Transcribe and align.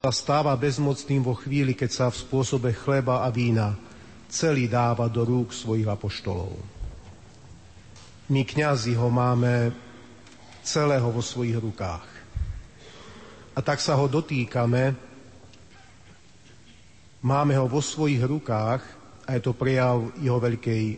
sa 0.00 0.16
stáva 0.16 0.56
bezmocným 0.56 1.20
vo 1.20 1.36
chvíli, 1.36 1.76
keď 1.76 1.90
sa 1.92 2.06
v 2.08 2.24
spôsobe 2.24 2.72
chleba 2.72 3.20
a 3.20 3.28
vína 3.28 3.76
celý 4.32 4.64
dáva 4.64 5.12
do 5.12 5.20
rúk 5.28 5.52
svojich 5.52 5.84
apoštolov. 5.84 6.56
My, 8.32 8.40
kňazi, 8.40 8.96
ho 8.96 9.12
máme 9.12 9.76
celého 10.64 11.04
vo 11.12 11.20
svojich 11.20 11.60
rukách. 11.60 12.08
A 13.52 13.60
tak 13.60 13.84
sa 13.84 13.92
ho 13.92 14.08
dotýkame, 14.08 14.96
máme 17.20 17.60
ho 17.60 17.68
vo 17.68 17.84
svojich 17.84 18.24
rukách 18.24 18.80
a 19.28 19.36
je 19.36 19.44
to 19.44 19.52
prejav 19.52 20.16
jeho 20.16 20.40
veľkej 20.40 20.96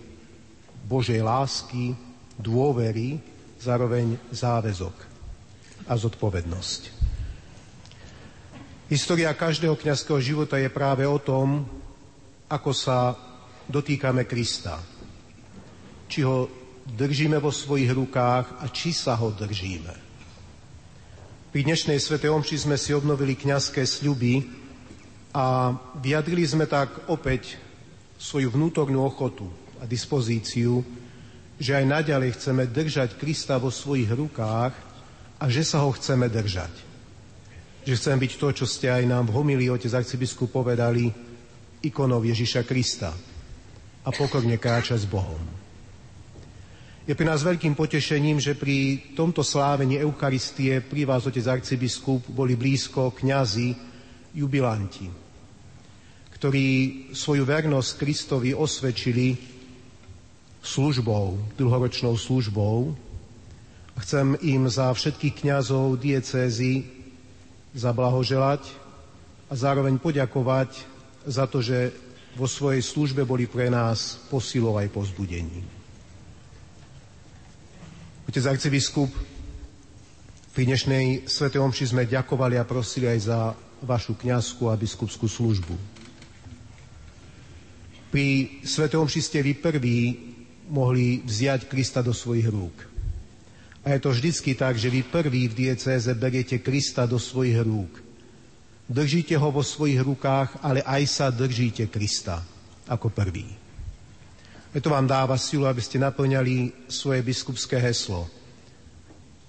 Božej 0.86 1.18
lásky, 1.26 1.98
dôvery, 2.38 3.18
zároveň 3.58 4.14
záväzok 4.30 4.94
a 5.90 5.92
zodpovednosť. 5.98 7.01
História 8.92 9.32
každého 9.32 9.72
kňazského 9.72 10.20
života 10.20 10.60
je 10.60 10.68
práve 10.68 11.08
o 11.08 11.16
tom, 11.16 11.64
ako 12.44 12.76
sa 12.76 13.16
dotýkame 13.64 14.28
Krista. 14.28 14.76
Či 16.12 16.20
ho 16.28 16.44
držíme 16.84 17.40
vo 17.40 17.48
svojich 17.48 17.88
rukách 17.88 18.60
a 18.60 18.68
či 18.68 18.92
sa 18.92 19.16
ho 19.16 19.32
držíme. 19.32 19.96
Pri 21.56 21.60
dnešnej 21.64 21.96
Svete 22.04 22.28
Omši 22.28 22.68
sme 22.68 22.76
si 22.76 22.92
obnovili 22.92 23.32
kňazské 23.32 23.80
sľuby 23.80 24.44
a 25.32 25.72
vyjadrili 25.96 26.44
sme 26.44 26.68
tak 26.68 27.08
opäť 27.08 27.56
svoju 28.20 28.52
vnútornú 28.52 29.08
ochotu 29.08 29.48
a 29.80 29.88
dispozíciu, 29.88 30.84
že 31.56 31.80
aj 31.80 31.88
naďalej 31.88 32.36
chceme 32.36 32.68
držať 32.68 33.16
Krista 33.16 33.56
vo 33.56 33.72
svojich 33.72 34.12
rukách 34.12 34.76
a 35.40 35.44
že 35.48 35.64
sa 35.64 35.80
ho 35.80 35.88
chceme 35.96 36.28
držať. 36.28 36.91
Že 37.82 37.98
chceme 37.98 38.22
byť 38.22 38.32
to, 38.38 38.48
čo 38.62 38.66
ste 38.66 38.86
aj 38.86 39.04
nám 39.10 39.26
v 39.26 39.34
homilii 39.34 39.70
otec 39.70 39.90
arcibiskup 39.90 40.54
povedali, 40.54 41.10
ikonou 41.82 42.22
Ježiša 42.22 42.62
Krista 42.62 43.10
a 44.02 44.08
pokorne 44.14 44.54
kráčať 44.54 45.02
s 45.02 45.10
Bohom. 45.10 45.42
Je 47.02 47.18
pre 47.18 47.26
nás 47.26 47.42
veľkým 47.42 47.74
potešením, 47.74 48.38
že 48.38 48.54
pri 48.54 49.10
tomto 49.18 49.42
slávení 49.42 49.98
Eucharistie 49.98 50.78
pri 50.78 51.02
vás, 51.02 51.26
otec 51.26 51.42
arcibiskup, 51.42 52.30
boli 52.30 52.54
blízko 52.54 53.10
kňazi, 53.10 53.74
jubilanti, 54.38 55.10
ktorí 56.38 56.66
svoju 57.10 57.42
vernosť 57.42 57.90
Kristovi 57.98 58.54
osvedčili 58.54 59.34
službou, 60.62 61.58
dlhoročnou 61.58 62.14
službou. 62.14 62.94
Chcem 63.98 64.38
im 64.46 64.70
za 64.70 64.94
všetkých 64.94 65.42
kňazov 65.42 65.98
diecézy 65.98 67.01
zablahoželať 67.72 68.62
a 69.48 69.52
zároveň 69.56 69.96
poďakovať 69.96 70.84
za 71.24 71.48
to, 71.48 71.64
že 71.64 71.92
vo 72.36 72.48
svojej 72.48 72.80
službe 72.80 73.24
boli 73.28 73.44
pre 73.44 73.68
nás 73.68 74.16
posilou 74.32 74.80
aj 74.80 74.88
pozbudením. 74.88 75.64
Otec 78.28 78.44
arcibiskup, 78.48 79.12
pri 80.52 80.68
dnešnej 80.68 81.24
Sv. 81.32 81.48
Omši 81.48 81.96
sme 81.96 82.04
ďakovali 82.04 82.60
a 82.60 82.68
prosili 82.68 83.08
aj 83.08 83.20
za 83.24 83.56
vašu 83.80 84.20
kňazskú 84.20 84.68
a 84.68 84.76
biskupskú 84.76 85.24
službu. 85.24 85.72
Pri 88.12 88.60
Sv. 88.60 88.92
Omši 88.92 89.20
ste 89.24 89.40
vy 89.40 89.56
prví 89.56 89.98
mohli 90.68 91.24
vziať 91.24 91.72
Krista 91.72 92.04
do 92.04 92.12
svojich 92.12 92.52
rúk. 92.52 92.91
A 93.82 93.98
je 93.98 94.00
to 94.00 94.14
vždycky 94.14 94.54
tak, 94.54 94.78
že 94.78 94.86
vy 94.86 95.02
prví 95.02 95.50
v 95.50 95.66
diecéze 95.66 96.06
beriete 96.14 96.62
Krista 96.62 97.02
do 97.02 97.18
svojich 97.18 97.58
rúk. 97.66 97.98
Držíte 98.86 99.34
ho 99.34 99.48
vo 99.50 99.62
svojich 99.62 99.98
rukách, 99.98 100.62
ale 100.62 100.86
aj 100.86 101.02
sa 101.10 101.26
držíte 101.34 101.90
Krista 101.90 102.42
ako 102.86 103.10
prvý. 103.10 103.46
To 104.72 104.88
vám 104.88 105.04
dáva 105.04 105.36
silu, 105.36 105.68
aby 105.68 105.82
ste 105.84 106.00
naplňali 106.00 106.88
svoje 106.88 107.20
biskupské 107.20 107.76
heslo 107.76 108.24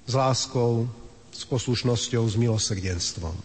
s 0.03 0.13
láskou, 0.13 0.89
s 1.31 1.47
poslušnosťou, 1.47 2.23
s 2.27 2.35
milosrdenstvom. 2.35 3.35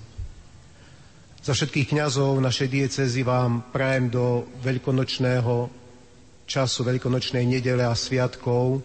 Za 1.38 1.52
všetkých 1.54 1.94
kňazov 1.94 2.42
našej 2.42 2.68
diecezy 2.68 3.22
vám 3.22 3.70
prajem 3.70 4.10
do 4.10 4.44
veľkonočného 4.60 5.70
času 6.48 6.80
veľkonočnej 6.82 7.46
nedele 7.46 7.86
a 7.86 7.94
sviatkov, 7.94 8.82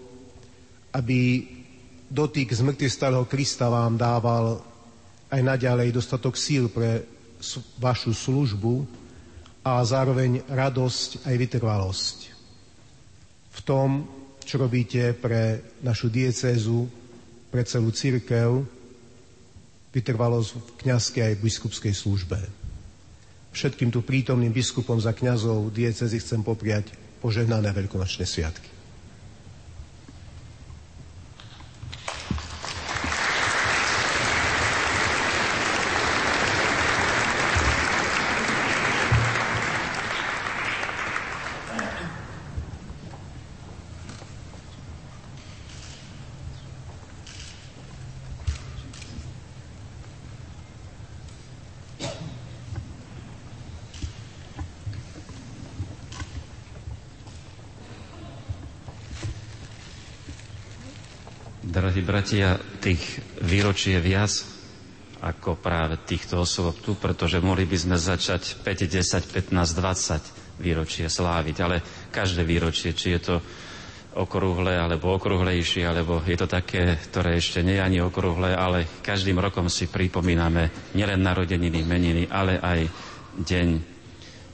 aby 0.94 1.50
dotyk 2.14 2.54
z 2.54 2.62
mŕtvych 2.62 2.94
starého 2.94 3.26
Krista 3.26 3.74
vám 3.74 3.98
dával 3.98 4.62
aj 5.34 5.42
naďalej 5.42 5.98
dostatok 5.98 6.38
síl 6.38 6.70
pre 6.70 7.02
vašu 7.82 8.14
službu 8.14 8.86
a 9.66 9.82
zároveň 9.82 10.46
radosť 10.46 11.26
aj 11.26 11.36
vytrvalosť 11.42 12.18
v 13.54 13.60
tom, 13.66 14.06
čo 14.46 14.62
robíte 14.62 15.18
pre 15.18 15.74
našu 15.82 16.14
diecézu, 16.14 16.86
pre 17.50 17.66
celú 17.66 17.90
církev, 17.90 18.62
vytrvalosť 19.94 20.50
v 20.54 20.62
kniazkej 20.86 21.24
aj 21.34 21.42
biskupskej 21.42 21.94
službe. 21.94 22.38
Všetkým 23.54 23.94
tu 23.94 24.02
prítomným 24.02 24.54
biskupom 24.54 24.98
za 24.98 25.14
kňazov 25.14 25.70
diecezy 25.70 26.18
chcem 26.18 26.42
popriať 26.42 26.94
požehnané 27.22 27.70
veľkonočné 27.70 28.26
sviatky. 28.26 28.74
Drahí 61.74 62.06
bratia, 62.24 62.56
tých 62.80 63.04
výročí 63.44 63.92
je 63.92 64.00
viac 64.00 64.32
ako 65.20 65.60
práve 65.60 66.00
týchto 66.08 66.40
osôb 66.48 66.72
tu, 66.80 66.96
pretože 66.96 67.44
mohli 67.44 67.68
by 67.68 67.76
sme 67.76 67.98
začať 68.00 68.64
5, 68.64 68.88
10, 68.88 69.52
15, 69.52 69.52
20 69.52 70.64
výročie 70.64 71.12
sláviť, 71.12 71.56
ale 71.60 71.84
každé 72.16 72.48
výročie, 72.48 72.96
či 72.96 73.20
je 73.20 73.28
to 73.28 73.36
okrúhle 74.16 74.72
alebo 74.72 75.20
okrúhlejšie, 75.20 75.84
alebo 75.84 76.24
je 76.24 76.40
to 76.40 76.48
také, 76.48 76.96
ktoré 77.12 77.36
ešte 77.36 77.60
nie 77.60 77.76
je 77.76 77.84
ani 77.84 78.00
okrúhle, 78.00 78.56
ale 78.56 78.88
každým 79.04 79.36
rokom 79.44 79.68
si 79.68 79.92
pripomíname 79.92 80.96
nielen 80.96 81.20
narodeniny, 81.20 81.84
meniny, 81.84 82.24
ale 82.32 82.56
aj 82.56 82.80
deň 83.36 83.68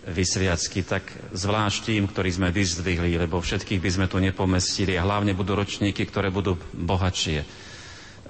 vysviacky, 0.09 0.81
tak 0.81 1.05
zvlášť 1.31 1.93
tým, 1.93 2.03
ktorí 2.09 2.29
sme 2.33 2.49
vyzdvihli, 2.49 3.15
lebo 3.15 3.37
všetkých 3.37 3.79
by 3.79 3.89
sme 3.93 4.05
tu 4.09 4.17
nepomestili 4.17 4.97
a 4.97 5.05
hlavne 5.05 5.37
budú 5.37 5.53
ročníky, 5.53 6.03
ktoré 6.09 6.33
budú 6.33 6.57
bohatšie. 6.73 7.45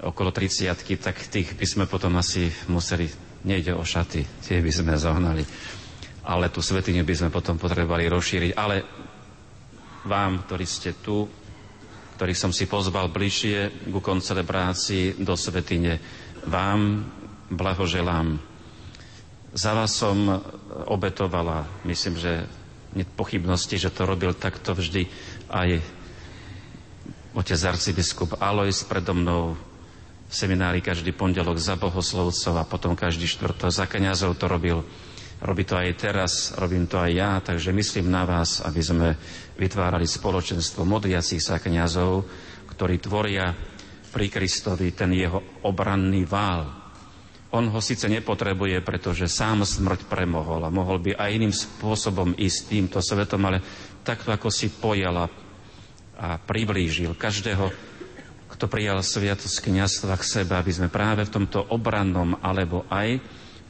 Okolo 0.00 0.32
30 0.32 0.72
tak 1.00 1.16
tých 1.28 1.56
by 1.56 1.66
sme 1.66 1.84
potom 1.84 2.16
asi 2.16 2.48
museli, 2.68 3.08
nejde 3.44 3.76
o 3.76 3.84
šaty, 3.84 4.44
tie 4.44 4.60
by 4.60 4.72
sme 4.72 4.96
zohnali. 4.96 5.44
Ale 6.24 6.52
tú 6.52 6.60
svetinu 6.60 7.04
by 7.04 7.14
sme 7.16 7.30
potom 7.32 7.56
potrebovali 7.56 8.08
rozšíriť. 8.08 8.52
Ale 8.56 8.76
vám, 10.04 10.44
ktorí 10.44 10.64
ste 10.68 10.96
tu, 11.00 11.28
ktorých 12.16 12.36
som 12.36 12.52
si 12.52 12.68
pozval 12.68 13.08
bližšie 13.08 13.88
ku 13.88 14.00
koncelebrácii 14.04 15.20
do 15.20 15.32
svetine, 15.36 15.96
vám 16.44 17.04
blahoželám 17.48 18.49
za 19.50 19.74
vás 19.74 19.90
som 19.94 20.40
obetovala, 20.86 21.66
myslím, 21.82 22.14
že 22.18 22.46
nie 22.94 23.06
pochybnosti, 23.06 23.78
že 23.78 23.90
to 23.90 24.06
robil 24.06 24.34
takto 24.34 24.74
vždy 24.74 25.06
aj 25.50 25.78
otec 27.34 27.60
arcibiskup 27.62 28.38
Alois 28.42 28.82
predo 28.82 29.14
mnou 29.14 29.54
v 30.30 30.32
seminári 30.34 30.82
každý 30.82 31.10
pondelok 31.14 31.58
za 31.58 31.74
bohoslovcov 31.74 32.54
a 32.58 32.66
potom 32.66 32.94
každý 32.94 33.26
štvrto 33.26 33.70
za 33.70 33.86
kniazov 33.86 34.38
to 34.38 34.46
robil. 34.46 34.86
Robí 35.40 35.64
to 35.64 35.74
aj 35.74 35.90
teraz, 35.96 36.52
robím 36.54 36.84
to 36.86 37.00
aj 37.00 37.10
ja, 37.10 37.30
takže 37.40 37.72
myslím 37.72 38.12
na 38.12 38.28
vás, 38.28 38.60
aby 38.60 38.82
sme 38.84 39.08
vytvárali 39.56 40.04
spoločenstvo 40.04 40.84
modliacich 40.84 41.40
sa 41.40 41.58
kniazov, 41.58 42.28
ktorí 42.70 43.00
tvoria 43.00 43.50
pri 44.10 44.26
Kristovi 44.28 44.92
ten 44.92 45.14
jeho 45.16 45.64
obranný 45.64 46.26
vál, 46.28 46.79
on 47.50 47.66
ho 47.66 47.80
síce 47.82 48.06
nepotrebuje, 48.06 48.78
pretože 48.86 49.26
sám 49.26 49.66
smrť 49.66 50.06
premohol 50.06 50.62
a 50.62 50.70
mohol 50.70 51.02
by 51.02 51.18
aj 51.18 51.30
iným 51.34 51.54
spôsobom 51.54 52.38
ísť 52.38 52.60
týmto 52.70 52.98
svetom, 53.02 53.42
ale 53.42 53.58
takto 54.06 54.30
ako 54.30 54.48
si 54.54 54.70
pojal 54.70 55.26
a 56.20 56.36
priblížil 56.38 57.16
každého, 57.18 57.72
kto 58.54 58.64
prijal 58.68 59.00
sviatosť 59.00 59.56
kniazstva 59.66 60.20
k 60.20 60.24
sebe, 60.24 60.52
aby 60.54 60.68
sme 60.68 60.92
práve 60.92 61.24
v 61.26 61.32
tomto 61.32 61.64
obrannom 61.72 62.36
alebo 62.44 62.84
aj 62.92 63.18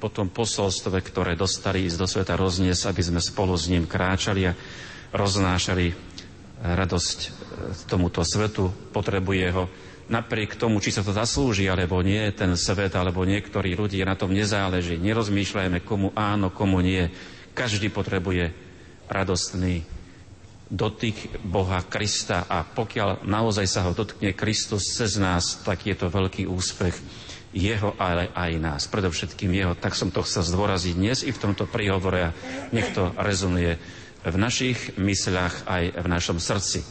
po 0.01 0.09
tom 0.09 0.33
posolstve, 0.33 0.97
ktoré 0.99 1.37
dostali 1.37 1.85
ísť 1.85 1.99
do 2.01 2.09
sveta 2.09 2.35
rozniesť, 2.35 2.89
aby 2.89 3.03
sme 3.05 3.21
spolu 3.21 3.53
s 3.55 3.69
ním 3.69 3.85
kráčali 3.85 4.49
a 4.49 4.57
roznášali 5.13 5.93
radosť 6.61 7.19
e, 7.21 7.29
tomuto 7.85 8.25
svetu, 8.25 8.73
potrebuje 8.93 9.47
ho 9.53 9.65
napriek 10.11 10.59
tomu, 10.59 10.83
či 10.83 10.91
sa 10.91 11.07
to 11.07 11.15
zaslúži, 11.15 11.71
alebo 11.71 12.03
nie, 12.03 12.21
ten 12.35 12.53
svet, 12.59 12.93
alebo 12.99 13.23
niektorí 13.23 13.79
ľudia, 13.79 14.03
na 14.03 14.19
tom 14.19 14.35
nezáleží. 14.35 14.99
Nerozmýšľajme, 14.99 15.87
komu 15.87 16.11
áno, 16.19 16.51
komu 16.51 16.83
nie. 16.83 17.07
Každý 17.55 17.89
potrebuje 17.95 18.51
radostný 19.07 19.87
dotyk 20.71 21.43
Boha 21.43 21.83
Krista 21.87 22.47
a 22.47 22.63
pokiaľ 22.63 23.27
naozaj 23.27 23.67
sa 23.67 23.87
ho 23.87 23.95
dotkne 23.95 24.35
Kristus 24.35 24.87
cez 24.95 25.19
nás, 25.19 25.63
tak 25.67 25.87
je 25.87 25.95
to 25.99 26.11
veľký 26.11 26.47
úspech 26.47 26.95
jeho, 27.51 27.99
ale 27.99 28.31
aj 28.31 28.51
nás. 28.63 28.83
Predovšetkým 28.87 29.51
jeho. 29.51 29.75
Tak 29.75 29.99
som 29.99 30.15
to 30.15 30.23
chcel 30.23 30.47
zdôraziť 30.47 30.95
dnes 30.95 31.27
i 31.27 31.35
v 31.35 31.43
tomto 31.43 31.67
príhovore 31.67 32.31
a 32.31 32.35
nech 32.71 32.95
to 32.95 33.11
rezonuje 33.19 33.75
v 34.23 34.37
našich 34.39 34.95
mysľach 34.95 35.67
aj 35.67 35.85
v 35.99 36.07
našom 36.07 36.39
srdci. 36.39 36.87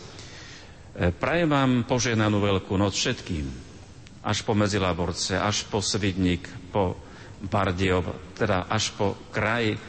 Prajem 1.00 1.48
vám 1.48 1.72
požehnanú 1.88 2.44
veľkú 2.44 2.75
noc 2.75 2.92
všetkým, 2.92 3.48
až 4.19 4.44
po 4.44 4.51
Medzilaborce, 4.51 5.40
až 5.40 5.63
po 5.72 5.80
Svidník, 5.80 6.44
po 6.75 7.00
Bardiov, 7.40 8.36
teda 8.36 8.68
až 8.68 8.92
po 9.00 9.16
kraj 9.31 9.80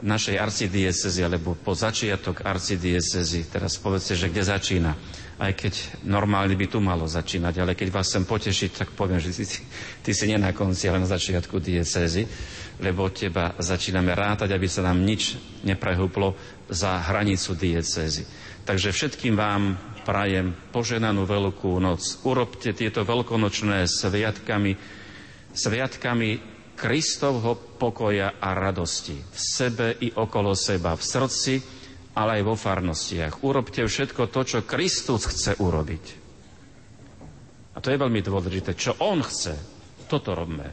našej 0.00 0.40
arcidiecezy, 0.40 1.20
alebo 1.20 1.52
po 1.52 1.76
začiatok 1.76 2.48
arcidiecezy. 2.48 3.52
Teraz 3.52 3.76
povedzte, 3.76 4.16
že 4.16 4.32
kde 4.32 4.40
začína. 4.40 4.92
Aj 5.36 5.52
keď 5.52 6.00
normálne 6.08 6.56
by 6.56 6.66
tu 6.72 6.80
malo 6.80 7.04
začínať, 7.04 7.60
ale 7.60 7.76
keď 7.76 7.88
vás 7.92 8.08
chcem 8.08 8.24
potešiť, 8.24 8.70
tak 8.72 8.88
poviem, 8.96 9.20
že 9.20 9.36
ty, 9.36 9.44
ty 10.00 10.10
si 10.16 10.24
nie 10.24 10.40
na 10.40 10.56
konci, 10.56 10.88
ale 10.88 11.04
na 11.04 11.10
začiatku 11.10 11.60
diecezy, 11.60 12.24
lebo 12.80 13.12
teba 13.12 13.52
začíname 13.60 14.16
rátať, 14.16 14.48
aby 14.56 14.64
sa 14.64 14.80
nám 14.80 15.02
nič 15.04 15.36
neprehúplo 15.60 16.32
za 16.72 17.04
hranicu 17.04 17.52
diecezy. 17.52 18.24
Takže 18.64 18.96
všetkým 18.96 19.36
vám 19.36 19.76
prajem 20.04 20.52
poženanú 20.70 21.24
veľkú 21.24 21.80
noc. 21.80 22.20
Urobte 22.28 22.76
tieto 22.76 23.02
veľkonočné 23.02 23.88
sviatkami, 23.88 24.76
sviatkami 25.56 26.30
Kristovho 26.76 27.56
pokoja 27.80 28.36
a 28.36 28.52
radosti 28.52 29.16
v 29.16 29.38
sebe 29.38 29.94
i 30.04 30.12
okolo 30.12 30.52
seba, 30.52 30.92
v 30.92 31.02
srdci, 31.02 31.54
ale 32.14 32.38
aj 32.38 32.42
vo 32.46 32.54
farnostiach. 32.54 33.42
Urobte 33.42 33.82
všetko 33.82 34.30
to, 34.30 34.40
čo 34.44 34.58
Kristus 34.68 35.26
chce 35.26 35.58
urobiť. 35.58 36.04
A 37.74 37.82
to 37.82 37.90
je 37.90 37.98
veľmi 37.98 38.22
dôležité. 38.22 38.78
Čo 38.78 38.94
On 39.02 39.18
chce, 39.18 39.54
toto 40.06 40.34
robme. 40.34 40.68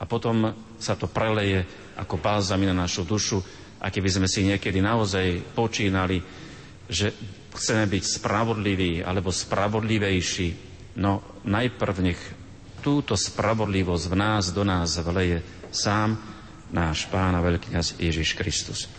A 0.00 0.04
potom 0.08 0.52
sa 0.80 0.96
to 0.96 1.08
preleje 1.08 1.64
ako 2.00 2.16
bálzami 2.16 2.64
na 2.68 2.88
našu 2.88 3.04
dušu. 3.04 3.38
A 3.84 3.92
keby 3.92 4.08
sme 4.08 4.28
si 4.28 4.48
niekedy 4.48 4.80
naozaj 4.80 5.52
počínali, 5.52 6.24
že 6.88 7.12
chceme 7.54 7.86
byť 7.86 8.04
spravodliví 8.18 9.00
alebo 9.06 9.30
spravodlivejší, 9.30 10.48
no 10.98 11.42
najprv 11.46 11.96
nech 12.02 12.20
túto 12.84 13.16
spravodlivosť 13.16 14.04
v 14.10 14.14
nás, 14.18 14.52
do 14.52 14.66
nás 14.66 15.00
vleje 15.00 15.40
sám 15.72 16.18
náš 16.74 17.08
Pán 17.08 17.38
a 17.38 17.40
Veľkňaz 17.40 17.96
Ježiš 17.96 18.36
Kristus. 18.36 18.90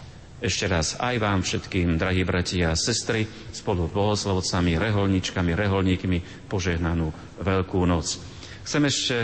Ešte 0.42 0.68
raz 0.68 1.00
aj 1.00 1.16
vám 1.22 1.40
všetkým, 1.46 1.96
drahí 1.96 2.28
bratia 2.28 2.72
a 2.72 2.80
sestry, 2.80 3.24
spolu 3.56 3.88
bohoslovcami, 3.88 4.76
reholničkami, 4.76 5.52
reholníkmi, 5.56 6.50
požehnanú 6.52 7.14
Veľkú 7.40 7.88
noc. 7.88 8.20
Chcem 8.66 8.84
ešte 8.90 9.16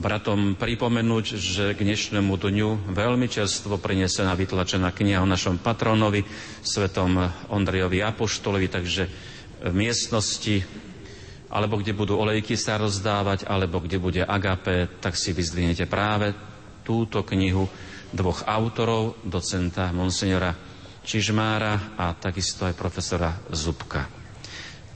bratom 0.00 0.56
pripomenúť, 0.56 1.36
že 1.36 1.76
k 1.76 1.84
dnešnému 1.84 2.32
dňu 2.32 2.88
veľmi 2.88 3.28
čerstvo 3.28 3.76
prinesená 3.76 4.32
vytlačená 4.32 4.88
kniha 4.96 5.20
o 5.20 5.28
našom 5.28 5.60
patronovi, 5.60 6.24
svetom 6.64 7.20
Ondrejovi 7.52 8.00
Apoštolovi, 8.00 8.66
takže 8.72 9.02
v 9.60 9.72
miestnosti 9.76 10.64
alebo 11.50 11.82
kde 11.82 11.92
budú 11.92 12.14
olejky 12.14 12.54
sa 12.54 12.78
rozdávať, 12.78 13.42
alebo 13.50 13.82
kde 13.82 13.98
bude 13.98 14.22
agape, 14.22 14.86
tak 15.02 15.18
si 15.18 15.34
vyzdvihnete 15.34 15.90
práve 15.90 16.30
túto 16.86 17.26
knihu 17.26 17.66
dvoch 18.14 18.46
autorov, 18.46 19.18
docenta 19.26 19.90
Monsignora 19.90 20.54
Čižmára 21.02 21.98
a 21.98 22.14
takisto 22.14 22.70
aj 22.70 22.78
profesora 22.78 23.34
Zubka. 23.50 24.19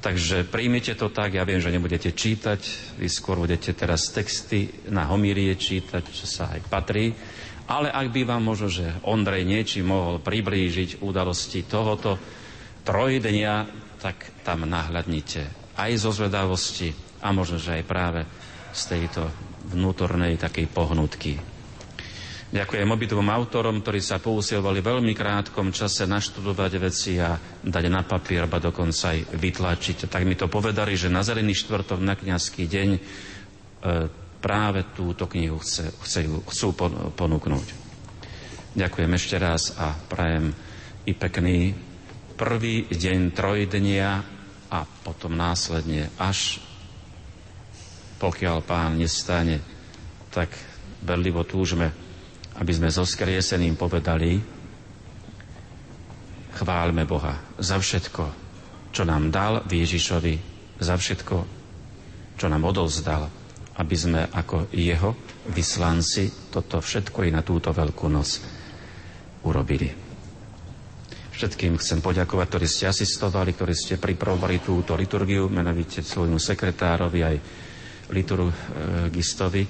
Takže 0.04 0.44
príjmite 0.44 0.92
to 1.00 1.08
tak, 1.08 1.32
ja 1.32 1.48
viem, 1.48 1.64
že 1.64 1.72
nebudete 1.72 2.12
čítať, 2.12 2.60
vy 3.00 3.08
skôr 3.08 3.40
budete 3.40 3.72
teraz 3.72 4.12
texty 4.12 4.68
na 4.92 5.08
homírie 5.08 5.56
čítať, 5.56 6.04
čo 6.12 6.28
sa 6.28 6.52
aj 6.52 6.60
patrí, 6.68 7.16
ale 7.64 7.88
ak 7.88 8.12
by 8.12 8.28
vám 8.28 8.44
možno, 8.44 8.68
že 8.68 9.00
Ondrej 9.08 9.48
niečí 9.48 9.80
mohol 9.80 10.20
priblížiť 10.20 11.00
udalosti 11.00 11.64
tohoto 11.64 12.20
trojdenia, 12.84 13.64
tak 13.96 14.44
tam 14.44 14.68
nahľadnite 14.68 15.72
aj 15.80 15.90
zo 15.96 16.12
zvedavosti 16.12 16.92
a 17.24 17.32
možno, 17.32 17.56
že 17.56 17.80
aj 17.80 17.88
práve 17.88 18.28
z 18.76 18.82
tejto 18.84 19.32
vnútornej 19.72 20.36
takej 20.36 20.68
pohnutky. 20.68 21.53
Ďakujem 22.54 22.86
obidvom 22.86 23.26
autorom, 23.34 23.82
ktorí 23.82 23.98
sa 23.98 24.22
pousilovali 24.22 24.78
veľmi 24.78 25.10
krátkom 25.10 25.74
čase 25.74 26.06
naštudovať 26.06 26.72
veci 26.78 27.18
a 27.18 27.34
dať 27.58 27.84
na 27.90 28.06
papier, 28.06 28.46
a 28.46 28.62
dokonca 28.62 29.10
aj 29.10 29.34
vytlačiť. 29.34 30.06
Tak 30.06 30.22
mi 30.22 30.38
to 30.38 30.46
povedali, 30.46 30.94
že 30.94 31.10
na 31.10 31.26
Zelený 31.26 31.50
štvrtok 31.50 31.98
na 31.98 32.14
kniazský 32.14 32.70
deň 32.70 32.88
e, 32.94 33.00
práve 34.38 34.86
túto 34.94 35.26
knihu 35.26 35.58
chce, 35.58 35.98
chce, 36.06 36.30
chcú 36.30 36.68
ponúknuť. 37.18 37.66
Ďakujem 38.78 39.12
ešte 39.18 39.34
raz 39.34 39.74
a 39.74 39.90
prajem 40.06 40.54
i 41.10 41.12
pekný 41.16 41.74
prvý 42.38 42.86
deň 42.86 43.34
trojdenia 43.34 44.22
a 44.70 44.78
potom 45.02 45.34
následne, 45.34 46.06
až 46.22 46.62
pokiaľ 48.22 48.62
pán 48.62 48.94
nestane, 48.94 49.58
tak 50.30 50.54
berlivo 51.02 51.42
túžme, 51.42 52.03
aby 52.58 52.72
sme 52.74 52.88
so 52.90 53.02
skrieseným 53.02 53.74
povedali, 53.74 54.38
chválme 56.54 57.02
Boha 57.02 57.34
za 57.58 57.78
všetko, 57.78 58.24
čo 58.94 59.02
nám 59.02 59.34
dal 59.34 59.66
v 59.66 59.82
Ježišovi, 59.82 60.34
za 60.78 60.94
všetko, 60.94 61.36
čo 62.38 62.46
nám 62.46 62.62
odovzdal, 62.62 63.26
aby 63.74 63.96
sme 63.98 64.30
ako 64.30 64.70
jeho 64.70 65.18
vyslanci 65.50 66.50
toto 66.54 66.78
všetko 66.78 67.26
i 67.26 67.34
na 67.34 67.42
túto 67.42 67.74
veľkú 67.74 68.06
noc 68.06 68.30
urobili. 69.42 69.90
Všetkým 71.34 71.74
chcem 71.82 71.98
poďakovať, 71.98 72.46
ktorí 72.46 72.66
ste 72.70 72.86
asistovali, 72.86 73.50
ktorí 73.58 73.74
ste 73.74 73.98
pripravovali 73.98 74.62
túto 74.62 74.94
liturgiu, 74.94 75.50
menovite 75.50 76.06
svojmu 76.06 76.38
sekretárovi 76.38 77.20
aj 77.26 77.36
liturgistovi, 78.14 79.62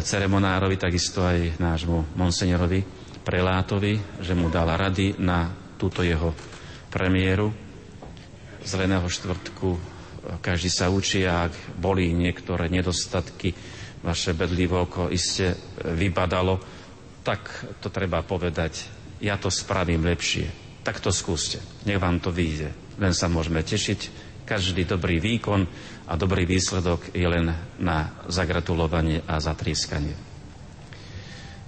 ceremonárovi, 0.00 0.80
takisto 0.80 1.20
aj 1.20 1.60
nášmu 1.60 2.16
monseňorovi 2.16 2.80
prelátovi, 3.20 4.22
že 4.24 4.32
mu 4.32 4.48
dala 4.48 4.78
rady 4.78 5.20
na 5.20 5.50
túto 5.76 6.00
jeho 6.00 6.32
premiéru 6.88 7.52
Zeleného 8.66 9.06
štvrtku. 9.06 9.78
Každý 10.42 10.66
sa 10.66 10.90
učí 10.90 11.22
ak 11.22 11.78
boli 11.78 12.10
niektoré 12.10 12.66
nedostatky, 12.66 13.54
vaše 14.02 14.34
bedlivo 14.34 14.82
oko 14.82 15.06
iste 15.06 15.54
vybadalo, 15.86 16.58
tak 17.22 17.46
to 17.78 17.94
treba 17.94 18.26
povedať 18.26 18.96
ja 19.22 19.40
to 19.40 19.48
spravím 19.48 20.04
lepšie. 20.04 20.50
Tak 20.84 21.00
to 21.00 21.10
skúste. 21.10 21.58
Nech 21.88 21.98
vám 21.98 22.20
to 22.20 22.30
vyjde. 22.30 22.70
Len 23.00 23.14
sa 23.16 23.26
môžeme 23.32 23.64
tešiť. 23.64 24.24
Každý 24.46 24.86
dobrý 24.86 25.18
výkon 25.18 25.66
a 26.06 26.12
dobrý 26.14 26.46
výsledok 26.46 27.10
je 27.10 27.26
len 27.26 27.50
na 27.82 28.14
zagratulovanie 28.30 29.26
a 29.26 29.42
zatrískanie. 29.42 30.14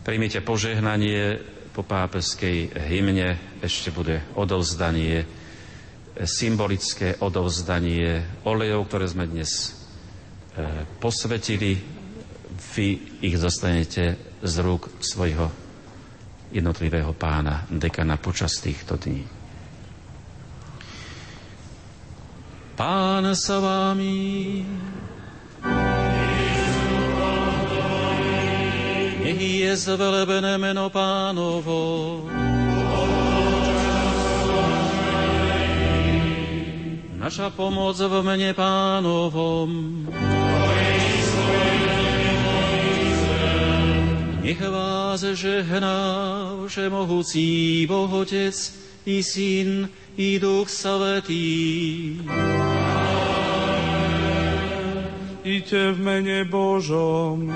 Príjmite 0.07 0.41
požehnanie 0.41 1.43
po 1.75 1.83
pápeskej 1.83 2.73
hymne. 2.91 3.61
Ešte 3.61 3.91
bude 3.91 4.23
odovzdanie, 4.39 5.27
symbolické 6.23 7.19
odovzdanie 7.23 8.43
olejov, 8.43 8.91
ktoré 8.91 9.07
sme 9.07 9.31
dnes 9.31 9.51
e, 9.63 9.71
posvetili. 10.99 11.79
Vy 12.75 12.87
ich 13.23 13.37
dostanete 13.39 14.19
z 14.43 14.55
rúk 14.63 14.91
svojho 14.99 15.51
jednotlivého 16.51 17.13
pána 17.15 17.69
dekana 17.71 18.17
počas 18.19 18.59
týchto 18.59 18.99
dní. 18.99 19.38
Pán 22.79 23.27
sa 23.35 23.59
vámi. 23.59 24.63
Nech 29.19 29.41
je 29.43 29.75
zvelebené 29.75 30.55
meno 30.63 30.87
pánovo. 30.87 31.83
Naša 37.19 37.51
pomoc 37.51 37.99
v 37.99 38.15
mene 38.23 38.55
pánovom. 38.55 40.07
Nech 44.39 44.63
vás 44.63 45.27
žehná 45.35 45.99
všemohúci 46.63 47.83
Boh 47.91 48.07
Otec 48.23 48.55
i 49.03 49.19
Syn 49.19 49.91
i 50.15 50.39
Duch 50.39 50.71
Svetý. 50.71 52.23
Ite 55.49 55.97
v 55.97 55.99
mene 56.05 56.45
Božom. 56.45 57.49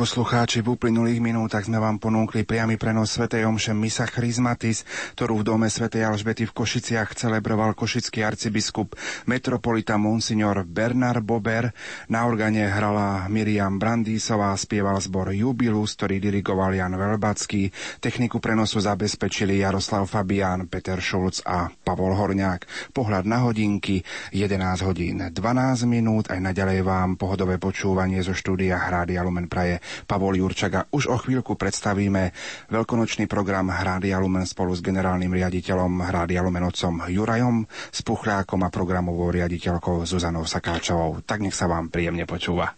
Poslucháči, 0.00 0.64
v 0.64 0.80
uplynulých 0.80 1.20
minútach 1.20 1.68
sme 1.68 1.76
vám 1.76 2.00
ponúkli 2.00 2.48
priamy 2.48 2.80
prenos 2.80 3.12
Sv. 3.12 3.28
Omše 3.28 3.76
Misa 3.76 4.08
Chrismatis, 4.08 4.88
ktorú 5.12 5.44
v 5.44 5.52
dome 5.52 5.68
Sv. 5.68 5.92
Alžbety 5.92 6.48
v 6.48 6.56
Košiciach 6.56 7.12
celebroval 7.12 7.76
košický 7.76 8.24
arcibiskup 8.24 8.96
metropolita 9.28 10.00
Monsignor 10.00 10.64
Bernard 10.64 11.20
Bober. 11.20 11.76
Na 12.08 12.24
organe 12.24 12.64
hrala 12.64 13.28
Miriam 13.28 13.76
Brandísová, 13.76 14.56
spieval 14.56 14.96
zbor 15.04 15.36
Jubilus, 15.36 15.92
ktorý 16.00 16.16
dirigoval 16.16 16.80
Jan 16.80 16.96
Velbacký. 16.96 17.68
Techniku 18.00 18.40
prenosu 18.40 18.80
zabezpečili 18.80 19.60
Jaroslav 19.60 20.08
Fabián, 20.08 20.64
Peter 20.72 20.96
Šulc 20.96 21.44
a 21.44 21.68
Pavol 21.68 22.16
Horňák. 22.16 22.96
Pohľad 22.96 23.28
na 23.28 23.44
hodinky 23.44 24.00
11 24.32 24.80
hodín 24.80 25.28
12 25.28 25.84
minút. 25.84 26.32
Aj 26.32 26.40
naďalej 26.40 26.88
vám 26.88 27.20
pohodové 27.20 27.60
počúvanie 27.60 28.24
zo 28.24 28.32
štúdia 28.32 28.80
Hrády 28.80 29.20
Lumen 29.20 29.44
Praje 29.44 29.89
Pavol 30.08 30.40
Jurčaga. 30.40 30.88
Už 30.90 31.10
o 31.10 31.16
chvíľku 31.20 31.54
predstavíme 31.54 32.32
veľkonočný 32.72 33.28
program 33.30 33.70
Hrádia 33.70 34.18
Lumen 34.18 34.48
spolu 34.48 34.74
s 34.74 34.84
generálnym 34.84 35.30
riaditeľom 35.30 36.02
Hrádia 36.04 36.40
Lumen 36.42 36.66
otcom 36.66 37.06
Jurajom, 37.06 37.68
s 37.68 38.00
Puchľákom 38.00 38.64
a 38.64 38.72
programovou 38.72 39.30
riaditeľkou 39.30 40.02
Zuzanou 40.08 40.48
Sakáčovou. 40.48 41.22
Tak 41.22 41.44
nech 41.44 41.54
sa 41.54 41.68
vám 41.68 41.92
príjemne 41.92 42.24
počúva. 42.24 42.72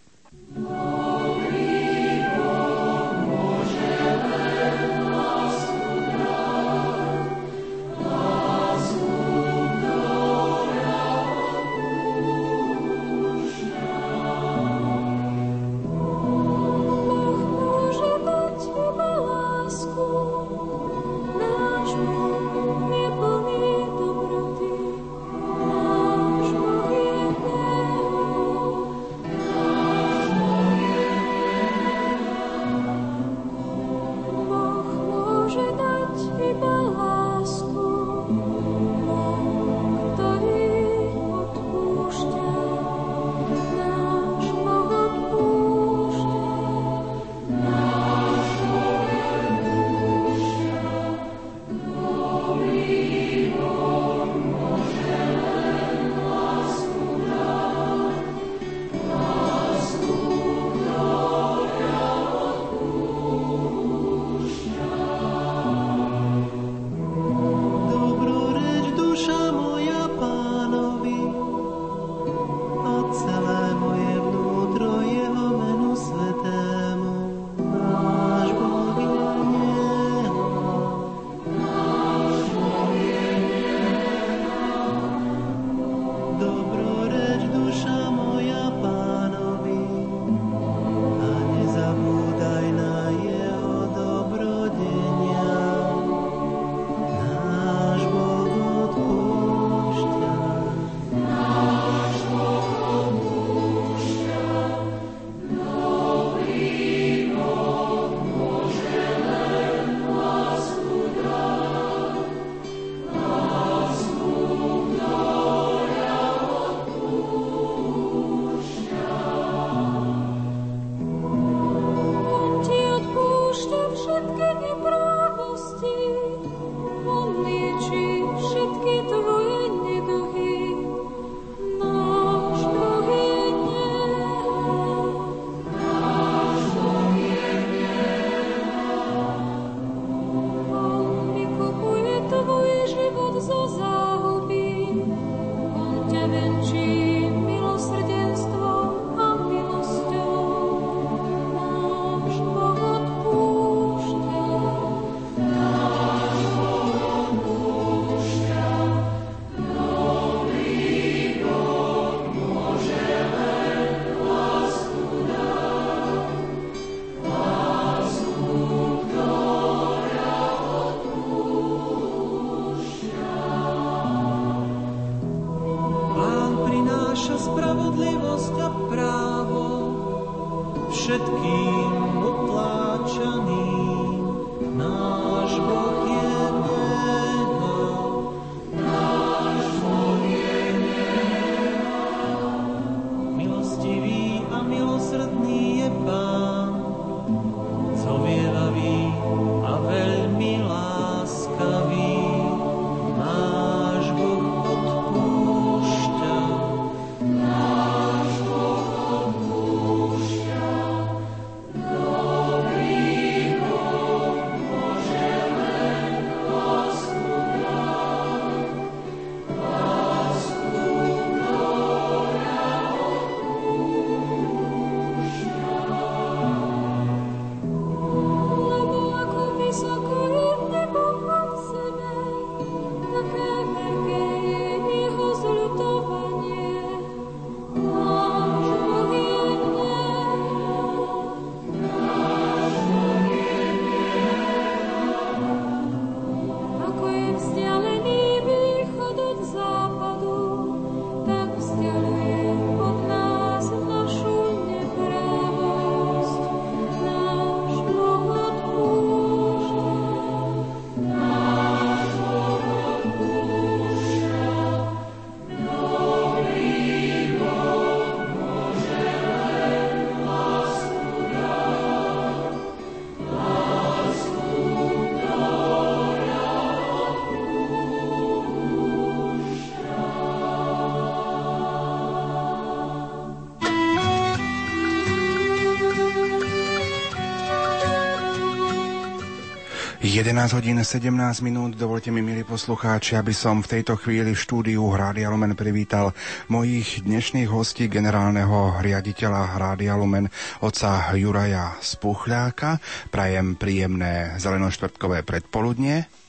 11 290.12 290.52
hodín 290.52 290.76
17 290.76 291.40
minút, 291.40 291.72
dovolte 291.72 292.12
mi, 292.12 292.20
milí 292.20 292.44
poslucháči, 292.44 293.16
aby 293.16 293.32
som 293.32 293.64
v 293.64 293.80
tejto 293.80 293.96
chvíli 293.96 294.36
v 294.36 294.42
štúdiu 294.44 294.84
Rádia 294.92 295.32
Lumen 295.32 295.56
privítal 295.56 296.12
mojich 296.52 297.00
dnešných 297.00 297.48
hostí, 297.48 297.88
generálneho 297.88 298.76
riaditeľa 298.84 299.56
Rádia 299.56 299.96
Lumen, 299.96 300.28
oca 300.60 301.16
Juraja 301.16 301.80
Spuchľáka. 301.80 302.76
Prajem 303.08 303.56
príjemné 303.56 304.36
zelenoštvrtkové 304.36 305.24
predpoludnie. 305.24 306.21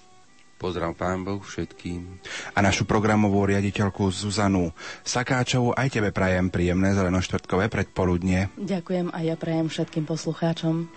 Pozdrav 0.64 0.96
pán 0.96 1.28
Boh 1.28 1.44
všetkým. 1.44 2.24
A 2.56 2.64
našu 2.64 2.88
programovú 2.88 3.44
riaditeľku 3.52 4.08
Zuzanu 4.08 4.72
Sakáčovú, 5.04 5.76
aj 5.76 6.00
tebe 6.00 6.16
prajem 6.16 6.48
príjemné 6.48 6.96
zelenoštvrtkové 6.96 7.68
predpoludnie. 7.68 8.48
Ďakujem 8.56 9.12
a 9.12 9.20
ja 9.28 9.36
prajem 9.36 9.68
všetkým 9.68 10.08
poslucháčom. 10.08 10.88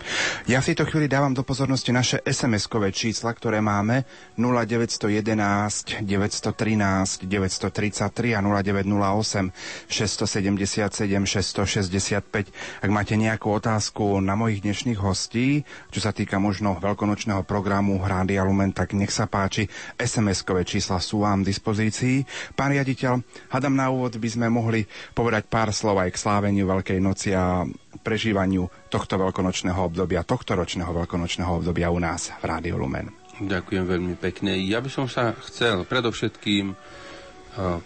Ja 0.47 0.63
v 0.63 0.71
tejto 0.71 0.87
chvíli 0.87 1.11
dávam 1.11 1.35
do 1.35 1.43
pozornosti 1.43 1.91
naše 1.91 2.23
SMS-kové 2.23 2.95
čísla, 2.95 3.35
ktoré 3.35 3.59
máme 3.59 4.07
0911 4.39 5.99
913 5.99 7.27
933 7.27 8.39
a 8.39 8.39
0908 8.39 9.51
677 9.91 11.27
665. 11.27 12.87
Ak 12.87 12.87
máte 12.87 13.19
nejakú 13.19 13.51
otázku 13.51 14.23
na 14.23 14.39
mojich 14.39 14.63
dnešných 14.63 15.03
hostí, 15.03 15.67
čo 15.91 15.99
sa 15.99 16.15
týka 16.15 16.39
možno 16.39 16.79
veľkonočného 16.79 17.43
programu 17.43 17.99
Rádia 17.99 18.47
Lumen, 18.47 18.71
tak 18.71 18.95
nech 18.95 19.11
sa 19.11 19.27
páči 19.27 19.56
poslucháči, 19.57 19.97
SMS-kové 19.97 20.61
čísla 20.61 21.01
sú 21.01 21.25
vám 21.25 21.41
v 21.41 21.49
dispozícii. 21.49 22.21
Pán 22.53 22.69
riaditeľ, 22.69 23.17
hadam 23.49 23.73
na 23.73 23.89
úvod 23.89 24.13
by 24.13 24.29
sme 24.29 24.47
mohli 24.53 24.85
povedať 25.17 25.49
pár 25.49 25.73
slov 25.73 25.97
aj 25.97 26.13
k 26.13 26.21
sláveniu 26.21 26.69
Veľkej 26.69 26.99
noci 27.01 27.33
a 27.33 27.65
prežívaniu 28.05 28.69
tohto 28.93 29.17
veľkonočného 29.17 29.79
obdobia, 29.81 30.21
tohto 30.21 30.53
ročného 30.53 30.93
veľkonočného 30.93 31.49
obdobia 31.49 31.89
u 31.89 31.97
nás 31.97 32.29
v 32.37 32.43
Rádiu 32.45 32.77
Lumen. 32.77 33.09
Ďakujem 33.37 33.85
veľmi 33.85 34.15
pekne. 34.17 34.57
Ja 34.61 34.81
by 34.81 34.89
som 34.89 35.05
sa 35.09 35.33
chcel 35.45 35.85
predovšetkým 35.85 36.73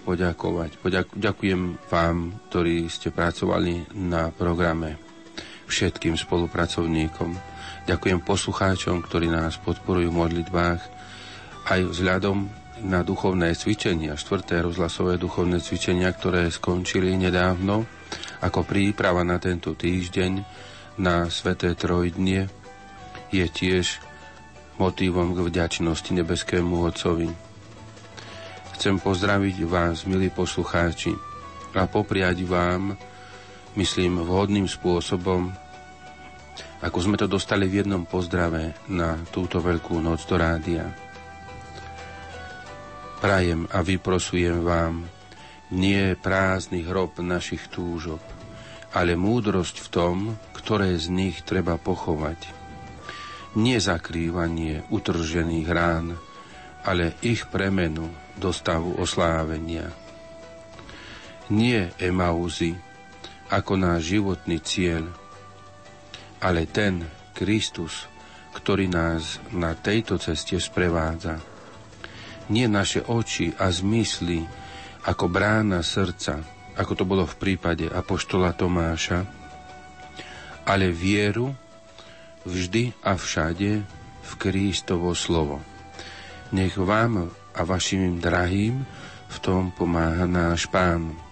poďakovať. 0.03 0.83
Poďak- 0.83 1.15
ďakujem 1.15 1.79
vám, 1.87 2.35
ktorí 2.51 2.91
ste 2.91 3.07
pracovali 3.07 3.95
na 3.95 4.27
programe, 4.27 4.99
všetkým 5.71 6.19
spolupracovníkom. 6.19 7.31
Ďakujem 7.87 8.19
poslucháčom, 8.19 8.99
ktorí 8.99 9.31
nás 9.31 9.55
podporujú 9.55 10.11
v 10.11 10.19
modlitbách 10.27 11.01
aj 11.67 11.79
vzhľadom 11.91 12.49
na 12.81 13.05
duchovné 13.05 13.53
cvičenia, 13.53 14.17
štvrté 14.17 14.65
rozhlasové 14.65 15.21
duchovné 15.21 15.61
cvičenia, 15.61 16.09
ktoré 16.09 16.49
skončili 16.49 17.13
nedávno, 17.13 17.85
ako 18.41 18.65
príprava 18.65 19.21
na 19.21 19.37
tento 19.37 19.77
týždeň 19.77 20.41
na 20.97 21.29
Sveté 21.29 21.77
Trojdnie, 21.77 22.49
je 23.29 23.45
tiež 23.45 24.01
motivom 24.81 25.37
k 25.37 25.45
vďačnosti 25.45 26.09
nebeskému 26.09 26.81
Otcovi. 26.81 27.29
Chcem 28.75 28.97
pozdraviť 28.97 29.61
vás, 29.69 30.09
milí 30.09 30.33
poslucháči, 30.33 31.13
a 31.71 31.87
popriať 31.87 32.43
vám, 32.43 32.97
myslím, 33.79 34.25
vhodným 34.25 34.67
spôsobom, 34.67 35.53
ako 36.81 36.97
sme 36.97 37.15
to 37.15 37.29
dostali 37.29 37.69
v 37.69 37.85
jednom 37.85 38.03
pozdrave 38.09 38.73
na 38.89 39.15
túto 39.29 39.61
veľkú 39.61 40.01
noc 40.01 40.25
do 40.25 40.35
rádia. 40.35 40.89
Prajem 43.21 43.69
a 43.69 43.85
vyprosujem 43.85 44.65
vám 44.65 45.05
nie 45.69 46.17
prázdny 46.17 46.81
hrob 46.81 47.21
našich 47.21 47.69
túžob, 47.69 48.17
ale 48.97 49.13
múdrosť 49.13 49.77
v 49.77 49.87
tom, 49.93 50.17
ktoré 50.57 50.97
z 50.97 51.13
nich 51.13 51.45
treba 51.45 51.77
pochovať. 51.77 52.49
Nie 53.61 53.77
zakrývanie 53.77 54.89
utržených 54.89 55.67
rán, 55.69 56.17
ale 56.81 57.13
ich 57.21 57.45
premenu 57.45 58.09
do 58.41 58.49
stavu 58.49 58.97
oslávenia. 58.97 59.93
Nie 61.53 61.93
Emauzy 62.01 62.73
ako 63.53 63.77
náš 63.77 64.17
životný 64.17 64.57
cieľ, 64.65 65.05
ale 66.41 66.65
ten 66.65 67.05
Kristus, 67.37 68.09
ktorý 68.57 68.89
nás 68.89 69.37
na 69.53 69.77
tejto 69.77 70.17
ceste 70.17 70.57
sprevádza 70.57 71.50
nie 72.49 72.65
naše 72.65 73.05
oči 73.05 73.53
a 73.59 73.69
zmysly 73.69 74.47
ako 75.05 75.29
brána 75.29 75.81
srdca, 75.85 76.41
ako 76.77 76.93
to 76.93 77.03
bolo 77.05 77.25
v 77.25 77.35
prípade 77.37 77.85
Apoštola 77.89 78.53
Tomáša, 78.53 79.25
ale 80.65 80.93
vieru 80.93 81.53
vždy 82.45 82.93
a 83.05 83.17
všade 83.17 83.71
v 84.21 84.31
Kristovo 84.37 85.13
slovo. 85.13 85.61
Nech 86.53 86.77
vám 86.77 87.29
a 87.51 87.61
vašim 87.65 88.21
drahým 88.21 88.85
v 89.31 89.37
tom 89.39 89.71
pomáha 89.73 90.27
náš 90.27 90.67
Pán. 90.67 91.30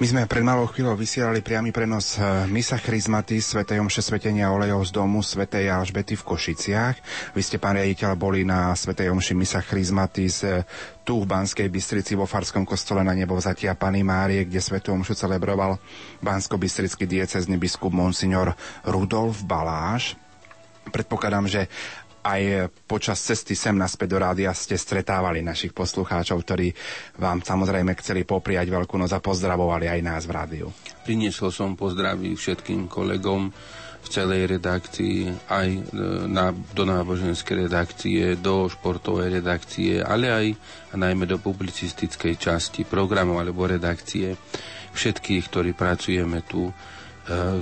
My 0.00 0.08
sme 0.08 0.24
pred 0.24 0.40
malou 0.40 0.64
chvíľou 0.64 0.96
vysielali 0.96 1.44
priamy 1.44 1.76
prenos 1.76 2.16
eh, 2.16 2.48
Misa 2.48 2.80
Chrismaty 2.80 3.36
Sv. 3.36 3.68
Omše 3.68 4.00
Svetenia 4.00 4.48
olejov 4.48 4.88
z 4.88 4.96
domu 4.96 5.20
Sv. 5.20 5.44
Alžbety 5.44 6.16
v 6.16 6.24
Košiciach. 6.24 6.96
Vy 7.36 7.40
ste, 7.44 7.60
pán 7.60 7.76
riaditeľ, 7.76 8.16
boli 8.16 8.40
na 8.40 8.72
Sv. 8.72 8.96
Omši 8.96 9.36
Misa 9.36 9.60
Chrismatis 9.60 10.40
eh, 10.40 10.64
tu 11.04 11.20
v 11.20 11.28
Banskej 11.28 11.68
Bystrici 11.68 12.16
vo 12.16 12.24
Farskom 12.24 12.64
kostole 12.64 13.04
na 13.04 13.12
nebo 13.12 13.36
vzatia 13.36 13.76
Pany 13.76 14.00
Márie, 14.00 14.48
kde 14.48 14.64
Sv. 14.64 14.80
Omšu 14.80 15.12
celebroval 15.12 15.76
Bansko-Bystrický 16.24 17.04
diecezny 17.04 17.60
biskup 17.60 17.92
Monsignor 17.92 18.56
Rudolf 18.88 19.44
Baláš. 19.44 20.16
Predpokladám, 20.88 21.44
že 21.44 21.68
aj 22.20 22.68
počas 22.84 23.20
cesty 23.20 23.56
sem 23.56 23.72
naspäť 23.72 24.16
do 24.16 24.18
rádia 24.20 24.52
ste 24.52 24.76
stretávali 24.76 25.40
našich 25.40 25.72
poslucháčov, 25.72 26.44
ktorí 26.44 26.72
vám 27.16 27.40
samozrejme 27.40 27.96
chceli 28.00 28.28
popriať 28.28 28.68
veľkú 28.68 28.96
noc 29.00 29.12
a 29.16 29.24
pozdravovali 29.24 29.88
aj 29.88 30.00
nás 30.04 30.22
v 30.28 30.34
rádiu. 30.36 30.66
Priniesol 31.04 31.48
som 31.48 31.76
pozdraví 31.76 32.36
všetkým 32.36 32.86
kolegom 32.86 33.48
v 34.00 34.08
celej 34.08 34.56
redakcii, 34.56 35.28
aj 35.52 35.68
e, 35.68 35.80
na, 36.24 36.56
do 36.72 36.88
náboženskej 36.88 37.68
redakcie, 37.68 38.40
do 38.40 38.64
športovej 38.72 39.40
redakcie, 39.40 40.00
ale 40.00 40.26
aj 40.32 40.46
a 40.90 40.94
najmä 40.96 41.28
do 41.28 41.36
publicistickej 41.36 42.40
časti 42.40 42.88
programov 42.88 43.44
alebo 43.44 43.68
redakcie 43.68 44.40
všetkých, 44.96 45.42
ktorí 45.52 45.70
pracujeme 45.76 46.40
tu 46.48 46.72
E, 46.72 46.99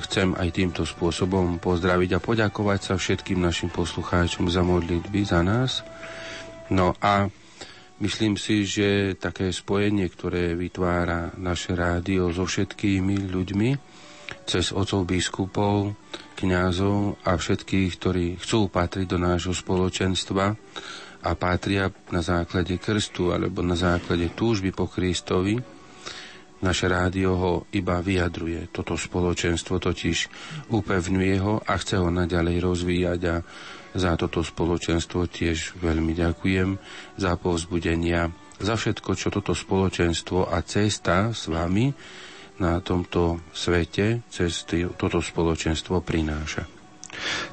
chcem 0.07 0.33
aj 0.39 0.49
týmto 0.55 0.83
spôsobom 0.87 1.59
pozdraviť 1.59 2.11
a 2.17 2.23
poďakovať 2.23 2.81
sa 2.81 2.95
všetkým 2.95 3.43
našim 3.43 3.69
poslucháčom 3.69 4.49
za 4.49 4.63
modlitby 4.65 5.21
za 5.27 5.45
nás. 5.45 5.83
No 6.73 6.97
a 7.03 7.29
myslím 8.01 8.39
si, 8.39 8.65
že 8.65 9.19
také 9.19 9.51
spojenie, 9.51 10.09
ktoré 10.09 10.55
vytvára 10.55 11.35
naše 11.37 11.75
rádio 11.75 12.31
so 12.33 12.47
všetkými 12.47 13.29
ľuďmi, 13.29 13.71
cez 14.49 14.73
otcov 14.73 15.05
biskupov, 15.05 15.93
kňazov 16.37 17.21
a 17.25 17.37
všetkých, 17.37 17.91
ktorí 18.01 18.27
chcú 18.41 18.73
patriť 18.73 19.07
do 19.09 19.19
nášho 19.21 19.53
spoločenstva 19.53 20.45
a 21.19 21.31
patria 21.35 21.91
na 22.15 22.23
základe 22.23 22.79
krstu 22.79 23.35
alebo 23.35 23.61
na 23.61 23.75
základe 23.75 24.33
túžby 24.33 24.71
po 24.73 24.87
Kristovi, 24.87 25.78
naše 26.59 26.91
rádio 26.91 27.31
ho 27.39 27.53
iba 27.71 28.03
vyjadruje. 28.03 28.71
Toto 28.75 28.99
spoločenstvo 28.99 29.79
totiž 29.79 30.19
upevňuje 30.75 31.37
ho 31.39 31.63
a 31.63 31.73
chce 31.79 32.03
ho 32.03 32.11
naďalej 32.11 32.57
rozvíjať 32.63 33.21
a 33.31 33.37
za 33.95 34.15
toto 34.21 34.45
spoločenstvo 34.45 35.27
tiež 35.27 35.81
veľmi 35.81 36.13
ďakujem 36.13 36.77
za 37.17 37.35
povzbudenia, 37.41 38.31
za 38.59 38.75
všetko, 38.75 39.11
čo 39.17 39.29
toto 39.33 39.55
spoločenstvo 39.55 40.51
a 40.51 40.59
cesta 40.67 41.31
s 41.33 41.49
vami 41.49 41.91
na 42.59 42.83
tomto 42.83 43.39
svete 43.55 44.27
cez 44.29 44.67
toto 44.99 45.23
spoločenstvo 45.23 46.03
prináša. 46.03 46.67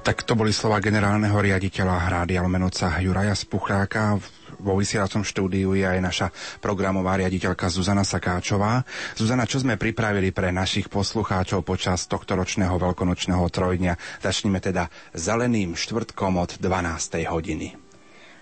Tak 0.06 0.28
to 0.28 0.38
boli 0.38 0.54
slova 0.54 0.78
generálneho 0.78 1.34
riaditeľa 1.34 2.10
Hrády 2.10 2.38
Almenoca 2.38 2.94
Juraja 3.02 3.34
Spuchráka 3.34 4.20
vo 4.66 4.74
vysielacom 4.74 5.22
štúdiu 5.22 5.78
je 5.78 5.86
aj 5.86 6.00
naša 6.02 6.28
programová 6.58 7.22
riaditeľka 7.22 7.70
Zuzana 7.70 8.02
Sakáčová. 8.02 8.82
Zuzana, 9.14 9.46
čo 9.46 9.62
sme 9.62 9.78
pripravili 9.78 10.34
pre 10.34 10.50
našich 10.50 10.90
poslucháčov 10.90 11.62
počas 11.62 12.10
tohto 12.10 12.34
ročného 12.34 12.74
veľkonočného 12.82 13.46
trojdňa? 13.46 14.26
Začneme 14.26 14.58
teda 14.58 14.90
zeleným 15.14 15.78
štvrtkom 15.78 16.42
od 16.42 16.58
12. 16.58 17.30
hodiny. 17.30 17.85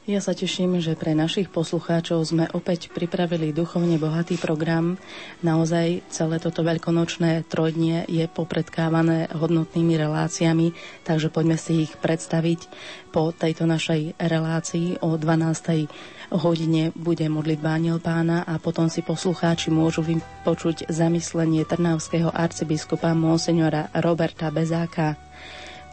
Ja 0.04 0.20
sa 0.20 0.36
teším, 0.36 0.84
že 0.84 1.00
pre 1.00 1.16
našich 1.16 1.48
poslucháčov 1.48 2.28
sme 2.28 2.52
opäť 2.52 2.92
pripravili 2.92 3.56
duchovne 3.56 3.96
bohatý 3.96 4.36
program. 4.36 5.00
Naozaj 5.40 6.04
celé 6.12 6.44
toto 6.44 6.60
veľkonočné 6.60 7.48
trojdnie 7.48 8.04
je 8.12 8.28
popredkávané 8.28 9.32
hodnotnými 9.32 9.96
reláciami, 9.96 10.76
takže 11.08 11.32
poďme 11.32 11.56
si 11.56 11.88
ich 11.88 11.96
predstaviť. 11.96 12.68
Po 13.16 13.32
tejto 13.32 13.64
našej 13.64 14.20
relácii 14.20 15.00
o 15.00 15.16
12. 15.16 15.88
hodine 16.36 16.92
bude 17.00 17.24
modliť 17.32 17.60
Bániel 17.64 18.04
pána 18.04 18.44
a 18.44 18.60
potom 18.60 18.92
si 18.92 19.08
poslucháči 19.08 19.72
môžu 19.72 20.04
vypočuť 20.04 20.92
zamyslenie 20.92 21.64
trnavského 21.64 22.28
arcibiskupa 22.28 23.16
monsignora 23.16 23.88
Roberta 23.96 24.52
Bezáka. 24.52 25.16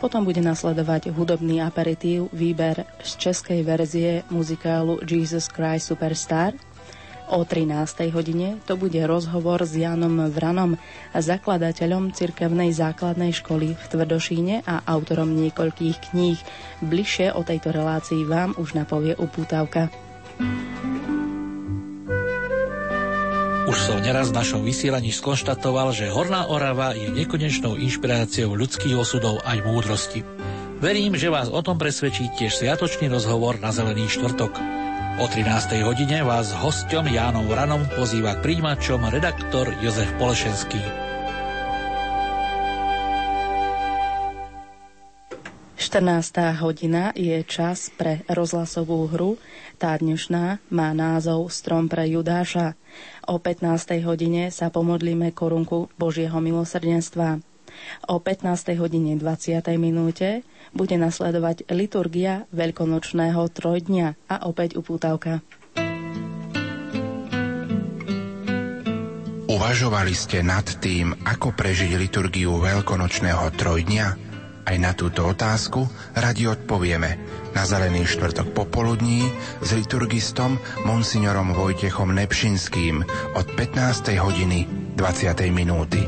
Potom 0.01 0.25
bude 0.25 0.41
nasledovať 0.41 1.13
hudobný 1.13 1.61
aperitív, 1.61 2.33
výber 2.33 2.89
z 3.05 3.11
českej 3.21 3.61
verzie 3.61 4.25
muzikálu 4.33 4.97
Jesus 5.05 5.53
Christ 5.53 5.93
Superstar. 5.93 6.57
O 7.31 7.47
13. 7.47 8.11
hodine 8.11 8.59
to 8.67 8.75
bude 8.75 8.99
rozhovor 9.07 9.63
s 9.63 9.79
Janom 9.79 10.27
Vranom, 10.33 10.75
zakladateľom 11.15 12.11
cirkevnej 12.11 12.75
základnej 12.75 13.31
školy 13.31 13.79
v 13.79 13.85
Tvrdošíne 13.87 14.67
a 14.67 14.83
autorom 14.89 15.31
niekoľkých 15.39 16.11
kníh. 16.11 16.41
Bližšie 16.83 17.31
o 17.37 17.47
tejto 17.47 17.71
relácii 17.71 18.27
vám 18.27 18.59
už 18.59 18.75
napovie 18.75 19.15
upútavka. 19.15 19.93
Už 23.71 23.87
som 23.87 24.03
neraz 24.03 24.35
v 24.35 24.43
našom 24.43 24.67
vysielaní 24.67 25.15
skonštatoval, 25.15 25.95
že 25.95 26.11
Horná 26.11 26.51
Orava 26.51 26.91
je 26.91 27.07
nekonečnou 27.07 27.79
inšpiráciou 27.79 28.59
ľudských 28.59 28.99
osudov 28.99 29.39
aj 29.47 29.63
múdrosti. 29.63 30.27
Verím, 30.83 31.15
že 31.15 31.31
vás 31.31 31.47
o 31.47 31.63
tom 31.63 31.79
presvedčí 31.79 32.35
tiež 32.35 32.51
sviatočný 32.51 33.07
rozhovor 33.07 33.63
na 33.63 33.71
Zelený 33.71 34.11
štvrtok. 34.11 34.59
O 35.23 35.25
13. 35.31 35.87
hodine 35.87 36.27
vás 36.27 36.51
hosťom 36.51 37.15
Jánom 37.15 37.47
Ranom 37.47 37.87
pozýva 37.95 38.43
k 38.43 38.51
príjimačom 38.51 39.07
redaktor 39.07 39.71
Jozef 39.79 40.11
Polešenský. 40.19 41.10
14. 45.91 46.63
hodina 46.63 47.11
je 47.19 47.43
čas 47.43 47.91
pre 47.91 48.23
rozhlasovú 48.31 49.11
hru. 49.11 49.43
Tá 49.75 49.99
dnešná 49.99 50.63
má 50.71 50.95
názov 50.95 51.51
Strom 51.51 51.91
pre 51.91 52.07
Judáša. 52.07 52.79
O 53.27 53.43
15. 53.43 53.99
hodine 54.07 54.55
sa 54.55 54.71
pomodlíme 54.71 55.35
korunku 55.35 55.91
Božieho 55.99 56.39
milosrdenstva. 56.39 57.43
O 58.07 58.23
15. 58.23 58.79
hodine 58.79 59.19
20. 59.19 59.67
minúte 59.83 60.47
bude 60.71 60.95
nasledovať 60.95 61.67
liturgia 61.75 62.47
veľkonočného 62.55 63.43
trojdňa 63.51 64.31
a 64.31 64.47
opäť 64.47 64.79
upútavka. 64.79 65.43
Uvažovali 69.51 70.15
ste 70.15 70.47
nad 70.47 70.71
tým, 70.79 71.19
ako 71.27 71.51
prežiť 71.51 71.99
liturgiu 71.99 72.63
veľkonočného 72.63 73.43
trojdňa? 73.59 74.30
Aj 74.71 74.79
na 74.79 74.95
túto 74.95 75.27
otázku 75.27 75.83
radi 76.15 76.47
odpovieme 76.47 77.19
na 77.59 77.67
Zelený 77.67 78.07
štvrtok 78.07 78.55
popoludní 78.55 79.27
s 79.59 79.75
liturgistom 79.75 80.63
monsignorom 80.87 81.51
Vojtechom 81.59 82.15
Nepšinským 82.15 83.03
od 83.35 83.47
15. 83.59 84.15
hodiny 84.15 84.71
20. 84.95 85.51
minúty. 85.51 86.07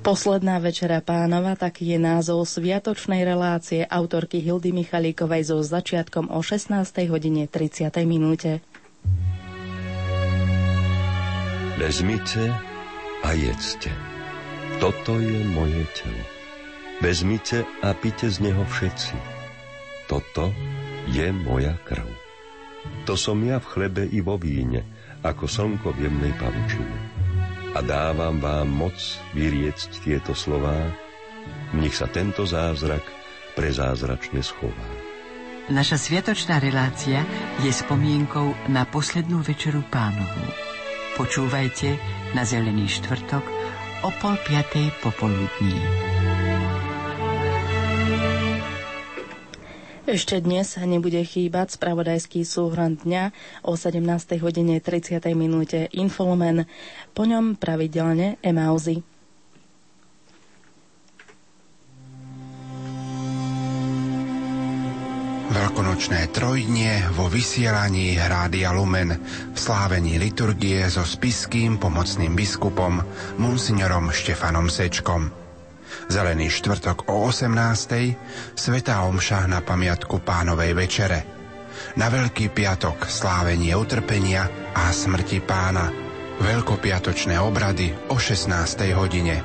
Posledná 0.00 0.56
večera 0.56 1.04
pánova, 1.04 1.52
taký 1.52 1.92
je 1.92 1.98
názov 2.00 2.48
sviatočnej 2.48 3.28
relácie 3.28 3.84
autorky 3.84 4.40
Hildy 4.40 4.72
Michalíkovej 4.72 5.52
so 5.52 5.60
začiatkom 5.60 6.32
o 6.32 6.40
16. 6.40 6.80
hodine 7.12 7.44
30. 7.44 7.92
minúte. 8.08 8.64
Vezmite 11.76 12.69
a 13.24 13.32
jedzte. 13.36 13.90
Toto 14.80 15.20
je 15.20 15.44
moje 15.44 15.84
telo. 15.96 16.24
Vezmite 17.00 17.64
a 17.80 17.96
pite 17.96 18.28
z 18.28 18.44
neho 18.44 18.64
všetci. 18.64 19.16
Toto 20.08 20.52
je 21.08 21.32
moja 21.32 21.76
krv. 21.84 22.08
To 23.04 23.16
som 23.16 23.40
ja 23.44 23.60
v 23.60 23.70
chlebe 23.70 24.02
i 24.08 24.20
vo 24.20 24.36
víne, 24.40 24.84
ako 25.20 25.44
slnko 25.48 25.96
v 25.96 26.08
jemnej 26.08 26.32
pavučine. 26.36 26.98
A 27.76 27.80
dávam 27.84 28.40
vám 28.40 28.68
moc 28.68 28.96
vyriecť 29.36 29.90
tieto 30.02 30.32
slová, 30.34 30.90
v 31.70 31.86
nich 31.86 31.94
sa 31.94 32.10
tento 32.10 32.42
zázrak 32.44 33.04
prezázračne 33.54 34.42
schová. 34.42 34.88
Naša 35.70 36.02
sviatočná 36.02 36.58
relácia 36.58 37.22
je 37.62 37.70
spomienkou 37.70 38.56
na 38.66 38.82
poslednú 38.82 39.38
večeru 39.38 39.86
pánovu. 39.86 40.69
Počúvajte 41.20 42.00
na 42.32 42.48
Zelený 42.48 42.88
štvrtok 42.88 43.44
o 44.00 44.10
pol 44.24 44.40
piatej 44.40 44.88
popoludní. 45.04 45.76
Ešte 50.08 50.40
dnes 50.40 50.80
nebude 50.80 51.20
chýbať 51.20 51.76
spravodajský 51.76 52.40
súhrn 52.48 52.96
dňa 53.04 53.36
o 53.68 53.76
17. 53.76 54.00
hodine 54.40 54.80
30. 54.80 55.20
minúte 55.36 55.92
Infomen, 55.92 56.64
po 57.12 57.28
ňom 57.28 57.52
pravidelne 57.60 58.40
Emauzy. 58.40 59.04
Veľkonočné 66.00 66.32
trojdnie 66.32 67.12
vo 67.12 67.28
vysielaní 67.28 68.16
Rádia 68.16 68.72
Lumen 68.72 69.20
v 69.52 69.58
slávení 69.60 70.16
liturgie 70.16 70.80
so 70.88 71.04
spiským 71.04 71.76
pomocným 71.76 72.32
biskupom 72.32 73.04
monsignorom 73.36 74.08
Štefanom 74.08 74.72
Sečkom. 74.72 75.28
Zelený 76.08 76.48
štvrtok 76.48 77.04
o 77.12 77.28
18. 77.28 78.16
Svetá 78.56 79.04
omša 79.12 79.44
na 79.44 79.60
pamiatku 79.60 80.24
pánovej 80.24 80.72
večere. 80.72 81.20
Na 82.00 82.08
Veľký 82.08 82.48
piatok 82.48 83.04
slávenie 83.04 83.76
utrpenia 83.76 84.72
a 84.72 84.88
smrti 84.96 85.44
pána. 85.44 85.92
Veľkopiatočné 86.40 87.36
obrady 87.36 87.92
o 88.08 88.16
16. 88.16 88.48
hodine. 88.96 89.36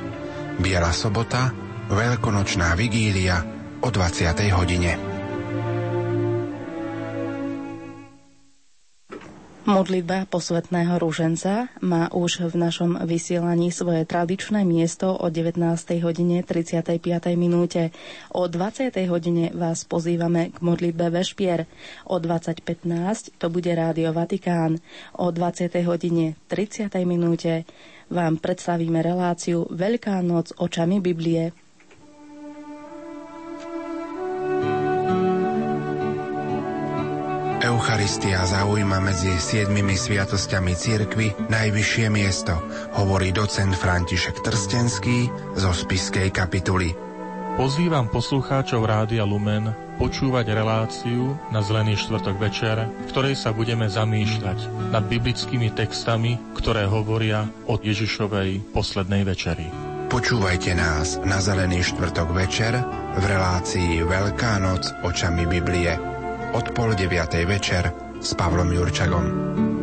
Biela 0.56 0.96
sobota, 0.96 1.52
Veľkonočná 1.92 2.80
vigília 2.80 3.44
o 3.84 3.92
20. 3.92 4.56
hodine. 4.56 5.15
Modlitba 9.66 10.30
posvetného 10.30 11.02
rúženca 11.02 11.74
má 11.82 12.06
už 12.14 12.54
v 12.54 12.54
našom 12.54 13.02
vysielaní 13.02 13.74
svoje 13.74 14.06
tradičné 14.06 14.62
miesto 14.62 15.18
o 15.18 15.26
19. 15.26 15.58
hodine 16.06 16.46
35. 16.46 17.02
minúte. 17.34 17.90
O 18.30 18.46
20. 18.46 18.94
hodine 19.10 19.50
vás 19.58 19.82
pozývame 19.82 20.54
k 20.54 20.62
modlitbe 20.62 21.10
Vešpier. 21.10 21.66
O 22.06 22.22
20.15 22.22 23.42
to 23.42 23.50
bude 23.50 23.74
Rádio 23.74 24.14
Vatikán. 24.14 24.78
O 25.18 25.34
20. 25.34 25.74
hodine 25.82 26.38
30. 26.46 26.94
minúte 27.02 27.66
vám 28.14 28.38
predstavíme 28.38 29.02
reláciu 29.02 29.66
Veľká 29.74 30.22
noc 30.22 30.54
očami 30.62 31.02
Biblie. 31.02 31.65
Eucharistia 37.64 38.44
zaujíma 38.44 39.00
medzi 39.00 39.32
siedmimi 39.40 39.96
sviatosťami 39.96 40.76
cirkvy 40.76 41.48
najvyššie 41.48 42.08
miesto, 42.12 42.52
hovorí 43.00 43.32
docent 43.32 43.72
František 43.72 44.44
Trstenský 44.44 45.32
zo 45.56 45.72
Spiskej 45.72 46.36
kapituly. 46.36 46.92
Pozývam 47.56 48.12
poslucháčov 48.12 48.84
Rádia 48.84 49.24
Lumen 49.24 49.72
počúvať 49.96 50.52
reláciu 50.52 51.40
na 51.56 51.64
Zelený 51.64 51.96
štvrtok 51.96 52.36
večer, 52.36 52.76
v 52.92 53.08
ktorej 53.08 53.40
sa 53.40 53.56
budeme 53.56 53.88
zamýšľať 53.88 54.92
nad 54.92 55.08
biblickými 55.08 55.72
textami, 55.72 56.36
ktoré 56.60 56.84
hovoria 56.84 57.48
o 57.72 57.80
Ježišovej 57.80 58.76
poslednej 58.76 59.24
večeri. 59.24 59.72
Počúvajte 60.12 60.76
nás 60.76 61.24
na 61.24 61.40
Zelený 61.40 61.88
štvrtok 61.88 62.36
večer 62.36 62.76
v 63.16 63.24
relácii 63.24 64.04
Veľká 64.04 64.60
noc 64.60 64.84
očami 65.08 65.48
Biblie 65.48 66.15
od 66.56 66.72
pol 66.72 66.96
deviatej 66.96 67.44
večer 67.44 67.92
s 68.24 68.32
Pavlom 68.32 68.72
Jurčagom. 68.72 69.75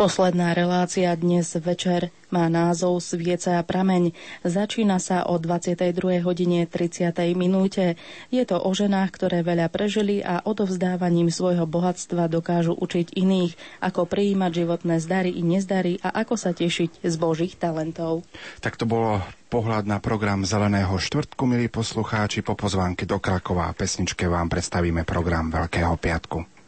Posledná 0.00 0.56
relácia 0.56 1.12
dnes 1.12 1.52
večer 1.60 2.08
má 2.32 2.48
názov 2.48 3.04
Svieca 3.04 3.60
a 3.60 3.62
prameň. 3.62 4.16
Začína 4.40 4.96
sa 4.96 5.28
o 5.28 5.36
22. 5.36 6.24
hodine 6.24 6.64
30. 6.64 7.12
minúte. 7.36 8.00
Je 8.32 8.40
to 8.48 8.56
o 8.64 8.70
ženách, 8.72 9.12
ktoré 9.12 9.44
veľa 9.44 9.68
prežili 9.68 10.24
a 10.24 10.40
odovzdávaním 10.40 11.28
svojho 11.28 11.68
bohatstva 11.68 12.32
dokážu 12.32 12.72
učiť 12.80 13.12
iných, 13.12 13.52
ako 13.84 14.08
prijímať 14.08 14.64
životné 14.64 15.04
zdary 15.04 15.36
i 15.36 15.44
nezdary 15.44 16.00
a 16.00 16.24
ako 16.24 16.32
sa 16.40 16.56
tešiť 16.56 17.04
z 17.04 17.14
božích 17.20 17.60
talentov. 17.60 18.24
Tak 18.64 18.80
to 18.80 18.88
bolo 18.88 19.20
pohľad 19.52 19.84
na 19.84 20.00
program 20.00 20.48
Zeleného 20.48 20.96
štvrtku, 20.96 21.44
milí 21.44 21.68
poslucháči. 21.68 22.40
Po 22.40 22.56
pozvánke 22.56 23.04
do 23.04 23.20
Krakova 23.20 23.68
a 23.68 23.76
pesničke 23.76 24.32
vám 24.32 24.48
predstavíme 24.48 25.04
program 25.04 25.52
Veľkého 25.52 25.92
piatku. 26.00 26.59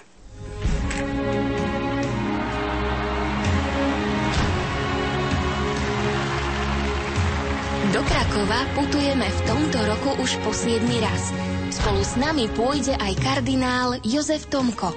Do 7.92 8.00
Krakova 8.08 8.64
putujeme 8.72 9.28
v 9.28 9.40
tomto 9.44 9.76
roku 9.84 10.16
už 10.24 10.40
po 10.40 10.48
7 10.48 10.80
raz. 11.04 11.28
Spolu 11.68 12.00
s 12.00 12.16
nami 12.16 12.48
pôjde 12.56 12.96
aj 12.96 13.20
kardinál 13.20 14.00
Jozef 14.00 14.48
Tomko. 14.48 14.96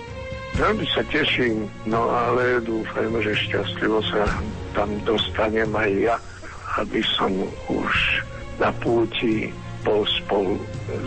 Veľmi 0.55 0.88
sa 0.95 1.03
teším, 1.12 1.67
no 1.84 2.08
ale 2.08 2.63
dúfajme, 2.63 3.19
že 3.19 3.36
šťastlivo 3.36 3.99
sa 3.99 4.23
tam 4.71 4.88
dostanem 5.03 5.67
aj 5.75 5.91
ja, 6.08 6.15
aby 6.79 7.03
som 7.19 7.36
už 7.67 8.23
na 8.63 8.71
púti 8.79 9.51
bol 9.84 10.08
spolu 10.23 10.55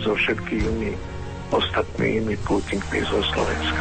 so 0.04 0.12
všetkými 0.12 0.92
ostatnými 1.48 2.36
pútnikmi 2.44 3.00
zo 3.08 3.24
Slovenska. 3.32 3.80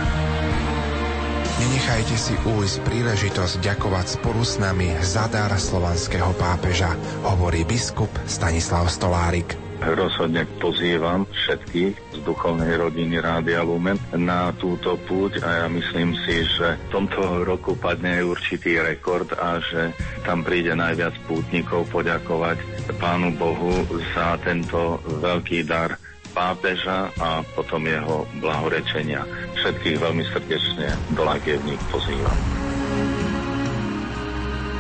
Nenechajte 1.58 2.14
si 2.22 2.38
újsť 2.38 2.86
príležitosť 2.86 3.66
ďakovať 3.66 4.22
spolu 4.22 4.46
s 4.46 4.62
nami 4.62 4.94
za 5.02 5.26
dar 5.26 5.50
slovanského 5.58 6.30
pápeža, 6.38 6.94
hovorí 7.26 7.66
biskup 7.66 8.14
Stanislav 8.30 8.86
Stolárik. 8.94 9.58
Rozhodne 9.82 10.46
pozývam 10.62 11.26
všetkých 11.26 11.94
z 12.14 12.20
duchovnej 12.22 12.78
rodiny 12.78 13.18
Rádia 13.18 13.66
Lumen 13.66 13.98
na 14.14 14.54
túto 14.54 15.02
púť 15.10 15.42
a 15.42 15.66
ja 15.66 15.68
myslím 15.70 16.14
si, 16.26 16.46
že 16.46 16.78
v 16.78 16.88
tomto 16.94 17.42
roku 17.42 17.74
padne 17.74 18.22
určitý 18.22 18.78
rekord 18.78 19.30
a 19.34 19.58
že 19.58 19.98
tam 20.26 20.46
príde 20.46 20.78
najviac 20.78 21.18
pútnikov 21.26 21.90
poďakovať 21.90 22.58
Pánu 23.02 23.34
Bohu 23.34 23.82
za 24.14 24.38
tento 24.46 25.02
veľký 25.22 25.66
dar 25.66 25.98
pápeža 26.38 27.10
a 27.18 27.42
potom 27.58 27.82
jeho 27.82 28.30
blahorečenia. 28.38 29.26
Všetkých 29.58 29.98
veľmi 29.98 30.22
srdečne 30.30 30.94
do 31.18 31.26
Lagievník 31.26 31.82
pozývam. 31.90 32.38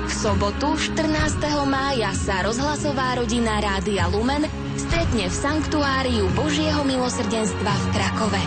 V 0.05 0.13
sobotu 0.13 0.77
14. 0.77 1.41
mája 1.65 2.13
sa 2.13 2.45
rozhlasová 2.45 3.17
rodina 3.17 3.57
Rádia 3.57 4.05
Lumen 4.13 4.45
stretne 4.77 5.25
v 5.27 5.35
Sanktuáriu 5.35 6.29
Božieho 6.37 6.85
milosrdenstva 6.85 7.73
v 7.73 7.85
Krakove. 7.91 8.41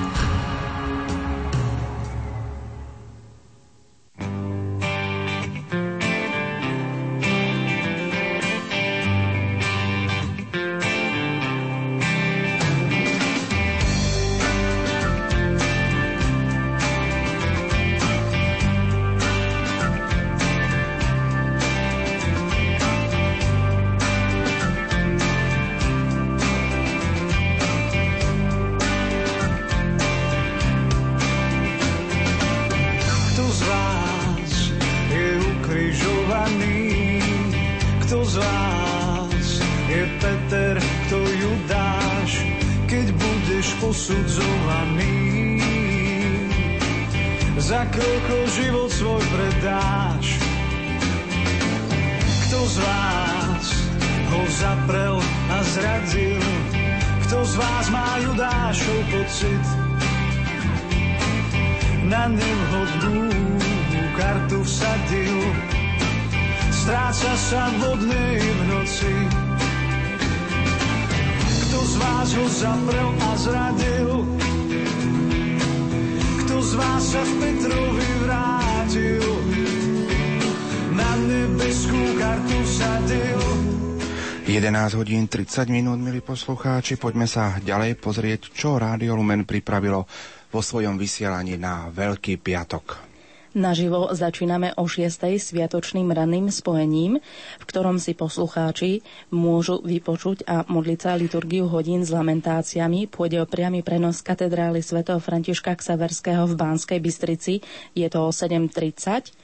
11 84.81 84.97
hodín 84.97 85.29
30 85.29 85.69
minút, 85.69 86.01
milí 86.01 86.25
poslucháči, 86.25 86.97
poďme 86.97 87.29
sa 87.29 87.61
ďalej 87.61 88.01
pozrieť, 88.01 88.49
čo 88.49 88.81
Rádio 88.81 89.13
Lumen 89.13 89.45
pripravilo 89.45 90.09
vo 90.49 90.61
svojom 90.65 90.97
vysielaní 90.97 91.61
na 91.61 91.93
Veľký 91.93 92.41
piatok. 92.41 93.10
Naživo 93.51 94.15
začíname 94.15 94.71
o 94.79 94.87
6. 94.87 95.11
sviatočným 95.43 96.07
ranným 96.15 96.55
spojením, 96.55 97.19
v 97.59 97.65
ktorom 97.67 97.99
si 97.99 98.15
poslucháči 98.15 99.03
môžu 99.35 99.83
vypočuť 99.83 100.47
a 100.47 100.63
modliť 100.71 100.99
sa 101.03 101.19
liturgiu 101.19 101.67
hodín 101.67 102.07
s 102.07 102.15
lamentáciami. 102.15 103.11
Pôjde 103.11 103.43
o 103.43 103.51
priamy 103.51 103.83
prenos 103.83 104.23
katedrály 104.23 104.87
svätého 104.87 105.19
Františka 105.19 105.75
Ksaverského 105.75 106.47
v 106.47 106.55
Banskej 106.55 107.03
Bystrici. 107.03 107.59
Je 107.99 108.07
to 108.07 108.23
o 108.23 108.31
7.30. 108.31 109.35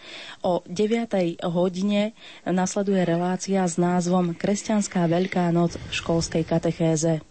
O 0.47 0.63
9. 0.71 1.43
hodine 1.43 2.15
nasleduje 2.47 3.03
relácia 3.03 3.67
s 3.67 3.75
názvom 3.75 4.39
Kresťanská 4.39 5.03
veľká 5.11 5.51
noc 5.51 5.83
v 5.83 5.91
školskej 5.91 6.47
katechéze. 6.47 7.27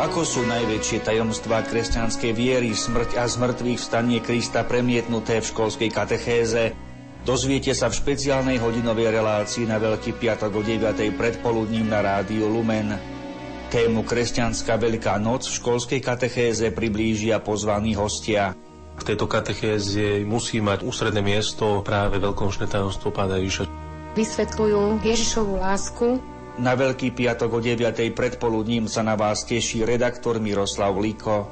Ako 0.00 0.24
sú 0.24 0.48
najväčšie 0.48 1.04
tajomstvá 1.04 1.60
kresťanskej 1.68 2.32
viery, 2.32 2.72
smrť 2.72 3.20
a 3.20 3.28
zmrtvých 3.28 3.76
vstanie 3.76 4.24
Krista 4.24 4.64
premietnuté 4.64 5.44
v 5.44 5.50
školskej 5.52 5.92
katechéze? 5.92 6.72
Dozviete 7.28 7.76
sa 7.76 7.92
v 7.92 8.00
špeciálnej 8.00 8.56
hodinovej 8.64 9.12
relácii 9.12 9.68
na 9.68 9.76
Veľký 9.76 10.16
piatok 10.16 10.56
o 10.56 10.62
9. 10.64 11.04
predpoludním 11.12 11.92
na 11.92 12.00
rádiu 12.00 12.48
Lumen. 12.48 12.96
Tému 13.68 14.08
Kresťanská 14.08 14.80
Veľká 14.80 15.20
noc 15.20 15.44
v 15.44 15.60
školskej 15.60 16.00
katechéze 16.00 16.72
priblížia 16.72 17.44
pozvaní 17.44 17.92
hostia. 17.92 18.56
V 18.96 19.04
tejto 19.04 19.28
katechéze 19.28 20.24
musí 20.24 20.64
mať 20.64 20.80
ústredné 20.80 21.20
miesto 21.20 21.84
práve 21.84 22.16
veľkonočné 22.16 22.72
tajomstvo 22.72 23.12
Pána 23.12 23.36
Ježiša. 23.36 23.68
Vysvetľujú 24.16 25.04
Ježišovu 25.04 25.60
lásku 25.60 26.39
na 26.60 26.76
Veľký 26.76 27.16
piatok 27.16 27.50
o 27.56 27.60
9. 27.64 28.12
predpoludním 28.12 28.84
sa 28.84 29.00
na 29.00 29.16
vás 29.16 29.48
teší 29.48 29.88
redaktor 29.88 30.36
Miroslav 30.38 30.92
Liko. 31.00 31.48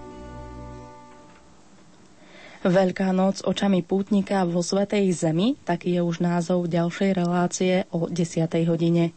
Veľká 2.59 3.17
noc 3.17 3.41
očami 3.41 3.81
pútnika 3.81 4.45
vo 4.45 4.61
Svetej 4.61 5.09
Zemi, 5.17 5.57
taký 5.65 5.97
je 5.97 6.03
už 6.05 6.21
názov 6.21 6.69
ďalšej 6.69 7.11
relácie 7.17 7.75
o 7.89 8.11
10. 8.11 8.45
hodine. 8.69 9.17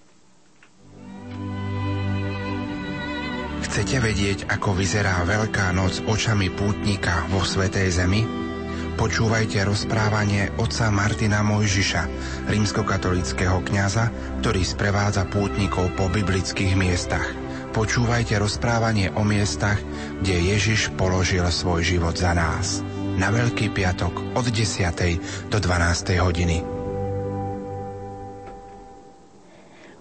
Chcete 3.68 3.98
vedieť, 4.04 4.40
ako 4.48 4.78
vyzerá 4.78 5.24
Veľká 5.28 5.76
noc 5.76 6.00
očami 6.08 6.48
pútnika 6.54 7.28
vo 7.28 7.44
Svetej 7.44 7.90
Zemi? 7.92 8.51
Počúvajte 9.00 9.64
rozprávanie 9.64 10.52
otca 10.60 10.92
Martina 10.92 11.40
Mojžiša, 11.46 12.04
rímskokatolického 12.52 13.64
kňaza, 13.64 14.10
ktorý 14.44 14.62
sprevádza 14.66 15.28
pútnikov 15.30 15.94
po 15.96 16.12
biblických 16.12 16.74
miestach. 16.76 17.28
Počúvajte 17.72 18.36
rozprávanie 18.36 19.14
o 19.16 19.24
miestach, 19.24 19.80
kde 20.20 20.56
Ježiš 20.56 20.92
položil 21.00 21.48
svoj 21.48 21.88
život 21.88 22.20
za 22.20 22.36
nás. 22.36 22.84
Na 23.16 23.32
Veľký 23.32 23.72
piatok 23.72 24.36
od 24.36 24.46
10. 24.48 25.52
do 25.52 25.58
12. 25.60 26.20
hodiny. 26.20 26.81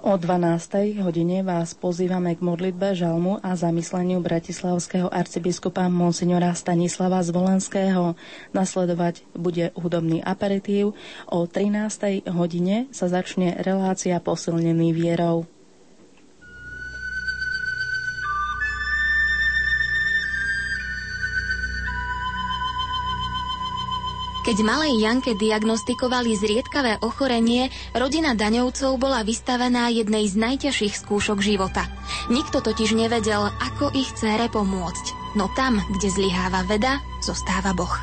O 0.01 0.17
12. 0.17 0.97
hodine 1.05 1.45
vás 1.45 1.77
pozývame 1.77 2.33
k 2.33 2.41
modlitbe 2.41 2.97
žalmu 2.97 3.37
a 3.45 3.53
zamysleniu 3.53 4.25
bratislavského 4.25 5.13
arcibiskupa 5.13 5.93
monsignora 5.93 6.57
Stanislava 6.57 7.21
Zvolenského. 7.21 8.17
Nasledovať 8.57 9.29
bude 9.37 9.77
hudobný 9.77 10.25
aperitív. 10.25 10.97
O 11.29 11.45
13. 11.45 12.33
hodine 12.33 12.89
sa 12.97 13.13
začne 13.13 13.61
relácia 13.61 14.17
posilnený 14.25 14.97
vierou. 14.97 15.45
Keď 24.51 24.67
malej 24.67 25.07
Janke 25.07 25.39
diagnostikovali 25.39 26.35
zriedkavé 26.35 26.99
ochorenie, 27.07 27.71
rodina 27.95 28.35
Daňovcov 28.35 28.99
bola 28.99 29.23
vystavená 29.23 29.95
jednej 29.95 30.27
z 30.27 30.35
najťažších 30.43 31.07
skúšok 31.07 31.39
života. 31.39 31.87
Nikto 32.35 32.59
totiž 32.59 32.99
nevedel, 32.99 33.47
ako 33.47 33.95
ich 33.95 34.11
cére 34.19 34.51
pomôcť. 34.51 35.39
No 35.39 35.47
tam, 35.55 35.79
kde 35.95 36.11
zlyháva 36.11 36.67
veda, 36.67 36.99
zostáva 37.23 37.79
Boh. 37.79 37.95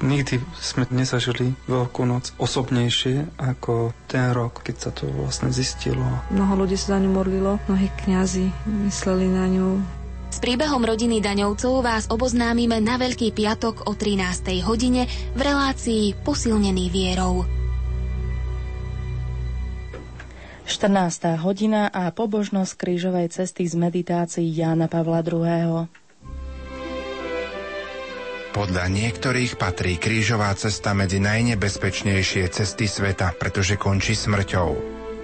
Nikdy 0.00 0.40
sme 0.56 0.88
nezažili 0.88 1.52
Veľkú 1.68 2.08
noc 2.08 2.32
osobnejšie 2.40 3.36
ako 3.36 3.92
ten 4.08 4.32
rok, 4.32 4.64
keď 4.64 4.76
sa 4.88 4.90
to 4.96 5.04
vlastne 5.12 5.52
zistilo. 5.52 6.00
Mnoho 6.32 6.64
ľudí 6.64 6.80
sa 6.80 6.96
za 6.96 7.04
ňu 7.04 7.12
modlilo, 7.12 7.60
mnohí 7.68 7.92
kňazi 8.00 8.48
mysleli 8.88 9.28
na 9.28 9.52
ňu, 9.52 10.00
s 10.32 10.40
príbehom 10.40 10.80
rodiny 10.80 11.20
Daňovcov 11.20 11.84
vás 11.84 12.08
oboznámime 12.08 12.80
na 12.80 12.96
Veľký 12.96 13.36
piatok 13.36 13.84
o 13.84 13.92
13. 13.92 14.64
hodine 14.64 15.04
v 15.36 15.40
relácii 15.44 16.16
Posilnený 16.24 16.88
vierou. 16.88 17.44
14. 20.64 21.36
hodina 21.36 21.92
a 21.92 22.08
pobožnosť 22.08 22.72
krížovej 22.80 23.28
cesty 23.28 23.68
z 23.68 23.76
meditácií 23.76 24.48
Jána 24.48 24.88
Pavla 24.88 25.20
II. 25.20 25.84
Podľa 28.56 28.84
niektorých 28.88 29.60
patrí 29.60 30.00
krížová 30.00 30.56
cesta 30.56 30.96
medzi 30.96 31.20
najnebezpečnejšie 31.20 32.48
cesty 32.48 32.88
sveta, 32.88 33.36
pretože 33.36 33.76
končí 33.76 34.16
smrťou. 34.16 34.70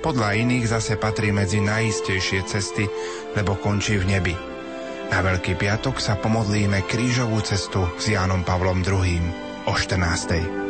Podľa 0.05 0.29
iných 0.37 0.69
zase 0.69 1.01
patrí 1.01 1.33
medzi 1.33 1.65
najistejšie 1.65 2.41
cesty, 2.45 2.85
lebo 3.33 3.57
končí 3.57 3.97
v 3.97 4.05
nebi. 4.05 4.48
Na 5.09 5.25
Veľký 5.25 5.57
piatok 5.57 6.05
sa 6.05 6.21
pomodlíme 6.21 6.85
krížovú 6.85 7.41
cestu 7.41 7.81
s 7.97 8.13
Jánom 8.13 8.45
Pavlom 8.45 8.85
II. 8.85 9.25
o 9.65 9.73
14. 9.73 10.69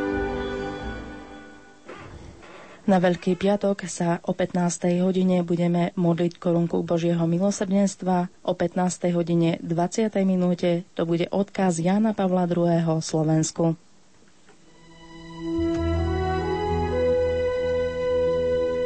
Na 2.88 3.04
Veľký 3.04 3.36
piatok 3.36 3.84
sa 3.84 4.16
o 4.24 4.32
15. 4.32 5.04
hodine 5.04 5.44
budeme 5.44 5.92
modliť 5.92 6.40
korunku 6.40 6.80
Božieho 6.88 7.28
milosrdenstva. 7.28 8.32
O 8.46 8.56
15. 8.56 9.12
hodine 9.12 9.60
20. 9.60 10.08
minúte 10.24 10.88
to 10.96 11.04
bude 11.04 11.28
odkaz 11.28 11.76
Jána 11.82 12.16
Pavla 12.16 12.48
II. 12.48 13.04
Slovensku. 13.04 13.76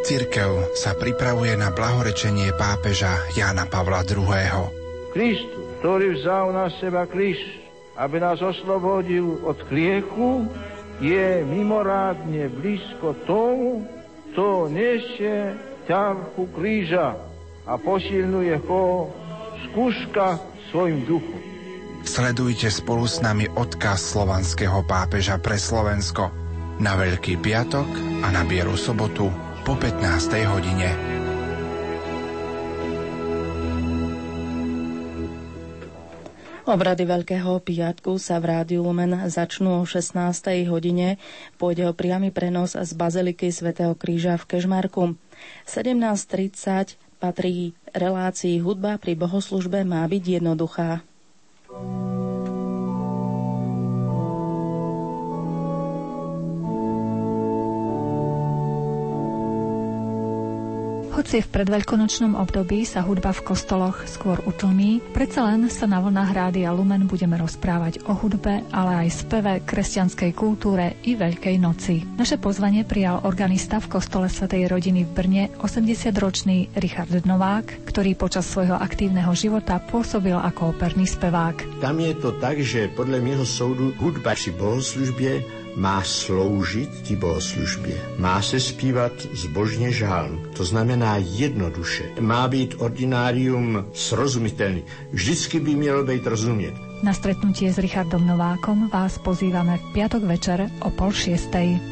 Cirkev 0.02 0.74
sa 0.74 0.98
pripravuje 0.98 1.54
na 1.54 1.70
blahorečenie 1.70 2.50
pápeža 2.58 3.14
Jána 3.38 3.70
Pavla 3.70 4.02
II. 4.02 4.81
Kristus, 5.12 5.64
ktorý 5.85 6.16
vzal 6.16 6.57
na 6.57 6.72
seba 6.81 7.05
kríž, 7.05 7.38
aby 8.01 8.16
nás 8.16 8.40
oslobodil 8.40 9.44
od 9.44 9.61
kriechu, 9.68 10.48
je 11.05 11.44
mimorádne 11.44 12.48
blízko 12.48 13.12
tomu, 13.29 13.85
kto 14.33 14.72
nesie 14.72 15.53
ťarchu 15.85 16.48
kríža 16.57 17.20
a 17.68 17.77
posilňuje 17.77 18.57
ho 18.64 19.12
skúška 19.68 20.40
svojim 20.72 21.05
duchom. 21.05 21.40
Sledujte 22.03 22.66
spolu 22.72 23.07
s 23.07 23.22
nami 23.22 23.46
odkaz 23.46 24.16
slovanského 24.16 24.83
pápeža 24.88 25.38
pre 25.38 25.55
Slovensko 25.55 26.35
na 26.83 26.98
Veľký 26.98 27.38
piatok 27.38 27.87
a 28.27 28.33
na 28.35 28.42
Bieru 28.42 28.75
sobotu 28.75 29.31
po 29.62 29.79
15. 29.79 30.03
hodine. 30.51 31.21
Obrady 36.62 37.03
Veľkého 37.03 37.59
piatku 37.59 38.22
sa 38.22 38.38
v 38.38 38.55
Rádiu 38.55 38.87
Lumen 38.87 39.11
začnú 39.27 39.83
o 39.83 39.87
16. 39.87 40.14
hodine. 40.70 41.18
Pôjde 41.59 41.90
o 41.90 41.92
priamy 41.92 42.31
prenos 42.31 42.79
z 42.79 42.90
Baziliky 42.94 43.51
svätého 43.51 43.98
Kríža 43.98 44.38
v 44.38 44.46
Kežmarku. 44.46 45.18
17.30 45.66 46.94
patrí 47.18 47.75
relácii 47.90 48.62
hudba 48.62 48.94
pri 49.03 49.18
bohoslužbe 49.18 49.83
má 49.83 50.07
byť 50.07 50.38
jednoduchá. 50.38 51.03
Hoci 61.13 61.44
v 61.44 61.52
predveľkonočnom 61.60 62.40
období 62.40 62.88
sa 62.88 63.04
hudba 63.04 63.37
v 63.37 63.44
kostoloch 63.44 64.08
skôr 64.08 64.40
utlmí, 64.48 65.04
predsa 65.13 65.44
len 65.44 65.69
sa 65.69 65.85
na 65.85 66.00
vlnách 66.00 66.33
Rádia 66.33 66.73
Lumen 66.73 67.04
budeme 67.04 67.37
rozprávať 67.37 68.00
o 68.08 68.17
hudbe, 68.17 68.65
ale 68.73 69.04
aj 69.04 69.21
speve, 69.21 69.60
kresťanskej 69.60 70.33
kultúre 70.33 70.96
i 71.04 71.13
Veľkej 71.13 71.60
noci. 71.60 72.00
Naše 72.17 72.40
pozvanie 72.40 72.88
prijal 72.88 73.29
organista 73.29 73.77
v 73.77 73.92
kostole 73.92 74.33
Svetej 74.33 74.73
rodiny 74.73 75.04
v 75.04 75.13
Brne 75.13 75.44
80-ročný 75.60 76.73
Richard 76.81 77.13
Novák, 77.13 77.85
ktorý 77.85 78.17
počas 78.17 78.48
svojho 78.48 78.81
aktívneho 78.81 79.37
života 79.37 79.85
pôsobil 79.85 80.35
ako 80.35 80.73
operný 80.73 81.04
spevák. 81.04 81.85
Tam 81.85 82.00
je 82.00 82.17
to 82.17 82.40
tak, 82.40 82.56
že 82.65 82.88
podľa 82.88 83.21
mého 83.21 83.44
soudu 83.44 83.92
hudba 84.00 84.33
si 84.33 84.48
bohoslužbie 84.48 85.62
má 85.77 86.02
sloužit 86.02 86.90
ti 87.02 87.16
bohoslužbě. 87.16 87.94
Má 88.18 88.42
se 88.42 88.60
zpívat 88.60 89.12
zbožně 89.33 89.92
žálm, 89.92 90.42
to 90.56 90.64
znamená 90.64 91.16
jednoduše. 91.16 92.04
Má 92.20 92.48
být 92.48 92.75
ordinárium 92.79 93.85
srozumitelný. 93.92 94.83
Vždycky 95.10 95.60
by 95.60 95.75
mělo 95.75 96.04
být 96.04 96.27
rozumět. 96.27 96.75
Na 97.02 97.12
stretnutie 97.12 97.73
s 97.73 97.83
Richardom 97.83 98.27
Novákom 98.27 98.87
vás 98.87 99.18
pozývame 99.18 99.75
v 99.75 99.85
piatok 99.90 100.23
večer 100.23 100.70
o 100.87 100.90
pol 100.94 101.10
šiestej. 101.10 101.83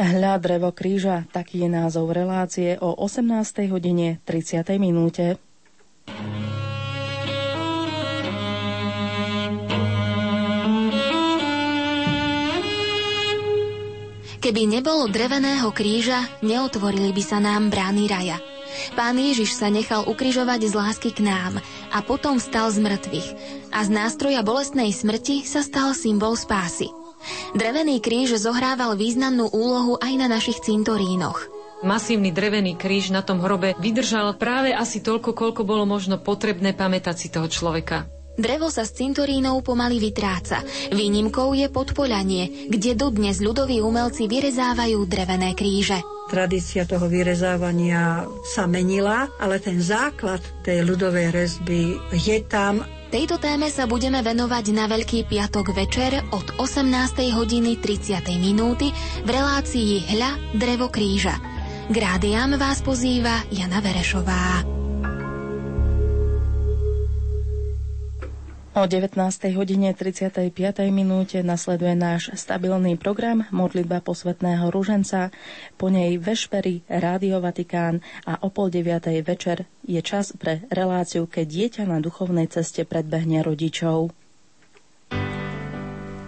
Hľa 0.00 0.40
drevo 0.40 0.70
kríža, 0.72 1.28
taký 1.28 1.66
je 1.66 1.68
názov 1.68 2.14
relácie 2.14 2.78
o 2.78 2.94
18. 2.94 3.66
hodine 3.68 4.22
30. 4.24 4.62
minúte. 4.80 5.49
Keby 14.50 14.66
nebolo 14.66 15.06
dreveného 15.06 15.70
kríža, 15.70 16.26
neotvorili 16.42 17.14
by 17.14 17.22
sa 17.22 17.38
nám 17.38 17.70
brány 17.70 18.10
raja. 18.10 18.42
Pán 18.98 19.14
Ježiš 19.14 19.54
sa 19.54 19.70
nechal 19.70 20.02
ukrižovať 20.10 20.66
z 20.66 20.74
lásky 20.74 21.10
k 21.14 21.22
nám 21.22 21.62
a 21.94 22.02
potom 22.02 22.34
vstal 22.42 22.66
z 22.74 22.82
mŕtvych. 22.82 23.28
A 23.70 23.78
z 23.86 23.88
nástroja 23.94 24.42
bolestnej 24.42 24.90
smrti 24.90 25.46
sa 25.46 25.62
stal 25.62 25.94
symbol 25.94 26.34
spásy. 26.34 26.90
Drevený 27.54 28.02
kríž 28.02 28.42
zohrával 28.42 28.98
významnú 28.98 29.54
úlohu 29.54 30.02
aj 30.02 30.18
na 30.18 30.26
našich 30.26 30.58
cintorínoch. 30.66 31.46
Masívny 31.86 32.34
drevený 32.34 32.74
kríž 32.74 33.14
na 33.14 33.22
tom 33.22 33.38
hrobe 33.38 33.78
vydržal 33.78 34.34
práve 34.34 34.74
asi 34.74 34.98
toľko, 34.98 35.30
koľko 35.30 35.62
bolo 35.62 35.86
možno 35.86 36.18
potrebné 36.18 36.74
pamätať 36.74 37.14
si 37.14 37.30
toho 37.30 37.46
človeka. 37.46 38.10
Drevo 38.40 38.72
sa 38.72 38.88
z 38.88 39.04
cintorínov 39.04 39.60
pomaly 39.60 40.00
vytráca. 40.00 40.64
Výnimkou 40.88 41.52
je 41.52 41.68
podpoľanie, 41.68 42.72
kde 42.72 42.96
dodnes 42.96 43.36
ľudoví 43.44 43.84
umelci 43.84 44.24
vyrezávajú 44.32 45.04
drevené 45.04 45.52
kríže. 45.52 46.00
Tradícia 46.32 46.88
toho 46.88 47.04
vyrezávania 47.04 48.24
sa 48.48 48.64
menila, 48.64 49.28
ale 49.36 49.60
ten 49.60 49.76
základ 49.84 50.40
tej 50.64 50.88
ľudovej 50.88 51.36
rezby 51.36 52.00
je 52.16 52.40
tam. 52.48 52.80
Tejto 53.12 53.36
téme 53.36 53.68
sa 53.68 53.84
budeme 53.84 54.24
venovať 54.24 54.64
na 54.72 54.88
Veľký 54.88 55.28
piatok 55.28 55.76
večer 55.76 56.24
od 56.32 56.46
18. 56.56 57.36
hodiny 57.36 57.76
30. 57.76 58.24
minúty 58.40 58.88
v 59.20 59.28
relácii 59.28 60.16
Hľa 60.16 60.56
drevo 60.56 60.88
kríža. 60.88 61.36
K 61.90 61.96
rádiám 61.98 62.56
vás 62.56 62.80
pozýva 62.80 63.44
Jana 63.50 63.82
Verešová. 63.82 64.79
O 68.70 68.86
19. 68.86 69.18
hodine 69.58 69.90
35. 69.98 70.46
minúte 70.94 71.42
nasleduje 71.42 71.90
náš 71.98 72.30
stabilný 72.38 72.94
program 72.94 73.42
Modlitba 73.50 73.98
posvetného 73.98 74.70
ruženca, 74.70 75.34
po 75.74 75.90
nej 75.90 76.14
Vešpery, 76.22 76.86
Rádio 76.86 77.42
Vatikán 77.42 77.98
a 78.22 78.38
o 78.38 78.46
pol 78.46 78.70
deviatej 78.70 79.26
večer 79.26 79.66
je 79.82 79.98
čas 79.98 80.30
pre 80.38 80.62
reláciu, 80.70 81.26
keď 81.26 81.46
dieťa 81.50 81.82
na 81.90 81.98
duchovnej 81.98 82.46
ceste 82.46 82.86
predbehne 82.86 83.42
rodičov. 83.42 84.14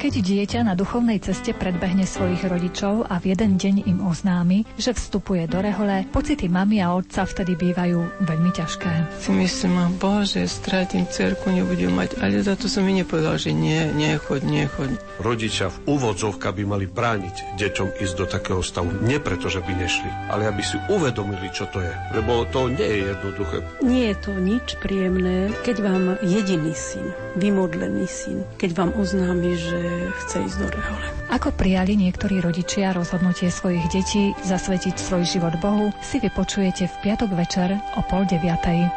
Keď 0.02 0.18
dieťa 0.18 0.66
na 0.66 0.74
duchovnej 0.74 1.22
ceste 1.22 1.54
predbehne 1.54 2.02
svojich 2.02 2.42
rodičov 2.50 3.06
a 3.06 3.22
v 3.22 3.38
jeden 3.38 3.54
deň 3.54 3.86
im 3.86 4.02
oznámi, 4.02 4.66
že 4.74 4.90
vstupuje 4.98 5.46
do 5.46 5.62
rehole, 5.62 6.10
pocity 6.10 6.50
mamy 6.50 6.82
a 6.82 6.90
otca 6.90 7.22
vtedy 7.22 7.54
bývajú 7.54 8.26
veľmi 8.26 8.50
ťažké. 8.50 9.22
Si 9.22 9.30
myslím, 9.30 9.94
bože, 10.02 10.42
stratím 10.50 11.06
cerku, 11.06 11.54
nebudem 11.54 11.94
mať, 11.94 12.18
ale 12.18 12.42
za 12.42 12.58
to 12.58 12.66
som 12.66 12.82
mi 12.82 12.98
nepovedal, 12.98 13.38
že 13.38 13.54
nie, 13.54 13.78
nechoď, 13.94 14.42
nechoď. 14.42 14.90
Rodičia 15.22 15.70
v 15.70 15.94
úvodzovkách 15.94 16.50
by 16.50 16.64
mali 16.66 16.90
brániť 16.90 17.54
deťom 17.62 18.02
ísť 18.02 18.14
do 18.18 18.26
takého 18.26 18.58
stavu. 18.58 18.90
Nie 19.06 19.22
preto, 19.22 19.46
že 19.46 19.62
by 19.62 19.70
nešli, 19.70 20.10
ale 20.34 20.50
aby 20.50 20.66
si 20.66 20.82
uvedomili, 20.90 21.46
čo 21.54 21.70
to 21.70 21.78
je. 21.78 21.94
Lebo 22.10 22.42
to 22.50 22.66
nie 22.74 22.90
je 22.90 23.00
jednoduché. 23.06 23.56
Nie 23.86 24.10
je 24.10 24.16
to 24.18 24.34
nič 24.34 24.66
príjemné, 24.82 25.54
keď 25.62 25.76
vám 25.78 26.18
jediný 26.26 26.74
syn, 26.74 27.06
vymodlený 27.38 28.10
syn, 28.10 28.42
keď 28.58 28.70
vám 28.74 28.90
oznámi, 28.98 29.54
že 29.54 29.91
chce 30.22 30.36
ísť 30.48 30.56
do 30.60 30.68
rehole. 30.70 31.06
Ako 31.32 31.48
prijali 31.56 31.96
niektorí 31.96 32.44
rodičia 32.44 32.92
rozhodnutie 32.92 33.48
svojich 33.48 33.84
detí 33.88 34.36
zasvetiť 34.44 34.96
svoj 35.00 35.24
život 35.24 35.54
Bohu, 35.58 35.90
si 36.04 36.20
vypočujete 36.20 36.86
v 36.86 36.94
piatok 37.00 37.30
večer 37.32 37.76
o 37.96 38.00
pol 38.06 38.28
deviatej. 38.28 38.92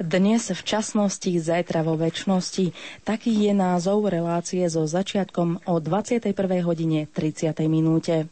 Dnes 0.00 0.48
v 0.48 0.60
časnosti, 0.64 1.28
zajtra 1.28 1.84
vo 1.84 1.92
väčšnosti. 1.92 2.72
Taký 3.04 3.32
je 3.46 3.52
názov 3.52 4.08
relácie 4.08 4.64
so 4.72 4.88
začiatkom 4.88 5.68
o 5.68 5.74
21. 5.76 6.32
hodine 6.64 7.04
30. 7.04 7.52
minúte. 7.68 8.24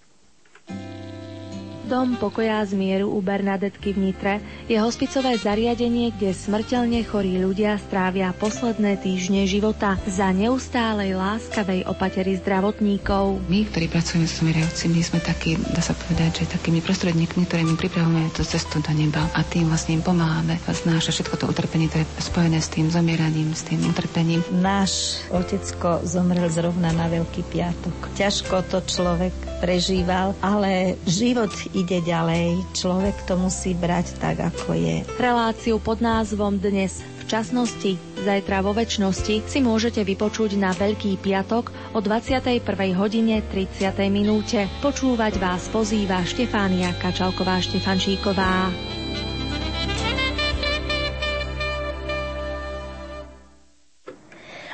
Dom 1.89 2.20
pokoja 2.20 2.61
a 2.61 2.68
zmieru 2.68 3.09
u 3.09 3.24
Bernadetky 3.24 3.97
v 3.97 4.12
Nitre 4.12 4.45
je 4.68 4.76
hospicové 4.76 5.41
zariadenie, 5.41 6.12
kde 6.12 6.36
smrteľne 6.36 7.01
chorí 7.01 7.41
ľudia 7.41 7.80
strávia 7.80 8.36
posledné 8.36 9.01
týždne 9.01 9.49
života 9.49 9.97
za 10.05 10.28
neustálej 10.36 11.16
láskavej 11.16 11.89
opatery 11.89 12.36
zdravotníkov. 12.45 13.41
My, 13.49 13.64
ktorí 13.64 13.89
pracujeme 13.89 14.28
s 14.28 14.36
umierajúcimi, 14.45 15.01
sme 15.01 15.24
takí, 15.24 15.57
dá 15.72 15.80
sa 15.80 15.97
povedať, 15.97 16.45
že 16.45 16.53
takými 16.61 16.84
prostredníkmi, 16.84 17.49
ktorými 17.49 17.80
pripravujeme 17.80 18.36
tú 18.36 18.45
cestu 18.45 18.84
do 18.84 18.93
neba 18.93 19.24
a 19.32 19.41
tým 19.49 19.72
vlastne 19.72 19.97
im 19.97 20.05
pomáhame 20.05 20.61
a 20.68 20.70
znáša 20.76 21.16
všetko 21.16 21.41
to 21.41 21.49
utrpenie, 21.49 21.89
ktoré 21.89 22.05
je 22.05 22.20
spojené 22.20 22.61
s 22.61 22.68
tým 22.68 22.93
zomieraním, 22.93 23.57
s 23.57 23.64
tým 23.64 23.80
utrpením. 23.89 24.45
Náš 24.61 25.24
otecko 25.32 26.05
zomrel 26.05 26.53
zrovna 26.53 26.93
na 26.93 27.09
Veľký 27.09 27.49
piatok. 27.49 28.12
Ťažko 28.12 28.68
to 28.68 28.84
človek 28.84 29.32
prežíval, 29.64 30.36
ale 30.45 31.01
život 31.09 31.51
ide 31.79 32.03
ďalej. 32.03 32.59
Človek 32.74 33.14
to 33.31 33.39
musí 33.39 33.79
brať 33.79 34.18
tak, 34.18 34.43
ako 34.43 34.74
je. 34.74 35.07
Reláciu 35.14 35.79
pod 35.79 36.03
názvom 36.03 36.59
Dnes 36.59 36.99
v 37.01 37.22
časnosti, 37.31 37.95
zajtra 38.24 38.64
vo 38.64 38.74
väčšnosti 38.74 39.47
si 39.47 39.59
môžete 39.62 40.03
vypočuť 40.03 40.59
na 40.59 40.74
Veľký 40.74 41.22
piatok 41.22 41.70
o 41.95 42.03
21. 42.03 42.66
hodine 42.99 43.45
30. 43.47 43.95
minúte. 44.11 44.66
Počúvať 44.83 45.39
vás 45.39 45.70
pozýva 45.70 46.24
Štefánia 46.26 46.91
Kačalková-Štefančíková. 46.99 48.98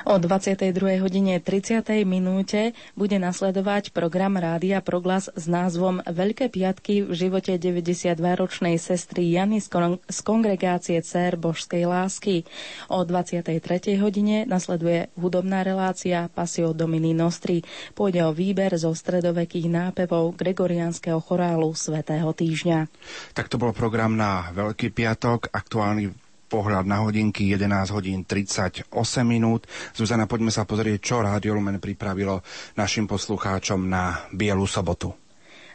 O 0.05 0.21
22. 0.21 1.01
hodine 1.01 1.41
30. 1.41 1.81
minúte 2.05 2.77
bude 2.93 3.17
nasledovať 3.17 3.89
program 3.97 4.37
Rádia 4.37 4.85
Proglas 4.85 5.33
s 5.33 5.49
názvom 5.49 6.05
Veľké 6.05 6.53
piatky 6.53 7.09
v 7.09 7.13
živote 7.17 7.57
92-ročnej 7.57 8.77
sestry 8.77 9.33
Jany 9.33 9.65
z, 9.65 9.73
kon- 9.73 10.05
z 10.05 10.19
kongregácie 10.21 11.01
Cér 11.01 11.41
Božskej 11.41 11.89
lásky. 11.89 12.45
O 12.93 13.01
23. 13.01 13.57
hodine 13.97 14.45
nasleduje 14.45 15.09
hudobná 15.17 15.65
relácia 15.65 16.29
Pasio 16.29 16.77
Domini 16.77 17.17
Nostri. 17.17 17.65
Pôjde 17.97 18.29
o 18.29 18.37
výber 18.37 18.77
zo 18.77 18.93
stredovekých 18.93 19.73
nápevov 19.73 20.37
Gregorianského 20.37 21.17
chorálu 21.25 21.73
Svetého 21.73 22.29
týždňa. 22.29 22.93
Tak 23.33 23.49
to 23.49 23.57
bol 23.57 23.73
program 23.73 24.21
na 24.21 24.53
Veľký 24.53 24.93
piatok, 24.93 25.49
aktuálny 25.49 26.24
pohľad 26.55 26.87
na 26.87 27.03
hodinky 27.03 27.51
11 27.51 27.91
hodín 27.91 28.23
38 28.23 28.87
minút. 29.27 29.67
Zuzana, 29.91 30.31
poďme 30.31 30.55
sa 30.55 30.63
pozrieť, 30.63 31.03
čo 31.03 31.19
Rádio 31.19 31.59
Lumen 31.59 31.83
pripravilo 31.83 32.47
našim 32.79 33.11
poslucháčom 33.11 33.83
na 33.91 34.31
Bielu 34.31 34.63
sobotu. 34.63 35.11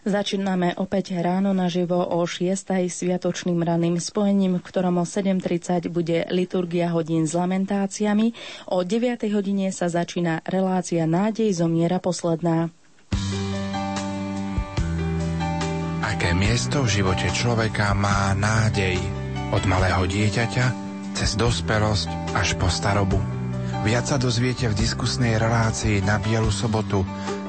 Začíname 0.07 0.79
opäť 0.79 1.19
ráno 1.19 1.51
naživo 1.51 1.99
o 1.99 2.23
6. 2.23 2.79
sviatočným 2.87 3.59
raným 3.59 3.99
spojením, 3.99 4.63
v 4.63 4.63
ktorom 4.63 5.03
o 5.03 5.05
7.30 5.05 5.91
bude 5.91 6.23
liturgia 6.31 6.87
hodín 6.95 7.27
s 7.27 7.35
lamentáciami. 7.35 8.31
O 8.71 8.87
9. 8.87 9.27
hodine 9.35 9.75
sa 9.75 9.91
začína 9.91 10.39
relácia 10.47 11.03
Nádej 11.03 11.51
zomiera 11.59 11.99
posledná. 11.99 12.71
Aké 15.99 16.31
miesto 16.31 16.87
v 16.87 17.03
živote 17.03 17.27
človeka 17.35 17.91
má 17.91 18.31
nádej? 18.31 19.28
Od 19.49 19.63
malého 19.65 20.05
dieťaťa 20.05 20.65
cez 21.17 21.33
dospelosť 21.33 22.37
až 22.37 22.53
po 22.61 22.69
starobu. 22.69 23.17
Viac 23.81 24.11
sa 24.11 24.17
dozviete 24.21 24.69
v 24.69 24.77
diskusnej 24.77 25.39
relácii 25.41 26.05
na 26.05 26.21
Bielu 26.21 26.51
sobotu 26.53 27.01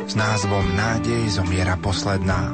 s 0.08 0.16
názvom 0.16 0.64
Nádej 0.74 1.38
zomiera 1.38 1.76
posledná. 1.76 2.50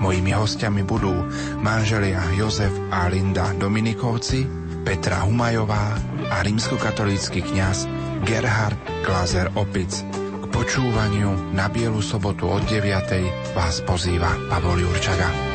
Mojimi 0.00 0.32
hostiami 0.32 0.84
budú 0.84 1.12
manželia 1.60 2.24
Jozef 2.36 2.72
a 2.88 3.08
Linda 3.08 3.52
Dominikovci, 3.56 4.48
Petra 4.86 5.24
Humajová 5.28 5.96
a 6.32 6.36
rímskokatolícky 6.40 7.44
kňaz 7.44 7.84
Gerhard 8.24 8.76
Glazer 9.04 9.52
Opic. 9.56 9.92
K 10.40 10.44
počúvaniu 10.48 11.52
na 11.52 11.68
Bielu 11.68 12.00
sobotu 12.00 12.48
od 12.48 12.64
9. 12.68 13.56
vás 13.56 13.80
pozýva 13.84 14.32
Pavol 14.48 14.80
Jurčaga. 14.84 15.49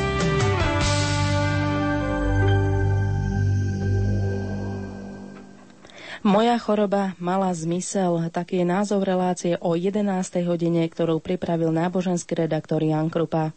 Moja 6.26 6.58
choroba 6.58 7.14
mala 7.22 7.54
zmysel. 7.54 8.34
Taký 8.34 8.66
je 8.66 8.66
názov 8.66 9.06
relácie 9.06 9.62
o 9.62 9.78
11. 9.78 10.02
hodine, 10.50 10.82
ktorú 10.90 11.22
pripravil 11.22 11.70
náboženský 11.70 12.50
redaktor 12.50 12.82
Jan 12.82 13.14
Krupa. 13.14 13.54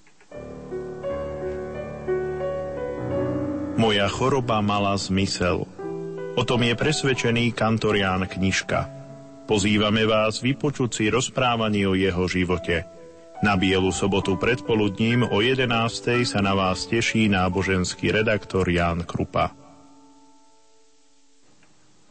Moja 3.80 4.04
choroba 4.12 4.60
mala 4.60 4.92
zmysel. 5.00 5.64
O 6.36 6.42
tom 6.44 6.60
je 6.60 6.76
presvedčený 6.76 7.56
kantorián 7.56 8.28
Knižka. 8.28 8.84
Pozývame 9.48 10.04
vás 10.04 10.44
vypočuť 10.44 10.90
si 10.92 11.04
rozprávanie 11.08 11.88
o 11.88 11.96
jeho 11.96 12.28
živote. 12.28 12.84
Na 13.40 13.56
Bielu 13.56 13.88
sobotu 13.96 14.36
predpoludním 14.36 15.24
o 15.24 15.40
11. 15.40 15.72
sa 16.28 16.44
na 16.44 16.52
vás 16.52 16.84
teší 16.84 17.32
náboženský 17.32 18.12
redaktor 18.12 18.68
Ján 18.68 19.08
Krupa. 19.08 19.56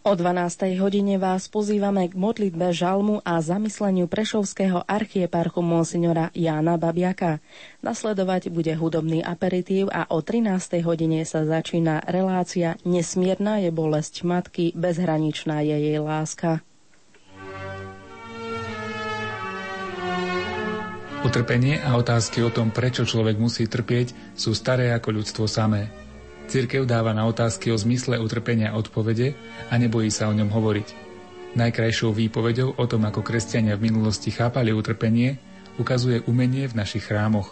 O 0.08 0.16
12. 0.16 0.80
hodine 0.80 1.20
vás 1.20 1.52
pozývame 1.52 2.08
k 2.08 2.16
modlitbe 2.16 2.72
žalmu 2.72 3.20
a 3.28 3.44
zamysleniu 3.44 4.08
prešovského 4.08 4.80
archieparchu 4.88 5.60
monsignora 5.60 6.32
Jána 6.32 6.80
Babiaka. 6.80 7.44
Nasledovať 7.84 8.48
bude 8.48 8.72
hudobný 8.72 9.20
aperitív 9.20 9.92
a 9.92 10.08
o 10.08 10.24
13. 10.24 10.80
hodine 10.88 11.28
sa 11.28 11.44
začína 11.44 12.08
relácia 12.08 12.80
Nesmierna 12.88 13.60
je 13.60 13.68
bolesť 13.68 14.24
matky, 14.24 14.72
bezhraničná 14.80 15.60
je 15.68 15.76
jej 15.76 16.00
láska. 16.00 16.64
Utrpenie 21.28 21.84
a 21.84 22.00
otázky 22.00 22.48
o 22.48 22.48
tom, 22.48 22.72
prečo 22.72 23.04
človek 23.04 23.36
musí 23.36 23.68
trpieť, 23.68 24.40
sú 24.40 24.56
staré 24.56 24.96
ako 24.96 25.20
ľudstvo 25.20 25.52
samé. 25.52 26.07
Cirkev 26.48 26.88
dáva 26.88 27.12
na 27.12 27.28
otázky 27.28 27.76
o 27.76 27.78
zmysle 27.78 28.16
utrpenia 28.24 28.72
odpovede 28.72 29.36
a 29.68 29.76
nebojí 29.76 30.08
sa 30.08 30.32
o 30.32 30.34
ňom 30.34 30.48
hovoriť. 30.48 30.88
Najkrajšou 31.60 32.16
výpovedou 32.16 32.80
o 32.80 32.86
tom, 32.88 33.04
ako 33.04 33.20
kresťania 33.20 33.76
v 33.76 33.92
minulosti 33.92 34.32
chápali 34.32 34.72
utrpenie, 34.72 35.36
ukazuje 35.76 36.24
umenie 36.24 36.72
v 36.72 36.78
našich 36.80 37.04
chrámoch. 37.12 37.52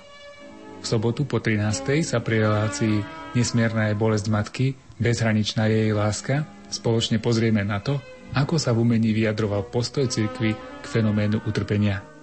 V 0.79 0.85
sobotu 0.87 1.27
po 1.27 1.43
13. 1.43 2.07
sa 2.07 2.23
pri 2.23 2.47
relácii 2.47 3.03
Nesmierna 3.35 3.91
je 3.91 3.99
bolesť 3.99 4.27
matky, 4.31 4.65
bezhraničná 4.95 5.67
je 5.67 5.91
jej 5.91 5.93
láska, 5.93 6.47
spoločne 6.71 7.19
pozrieme 7.19 7.67
na 7.67 7.83
to, 7.83 7.99
ako 8.31 8.55
sa 8.55 8.71
v 8.71 8.87
umení 8.87 9.11
vyjadroval 9.11 9.67
postoj 9.67 10.07
cirkvy 10.07 10.55
k 10.55 10.85
fenoménu 10.87 11.43
utrpenia. 11.43 12.14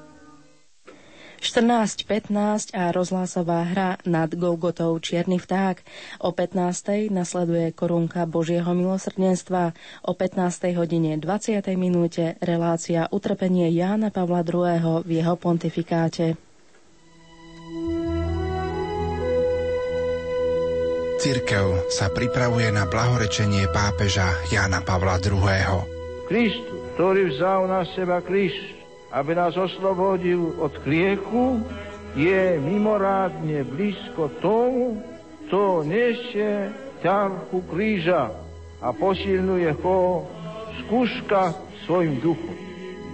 14.15 1.42 2.70
a 2.70 2.94
rozhlásová 2.94 3.66
hra 3.66 3.98
nad 4.06 4.30
Golgotou 4.30 4.94
Čierny 5.02 5.42
vták. 5.42 5.82
O 6.22 6.30
15.00 6.30 7.10
nasleduje 7.10 7.74
korunka 7.74 8.30
Božieho 8.30 8.70
milosrdenstva. 8.70 9.74
O 10.06 10.14
15. 10.14 10.70
hodine 10.78 11.18
20. 11.18 11.66
minúte 11.74 12.38
relácia 12.38 13.10
utrpenie 13.10 13.74
Jána 13.74 14.14
Pavla 14.14 14.46
II. 14.46 15.02
v 15.02 15.10
jeho 15.18 15.34
pontifikáte. 15.34 16.38
Cirkev 21.18 21.90
sa 21.90 22.06
pripravuje 22.10 22.70
na 22.70 22.86
blahorečenie 22.86 23.66
pápeža 23.74 24.30
Jána 24.50 24.82
Pavla 24.82 25.18
II. 25.18 25.42
Kristus, 26.30 26.82
ktorý 26.94 27.34
vzal 27.34 27.66
na 27.66 27.82
seba 27.94 28.22
kríž, 28.22 28.81
aby 29.12 29.36
nás 29.36 29.52
oslobodil 29.56 30.56
od 30.56 30.72
kriechu, 30.80 31.60
je 32.16 32.56
mimorádne 32.60 33.64
blízko 33.68 34.32
tomu, 34.40 35.00
kto 35.46 35.84
nesie 35.84 36.72
ťarchu 37.04 37.60
kríža 37.68 38.32
a 38.80 38.88
posilňuje 38.92 39.70
ho 39.84 40.24
skúška 40.84 41.52
svojim 41.84 42.20
duchom. 42.24 42.56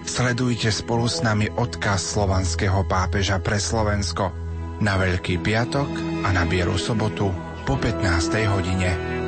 Sledujte 0.06 0.70
spolu 0.72 1.04
s 1.10 1.20
nami 1.20 1.50
odkaz 1.52 2.16
slovanského 2.16 2.86
pápeža 2.86 3.42
pre 3.42 3.58
Slovensko 3.60 4.30
na 4.78 4.94
Veľký 4.96 5.42
piatok 5.42 5.90
a 6.24 6.30
na 6.30 6.46
Bieru 6.46 6.78
sobotu 6.78 7.28
po 7.66 7.74
15. 7.76 8.54
hodine. 8.54 9.18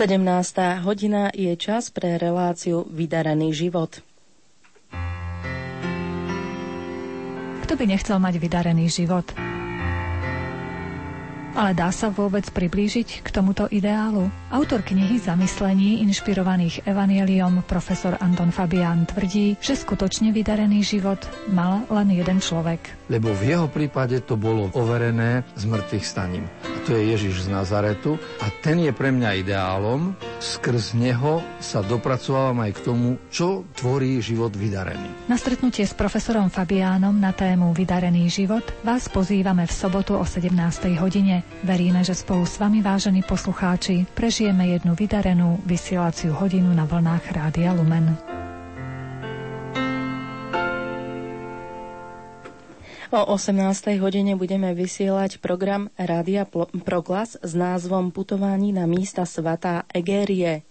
17. 0.00 0.16
hodina 0.80 1.28
je 1.28 1.52
čas 1.60 1.92
pre 1.92 2.16
reláciu 2.16 2.88
Vydarený 2.88 3.52
život. 3.52 4.00
Kto 7.60 7.72
by 7.76 7.84
nechcel 7.84 8.16
mať 8.16 8.40
vydarený 8.40 8.88
život? 8.88 9.28
Ale 11.50 11.74
dá 11.74 11.90
sa 11.90 12.14
vôbec 12.14 12.46
priblížiť 12.46 13.26
k 13.26 13.28
tomuto 13.34 13.66
ideálu? 13.74 14.30
Autor 14.54 14.86
knihy 14.86 15.18
Zamyslení, 15.18 15.98
inšpirovaných 16.06 16.86
Evangeliom, 16.86 17.66
profesor 17.66 18.14
Anton 18.22 18.54
Fabián 18.54 19.02
tvrdí, 19.10 19.58
že 19.58 19.74
skutočne 19.74 20.30
vydarený 20.30 20.86
život 20.86 21.18
mal 21.50 21.82
len 21.90 22.14
jeden 22.14 22.38
človek. 22.38 23.10
Lebo 23.10 23.34
v 23.34 23.42
jeho 23.50 23.66
prípade 23.66 24.22
to 24.22 24.38
bolo 24.38 24.70
overené 24.78 25.42
z 25.58 25.66
mŕtvych 25.66 26.06
staním. 26.06 26.46
A 26.62 26.78
to 26.86 26.94
je 26.94 27.18
Ježiš 27.18 27.46
z 27.46 27.48
Nazaretu 27.50 28.14
a 28.38 28.46
ten 28.62 28.78
je 28.78 28.94
pre 28.94 29.10
mňa 29.10 29.42
ideálom. 29.42 30.14
Skrz 30.38 30.94
neho 30.94 31.42
sa 31.58 31.82
dopracovávam 31.82 32.62
aj 32.64 32.72
k 32.78 32.84
tomu, 32.86 33.08
čo 33.28 33.66
tvorí 33.74 34.22
život 34.22 34.54
vydarený. 34.54 35.26
Na 35.26 35.34
stretnutie 35.34 35.84
s 35.84 35.92
profesorom 35.92 36.48
Fabiánom 36.48 37.12
na 37.12 37.34
tému 37.34 37.74
Vydarený 37.74 38.30
život 38.30 38.64
vás 38.86 39.10
pozývame 39.10 39.66
v 39.66 39.72
sobotu 39.74 40.16
o 40.16 40.24
17. 40.24 40.54
hodine. 40.96 41.39
Veríme, 41.64 42.00
že 42.06 42.14
spolu 42.14 42.46
s 42.46 42.56
vami, 42.56 42.80
vážení 42.80 43.20
poslucháči, 43.22 44.06
prežijeme 44.14 44.72
jednu 44.72 44.96
vydarenú 44.96 45.60
vysielaciu 45.68 46.32
hodinu 46.32 46.72
na 46.72 46.88
vlnách 46.88 47.24
Rádia 47.32 47.76
Lumen. 47.76 48.16
O 53.10 53.20
18. 53.34 53.98
hodine 53.98 54.38
budeme 54.38 54.70
vysielať 54.70 55.42
program 55.42 55.90
Rádia 55.98 56.46
Proglas 56.86 57.34
s 57.42 57.52
názvom 57.58 58.14
Putování 58.14 58.70
na 58.70 58.86
místa 58.86 59.26
svatá 59.26 59.82
Egérie 59.90 60.62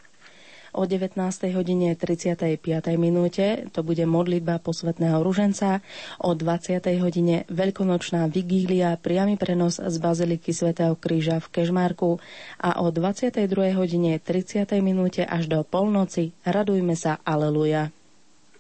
o 0.80 0.88
19. 0.88 1.20
hodine 1.52 2.00
35. 2.00 2.56
minúte 2.96 3.68
to 3.76 3.84
bude 3.84 4.08
modlitba 4.08 4.64
posvetného 4.64 5.20
ruženca, 5.20 5.84
o 6.24 6.32
20. 6.32 6.80
hodine 7.04 7.44
veľkonočná 7.52 8.32
vigília, 8.32 8.96
priamy 8.96 9.36
prenos 9.36 9.84
z 9.84 9.96
Baziliky 10.00 10.56
svätého 10.56 10.96
Kríža 10.96 11.44
v 11.44 11.52
Kežmarku 11.52 12.24
a 12.64 12.80
o 12.80 12.88
22. 12.88 13.76
hodine 13.76 14.24
30. 14.24 14.72
minúte 14.80 15.28
až 15.28 15.52
do 15.52 15.60
polnoci 15.68 16.32
radujme 16.48 16.96
sa 16.96 17.20
Aleluja. 17.28 17.92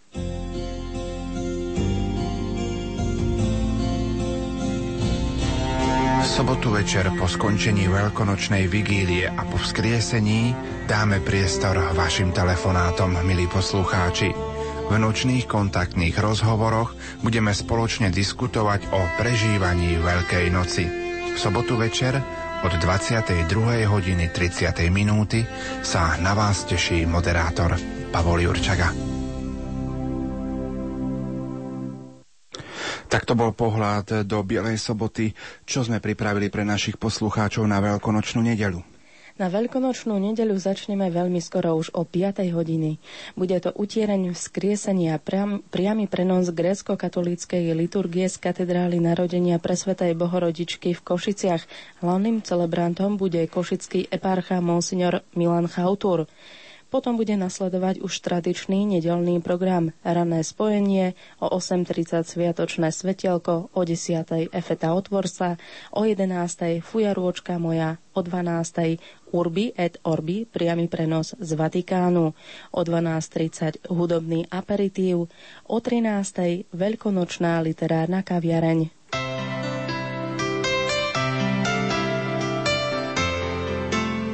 thank 0.09 0.68
sobotu 6.29 6.69
večer 6.69 7.09
po 7.17 7.25
skončení 7.25 7.89
veľkonočnej 7.89 8.69
vigílie 8.69 9.25
a 9.25 9.41
po 9.49 9.57
vzkriesení 9.57 10.53
dáme 10.85 11.17
priestor 11.25 11.73
vašim 11.97 12.29
telefonátom, 12.29 13.17
milí 13.25 13.49
poslucháči. 13.49 14.29
V 14.89 14.93
nočných 14.93 15.49
kontaktných 15.49 16.13
rozhovoroch 16.21 16.93
budeme 17.25 17.49
spoločne 17.49 18.13
diskutovať 18.13 18.93
o 18.93 19.01
prežívaní 19.17 19.97
Veľkej 19.97 20.45
noci. 20.53 20.85
V 21.33 21.37
sobotu 21.41 21.81
večer 21.81 22.21
od 22.61 22.73
22. 22.77 23.49
hodiny 23.89 24.29
30. 24.29 24.69
minúty 24.93 25.41
sa 25.81 26.13
na 26.21 26.37
vás 26.37 26.61
teší 26.69 27.09
moderátor 27.09 27.73
Pavol 28.13 28.45
Jurčaga. 28.45 29.18
Tak 33.09 33.25
to 33.25 33.33
bol 33.33 33.49
pohľad 33.57 34.29
do 34.29 34.37
Bielej 34.45 34.77
soboty, 34.77 35.33
čo 35.65 35.81
sme 35.81 35.97
pripravili 35.97 36.53
pre 36.53 36.61
našich 36.61 37.01
poslucháčov 37.01 37.65
na 37.65 37.81
veľkonočnú 37.81 38.45
nedelu. 38.45 38.85
Na 39.39 39.47
veľkonočnú 39.47 40.19
nedeľu 40.19 40.59
začneme 40.59 41.07
veľmi 41.07 41.39
skoro 41.39 41.79
už 41.79 41.95
o 41.95 42.03
5. 42.03 42.43
hodiny. 42.51 42.99
Bude 43.39 43.55
to 43.63 43.71
utiereň 43.71 44.35
vzkriesenia 44.35 45.15
priam, 45.15 45.63
priamy 45.63 46.11
prenos 46.11 46.51
grécko-katolíckej 46.51 47.71
liturgie 47.71 48.27
z 48.27 48.35
katedrály 48.35 48.99
narodenia 48.99 49.55
presvetej 49.55 50.19
Bohorodičky 50.19 50.91
v 50.91 51.01
Košiciach. 51.01 51.63
Hlavným 52.03 52.43
celebrantom 52.43 53.15
bude 53.15 53.39
košický 53.47 54.11
eparcha 54.11 54.59
Monsignor 54.59 55.23
Milan 55.39 55.71
Chautur. 55.71 56.27
Potom 56.89 57.21
bude 57.21 57.37
nasledovať 57.37 58.01
už 58.01 58.13
tradičný 58.25 58.97
nedelný 58.97 59.45
program 59.45 59.93
Rané 60.01 60.41
spojenie, 60.41 61.13
o 61.37 61.45
8.30 61.53 62.25
Sviatočné 62.25 62.89
svetielko, 62.89 63.69
o 63.69 63.81
10.00 63.85 64.49
Efeta 64.49 64.97
otvorca, 64.97 65.61
o 65.93 66.01
11.00 66.01 66.81
Fujarôčka 66.81 67.61
moja, 67.61 68.01
o 68.17 68.25
12.00 68.25 68.97
Urbi 69.29 69.69
et 69.77 70.01
Orbi, 70.01 70.49
priamy 70.49 70.89
prenos 70.89 71.37
z 71.37 71.53
Vatikánu, 71.53 72.33
o 72.73 72.79
12.30 72.81 73.93
hudobný 73.93 74.49
aperitív, 74.49 75.29
o 75.69 75.77
13.00 75.77 76.73
veľkonočná 76.73 77.61
literárna 77.61 78.25
kaviareň. 78.25 78.89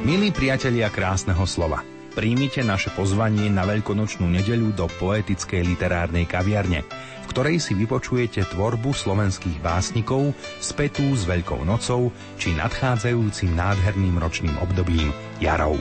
Milí 0.06 0.30
priatelia 0.30 0.86
krásneho 0.86 1.42
slova, 1.50 1.82
príjmite 2.16 2.64
naše 2.64 2.88
pozvanie 2.96 3.52
na 3.52 3.68
veľkonočnú 3.68 4.24
nedeľu 4.24 4.72
do 4.72 4.88
poetickej 4.88 5.60
literárnej 5.76 6.24
kaviarne, 6.24 6.80
v 6.88 7.26
ktorej 7.28 7.60
si 7.60 7.76
vypočujete 7.76 8.48
tvorbu 8.56 8.96
slovenských 8.96 9.60
básnikov 9.60 10.32
spätú 10.56 11.04
s 11.12 11.28
Veľkou 11.28 11.60
nocou 11.68 12.08
či 12.40 12.56
nadchádzajúcim 12.56 13.52
nádherným 13.52 14.16
ročným 14.16 14.56
obdobím 14.64 15.12
jarou. 15.44 15.76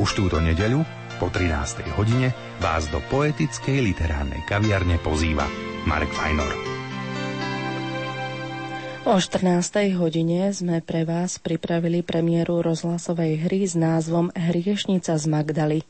Už 0.00 0.16
túto 0.16 0.40
nedeľu 0.40 0.80
po 1.20 1.28
13. 1.28 1.84
hodine 2.00 2.32
vás 2.64 2.88
do 2.88 3.04
poetickej 3.12 3.84
literárnej 3.92 4.40
kaviarne 4.48 4.96
pozýva 5.04 5.44
Mark 5.84 6.08
Fajnor. 6.16 6.75
O 9.06 9.22
14. 9.22 9.94
hodine 10.02 10.50
sme 10.50 10.82
pre 10.82 11.06
vás 11.06 11.38
pripravili 11.38 12.02
premiéru 12.02 12.58
rozhlasovej 12.58 13.46
hry 13.46 13.62
s 13.62 13.78
názvom 13.78 14.34
Hriešnica 14.34 15.14
z 15.14 15.24
Magdaly. 15.30 15.80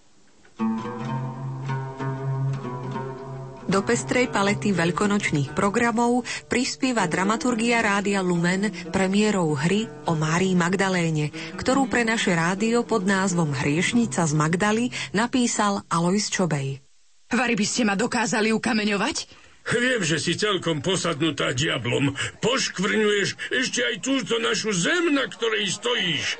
Do 3.73 3.81
pestrej 3.81 4.29
palety 4.29 4.77
veľkonočných 4.77 5.57
programov 5.57 6.29
prispieva 6.53 7.09
dramaturgia 7.09 7.81
Rádia 7.81 8.21
Lumen 8.21 8.69
premiérou 8.93 9.57
hry 9.57 9.89
o 10.05 10.13
Márii 10.13 10.53
Magdaléne, 10.53 11.33
ktorú 11.57 11.89
pre 11.89 12.05
naše 12.05 12.37
rádio 12.37 12.85
pod 12.85 13.09
názvom 13.09 13.49
Hriešnica 13.49 14.29
z 14.29 14.33
Magdaly 14.37 14.93
napísal 15.17 15.81
Alois 15.89 16.29
Čobej. 16.29 16.85
Vary 17.33 17.57
by 17.57 17.65
ste 17.65 17.89
ma 17.89 17.97
dokázali 17.97 18.53
ukameňovať? 18.53 19.46
Viem, 19.67 20.07
že 20.07 20.23
si 20.23 20.39
celkom 20.39 20.79
posadnutá 20.79 21.51
diablom. 21.51 22.15
Poškvrňuješ 22.39 23.29
ešte 23.51 23.81
aj 23.83 23.97
túto 23.99 24.39
našu 24.39 24.71
zem, 24.71 25.11
na 25.11 25.27
ktorej 25.27 25.67
stojíš. 25.75 26.39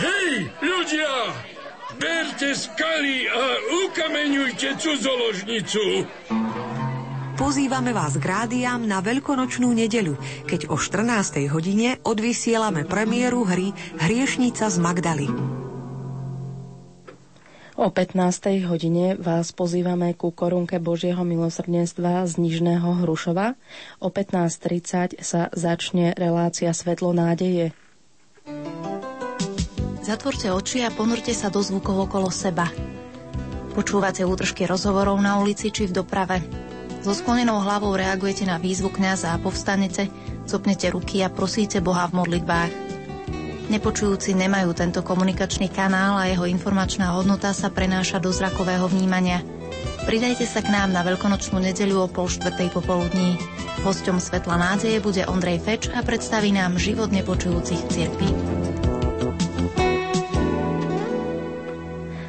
Hej, 0.00 0.48
ľudia! 0.64 1.12
Berte 1.94 2.50
skaly 2.56 3.30
a 3.30 3.44
ukameňujte 3.86 4.80
cudzoložnicu! 4.80 6.08
Pozývame 7.34 7.90
vás 7.90 8.14
k 8.18 8.24
rádiám 8.24 8.86
na 8.86 9.02
veľkonočnú 9.02 9.74
nedeľu, 9.74 10.14
keď 10.46 10.70
o 10.70 10.78
14. 10.78 11.50
hodine 11.50 11.98
odvysielame 12.06 12.86
premiéru 12.86 13.42
hry 13.42 13.74
Hriešnica 13.98 14.70
z 14.70 14.76
Magdaly. 14.78 15.28
O 17.74 17.90
15. 17.90 18.70
hodine 18.70 19.18
vás 19.18 19.50
pozývame 19.50 20.14
ku 20.14 20.30
korunke 20.30 20.78
Božieho 20.78 21.26
milosrdenstva 21.26 22.22
z 22.22 22.38
Nižného 22.38 23.02
Hrušova. 23.02 23.58
O 23.98 24.14
15.30 24.14 25.18
sa 25.18 25.50
začne 25.50 26.14
relácia 26.14 26.70
Svetlo 26.70 27.10
nádeje. 27.10 27.74
Zatvorte 30.06 30.54
oči 30.54 30.86
a 30.86 30.94
ponorte 30.94 31.34
sa 31.34 31.50
do 31.50 31.58
zvukov 31.66 32.06
okolo 32.06 32.30
seba. 32.30 32.70
Počúvate 33.74 34.22
útržky 34.22 34.70
rozhovorov 34.70 35.18
na 35.18 35.42
ulici 35.42 35.74
či 35.74 35.90
v 35.90 35.98
doprave. 35.98 36.46
So 37.02 37.10
sklonenou 37.10 37.58
hlavou 37.58 37.90
reagujete 37.98 38.46
na 38.46 38.62
výzvu 38.62 38.94
kňaza 38.94 39.34
a 39.34 39.42
povstanete, 39.42 40.06
copnete 40.46 40.94
ruky 40.94 41.26
a 41.26 41.28
prosíte 41.28 41.82
Boha 41.82 42.06
v 42.06 42.22
modlitbách. 42.22 42.83
Nepočujúci 43.64 44.36
nemajú 44.36 44.76
tento 44.76 45.00
komunikačný 45.00 45.72
kanál 45.72 46.20
a 46.20 46.28
jeho 46.28 46.44
informačná 46.44 47.16
hodnota 47.16 47.56
sa 47.56 47.72
prenáša 47.72 48.20
do 48.20 48.28
zrakového 48.28 48.84
vnímania. 48.92 49.40
Pridajte 50.04 50.44
sa 50.44 50.60
k 50.60 50.68
nám 50.68 50.92
na 50.92 51.00
veľkonočnú 51.00 51.56
nedeľu 51.64 52.04
o 52.04 52.08
pol 52.12 52.28
štvrtej 52.28 52.68
popoludní. 52.76 53.40
Hosťom 53.88 54.20
Svetla 54.20 54.60
nádeje 54.60 55.00
bude 55.00 55.24
Ondrej 55.24 55.64
Feč 55.64 55.82
a 55.88 56.04
predstaví 56.04 56.52
nám 56.52 56.76
život 56.76 57.08
nepočujúcich 57.08 57.82
cirkví. 57.88 58.28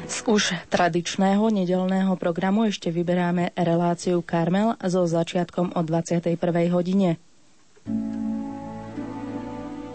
Z 0.08 0.18
už 0.24 0.56
tradičného 0.72 1.44
nedelného 1.52 2.16
programu 2.16 2.64
ešte 2.64 2.88
vyberáme 2.88 3.52
reláciu 3.52 4.24
Karmel 4.24 4.72
so 4.80 5.04
začiatkom 5.04 5.76
o 5.76 5.80
21. 5.84 6.32
hodine. 6.72 7.20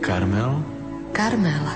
Karmel 0.06 0.81
Karmel. 1.12 1.68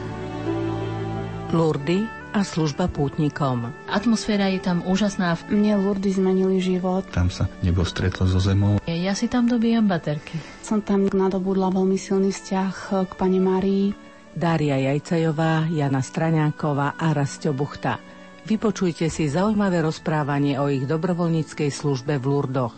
Lurdy 1.52 2.08
a 2.32 2.40
služba 2.48 2.88
pútnikom. 2.88 3.68
Atmosféra 3.92 4.48
je 4.48 4.64
tam 4.64 4.80
úžasná. 4.88 5.36
Mne 5.52 5.76
Lurdy 5.76 6.16
zmenili 6.16 6.64
život. 6.64 7.04
Tam 7.12 7.28
sa 7.28 7.52
nebo 7.60 7.84
stretlo 7.84 8.32
so 8.32 8.40
zemou. 8.40 8.80
Ja 8.88 9.12
si 9.12 9.28
tam 9.28 9.52
dobíjam 9.52 9.92
baterky. 9.92 10.40
Som 10.64 10.88
tam 10.88 11.12
nadobudla 11.12 11.68
veľmi 11.68 12.00
silný 12.00 12.32
vzťah 12.32 12.74
k 13.06 13.12
pani 13.20 13.44
Marii. 13.44 13.92
Dária 14.32 14.80
Jajcajová, 14.80 15.68
Jana 15.68 16.00
Straňáková 16.00 16.96
a 16.96 17.12
Rastio 17.12 17.52
Buchta. 17.52 18.00
Vypočujte 18.48 19.12
si 19.12 19.28
zaujímavé 19.28 19.84
rozprávanie 19.84 20.56
o 20.64 20.72
ich 20.72 20.88
dobrovoľníckej 20.88 21.72
službe 21.76 22.24
v 22.24 22.26
Lurdoch. 22.32 22.76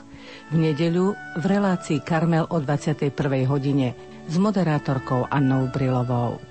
V 0.49 0.55
nedeľu 0.57 1.13
v 1.37 1.43
relácii 1.45 2.01
Karmel 2.01 2.49
o 2.49 2.57
21. 2.57 3.13
hodine 3.45 4.16
s 4.27 4.35
moderátorkou 4.35 5.25
Annou 5.31 5.71
Brilovou. 5.71 6.43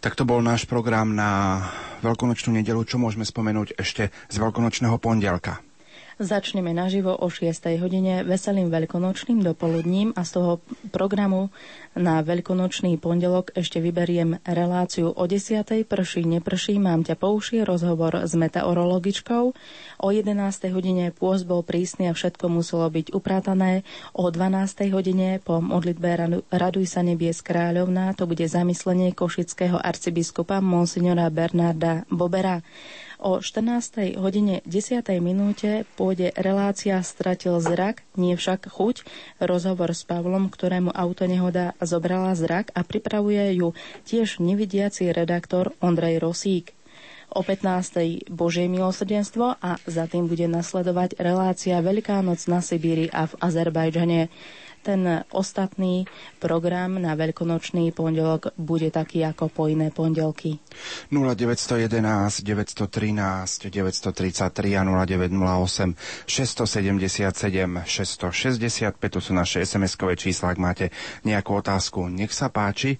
Tak 0.00 0.16
to 0.16 0.24
bol 0.24 0.40
náš 0.40 0.64
program 0.64 1.12
na 1.12 1.60
veľkonočnú 2.00 2.56
nedelu. 2.56 2.80
Čo 2.84 2.96
môžeme 2.96 3.24
spomenúť 3.24 3.76
ešte 3.76 4.08
z 4.28 4.36
veľkonočného 4.40 4.96
pondelka? 4.96 5.60
Začneme 6.20 6.76
naživo 6.76 7.16
o 7.16 7.32
6. 7.32 7.80
hodine 7.80 8.20
veselým 8.28 8.68
veľkonočným 8.68 9.40
dopoludním 9.40 10.12
a 10.12 10.20
z 10.20 10.36
toho 10.36 10.52
programu 10.92 11.48
na 11.96 12.20
veľkonočný 12.20 13.00
pondelok 13.00 13.56
ešte 13.56 13.80
vyberiem 13.80 14.36
reláciu 14.44 15.16
o 15.16 15.24
10. 15.24 15.64
prší, 15.88 16.28
neprší, 16.28 16.76
mám 16.76 17.08
ťa 17.08 17.16
pouši, 17.16 17.64
rozhovor 17.64 18.28
s 18.28 18.36
meteorologičkou. 18.36 19.44
O 20.04 20.08
11. 20.12 20.36
hodine 20.76 21.08
pôst 21.08 21.48
bol 21.48 21.64
prísny 21.64 22.12
a 22.12 22.16
všetko 22.16 22.52
muselo 22.52 22.92
byť 22.92 23.16
uprátané. 23.16 23.80
O 24.12 24.28
12. 24.28 24.92
hodine 24.92 25.40
po 25.40 25.64
modlitbe 25.64 26.44
Raduj 26.52 26.84
sa 26.84 27.00
nebies 27.00 27.40
kráľovná, 27.40 28.12
to 28.12 28.28
bude 28.28 28.44
zamyslenie 28.44 29.16
košického 29.16 29.80
arcibiskupa 29.80 30.60
monsignora 30.60 31.32
Bernarda 31.32 32.04
Bobera. 32.12 32.60
O 33.20 33.36
14. 33.36 34.16
hodine 34.16 34.64
10. 34.64 35.04
minúte 35.20 35.84
pôjde 35.92 36.32
relácia 36.40 36.96
Stratil 37.04 37.60
zrak, 37.60 38.00
nie 38.16 38.32
však 38.32 38.72
chuť, 38.72 39.04
rozhovor 39.44 39.92
s 39.92 40.08
Pavlom, 40.08 40.48
ktorému 40.48 40.88
auto 40.88 41.28
nehoda 41.28 41.76
zobrala 41.84 42.32
zrak 42.32 42.72
a 42.72 42.80
pripravuje 42.80 43.60
ju 43.60 43.76
tiež 44.08 44.40
nevidiaci 44.40 45.12
redaktor 45.12 45.76
Ondrej 45.84 46.16
Rosík. 46.16 46.72
O 47.28 47.44
15. 47.44 48.32
Božie 48.32 48.72
milosrdenstvo 48.72 49.60
a 49.60 49.76
za 49.84 50.08
tým 50.08 50.24
bude 50.24 50.48
nasledovať 50.48 51.20
relácia 51.20 51.76
Veľká 51.84 52.24
noc 52.24 52.48
na 52.48 52.64
Sibíri 52.64 53.12
a 53.12 53.28
v 53.28 53.36
Azerbajdžane 53.36 54.32
ten 54.80 55.24
ostatný 55.30 56.08
program 56.40 56.96
na 56.96 57.12
veľkonočný 57.12 57.92
pondelok 57.92 58.56
bude 58.56 58.88
taký 58.88 59.22
ako 59.24 59.52
po 59.52 59.68
iné 59.68 59.92
pondelky. 59.92 60.56
0911 61.12 62.40
913 62.42 63.68
933 63.68 64.76
a 64.76 64.82
0908 64.84 66.26
677 66.26 67.84
665 67.84 68.96
to 69.12 69.20
sú 69.20 69.32
naše 69.36 69.62
SMS-kové 69.62 70.16
čísla, 70.16 70.56
ak 70.56 70.58
máte 70.58 70.86
nejakú 71.22 71.60
otázku, 71.60 72.08
nech 72.08 72.32
sa 72.32 72.48
páči. 72.48 72.96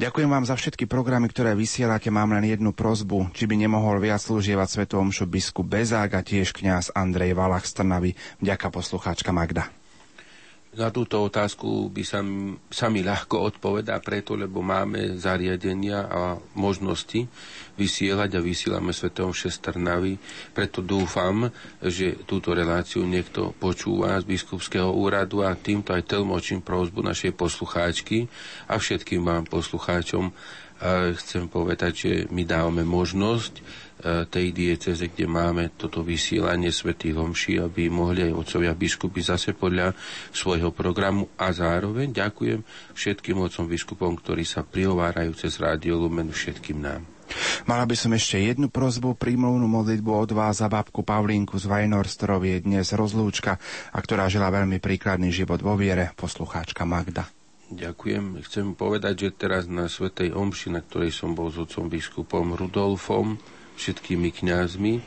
Ďakujem 0.00 0.30
vám 0.32 0.48
za 0.48 0.56
všetky 0.56 0.88
programy, 0.88 1.28
ktoré 1.28 1.52
vysielate. 1.52 2.08
Mám 2.08 2.32
len 2.32 2.48
jednu 2.48 2.72
prozbu, 2.72 3.30
či 3.36 3.44
by 3.44 3.54
nemohol 3.60 4.00
viac 4.00 4.24
slúžievať 4.24 4.68
Svetom 4.82 5.12
biskup 5.28 5.68
Bezák 5.68 6.16
a 6.16 6.24
tiež 6.24 6.56
kňaz 6.56 6.96
Andrej 6.96 7.36
Valach 7.36 7.68
z 7.68 7.76
Trnavy. 7.76 8.10
Ďaká 8.40 8.72
poslucháčka 8.72 9.30
Magda. 9.30 9.81
Na 10.72 10.88
túto 10.88 11.20
otázku 11.20 11.92
by 11.92 12.00
sa, 12.00 12.24
sa 12.72 12.88
mi 12.88 13.04
ľahko 13.04 13.44
odpovedá 13.44 14.00
preto, 14.00 14.32
lebo 14.40 14.64
máme 14.64 15.20
zariadenia 15.20 16.08
a 16.08 16.40
možnosti 16.56 17.28
vysielať 17.76 18.40
a 18.40 18.40
vysielame 18.40 18.96
Svetom 18.96 19.36
Šestrnavy. 19.36 20.16
Preto 20.56 20.80
dúfam, 20.80 21.52
že 21.84 22.16
túto 22.24 22.56
reláciu 22.56 23.04
niekto 23.04 23.52
počúva 23.60 24.16
z 24.16 24.24
biskupského 24.24 24.88
úradu 24.88 25.44
a 25.44 25.52
týmto 25.52 25.92
aj 25.92 26.08
tlmočím 26.08 26.64
prozbu 26.64 27.04
našej 27.04 27.36
poslucháčky 27.36 28.32
a 28.64 28.80
všetkým 28.80 29.20
vám 29.28 29.44
poslucháčom 29.44 30.32
chcem 31.14 31.46
povedať, 31.46 31.92
že 31.94 32.12
my 32.34 32.42
dávame 32.42 32.82
možnosť 32.82 33.62
tej 34.02 34.50
dieceze, 34.50 35.08
kde 35.14 35.30
máme 35.30 35.78
toto 35.78 36.02
vysielanie 36.02 36.74
svätých 36.74 37.14
homší, 37.14 37.62
aby 37.62 37.86
mohli 37.86 38.26
aj 38.26 38.34
otcovia 38.34 38.74
biskupy 38.74 39.22
zase 39.22 39.54
podľa 39.54 39.94
svojho 40.34 40.74
programu 40.74 41.30
a 41.38 41.54
zároveň 41.54 42.10
ďakujem 42.10 42.66
všetkým 42.98 43.38
otcom 43.38 43.70
biskupom, 43.70 44.18
ktorí 44.18 44.42
sa 44.42 44.66
prihovárajú 44.66 45.38
cez 45.38 45.56
Rádio 45.62 46.02
Lumen 46.02 46.34
všetkým 46.34 46.82
nám. 46.82 47.06
Mala 47.64 47.88
by 47.88 47.96
som 47.96 48.12
ešte 48.12 48.36
jednu 48.36 48.68
prozbu, 48.68 49.16
prímluvnú 49.16 49.64
modlitbu 49.64 50.10
od 50.12 50.30
vás 50.36 50.60
za 50.60 50.68
babku 50.68 51.00
Pavlínku 51.00 51.56
z 51.56 51.64
Vajnor, 51.64 52.04
je 52.44 52.58
dnes 52.60 52.84
rozlúčka 52.92 53.56
a 53.88 53.98
ktorá 54.02 54.28
žila 54.28 54.52
veľmi 54.52 54.82
príkladný 54.82 55.32
život 55.32 55.62
vo 55.64 55.72
viere, 55.78 56.12
poslucháčka 56.18 56.84
Magda. 56.84 57.24
Ďakujem. 57.72 58.44
Chcem 58.44 58.76
povedať, 58.76 59.14
že 59.28 59.28
teraz 59.32 59.64
na 59.64 59.88
Svetej 59.88 60.36
Omši, 60.36 60.76
na 60.76 60.84
ktorej 60.84 61.08
som 61.08 61.32
bol 61.32 61.48
s 61.48 61.56
otcom 61.56 61.88
biskupom 61.88 62.52
Rudolfom, 62.52 63.40
všetkými 63.76 64.30
kňazmi. 64.34 65.00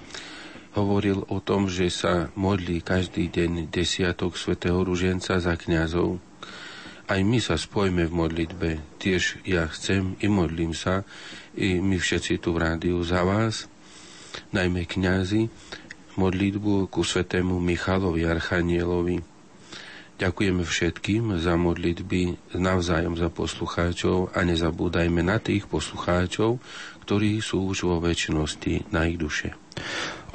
hovoril 0.76 1.24
o 1.32 1.39
tom, 1.39 1.72
že 1.72 1.88
sa 1.88 2.28
modlí 2.36 2.84
každý 2.84 3.32
deň 3.32 3.72
desiatok 3.72 4.36
svätého 4.36 4.84
Ruženca 4.84 5.39
za 5.39 5.55
kňazov. 5.55 6.20
Aj 7.07 7.22
my 7.22 7.39
sa 7.39 7.55
spojme 7.55 8.09
v 8.09 8.13
modlitbe. 8.13 8.70
Tiež 8.99 9.39
ja 9.47 9.72
chcem 9.72 10.20
i 10.20 10.28
modlím 10.28 10.76
sa, 10.76 11.07
i 11.55 11.80
my 11.80 11.95
všetci 11.95 12.43
tu 12.43 12.51
v 12.51 12.66
rádiu 12.66 12.99
za 13.07 13.24
vás, 13.24 13.72
najmä 14.51 14.84
kňazi, 14.84 15.47
modlitbu 16.20 16.91
ku 16.91 17.05
svetému 17.07 17.61
Michalovi 17.61 18.28
Archanielovi. 18.28 19.24
Ďakujeme 20.16 20.63
všetkým 20.63 21.43
za 21.43 21.59
modlitby 21.59 22.55
navzájom 22.55 23.20
za 23.20 23.28
poslucháčov 23.28 24.32
a 24.32 24.47
nezabúdajme 24.47 25.20
na 25.20 25.43
tých 25.43 25.68
poslucháčov, 25.68 26.55
ktorí 27.05 27.37
sú 27.37 27.69
už 27.69 27.85
vo 27.85 28.01
väčšnosti 28.01 28.89
na 28.89 29.05
ich 29.05 29.21
duše. 29.21 29.53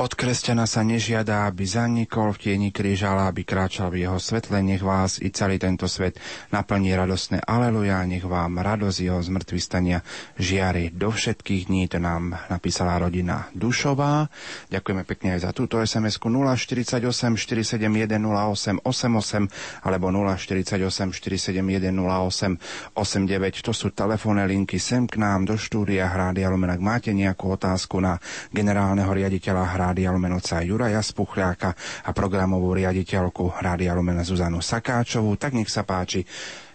Od 0.01 0.17
kresťana 0.17 0.65
sa 0.65 0.81
nežiada, 0.81 1.45
aby 1.45 1.69
zanikol 1.69 2.33
v 2.33 2.41
tieni 2.41 2.73
kríža, 2.73 3.13
ale 3.13 3.29
aby 3.29 3.45
kráčal 3.45 3.93
v 3.93 4.09
jeho 4.09 4.17
svetle. 4.17 4.57
Nech 4.65 4.81
vás 4.81 5.21
i 5.21 5.29
celý 5.29 5.61
tento 5.61 5.85
svet 5.85 6.17
naplní 6.49 6.97
radosné 6.97 7.45
aleluja. 7.45 8.01
Nech 8.09 8.25
vám 8.25 8.65
radosť 8.65 8.97
jeho 8.97 9.21
zmrtvý 9.21 9.61
stania 9.61 10.01
žiari 10.41 10.89
do 10.89 11.13
všetkých 11.13 11.69
dní. 11.69 11.85
To 11.93 12.01
nám 12.01 12.33
napísala 12.49 12.97
rodina 12.97 13.53
Dušová. 13.53 14.33
Ďakujeme 14.73 15.05
pekne 15.05 15.37
aj 15.37 15.45
za 15.45 15.51
túto 15.53 15.77
SMS-ku 15.77 16.33
048 16.33 17.37
471 17.37 17.85
08 18.25 18.81
88 18.81 19.85
alebo 19.85 20.09
048 20.09 21.13
471 21.13 21.93
08 21.93 22.97
89. 22.97 23.69
To 23.69 23.77
sú 23.77 23.93
telefónne 23.93 24.49
linky 24.49 24.81
sem 24.81 25.05
k 25.05 25.21
nám 25.21 25.45
do 25.45 25.61
štúdia 25.61 26.09
Hrády 26.09 26.41
Lumen. 26.49 26.73
Ak 26.73 26.81
máte 26.81 27.13
nejakú 27.13 27.53
otázku 27.53 28.01
na 28.01 28.17
generálneho 28.49 29.13
riaditeľa 29.13 29.77
Hrády 29.77 29.89
Rádia 29.91 30.15
Lumenoca 30.15 30.63
Juraja 30.63 31.03
Spuchľáka 31.03 31.75
a 32.07 32.11
programovú 32.15 32.79
riaditeľku 32.79 33.59
Rádia 33.59 33.91
Lumena 33.91 34.23
Zuzanu 34.23 34.63
Sakáčovú. 34.63 35.35
Tak 35.35 35.59
nech 35.59 35.67
sa 35.67 35.83
páči. 35.83 36.23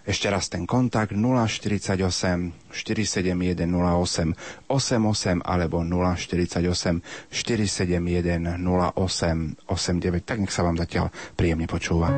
Ešte 0.04 0.28
raz 0.28 0.52
ten 0.52 0.68
kontakt 0.68 1.16
048 1.16 1.96
471 2.76 3.56
08 3.72 4.68
88 4.68 5.48
alebo 5.48 5.80
048 5.80 7.32
471 7.32 8.60
08 8.60 9.64
89. 9.64 10.28
Tak 10.28 10.38
nech 10.44 10.52
sa 10.52 10.68
vám 10.68 10.76
zatiaľ 10.76 11.08
príjemne 11.40 11.72
počúva. 11.72 12.12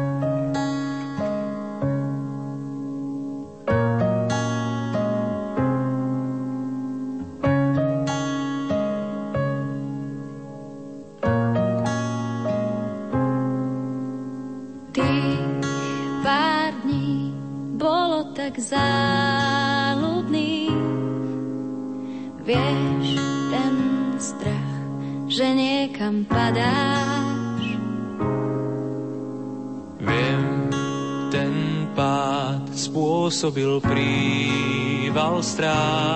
mostrar. 35.47 36.06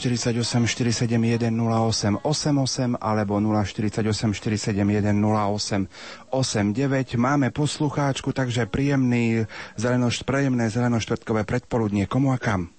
048 0.00 0.64
471 0.64 1.52
08 1.52 2.24
88 2.24 2.96
alebo 2.96 3.36
048 3.36 4.32
471 4.32 5.12
08 5.12 6.32
89. 6.32 7.20
Máme 7.20 7.52
poslucháčku, 7.52 8.32
takže 8.32 8.64
príjemný 8.64 9.44
zelenošt, 9.76 10.24
príjemné 10.24 10.72
zelenoštvrtkové 10.72 11.44
predpoludnie. 11.44 12.08
Komu 12.08 12.32
a 12.32 12.40
kam? 12.40 12.72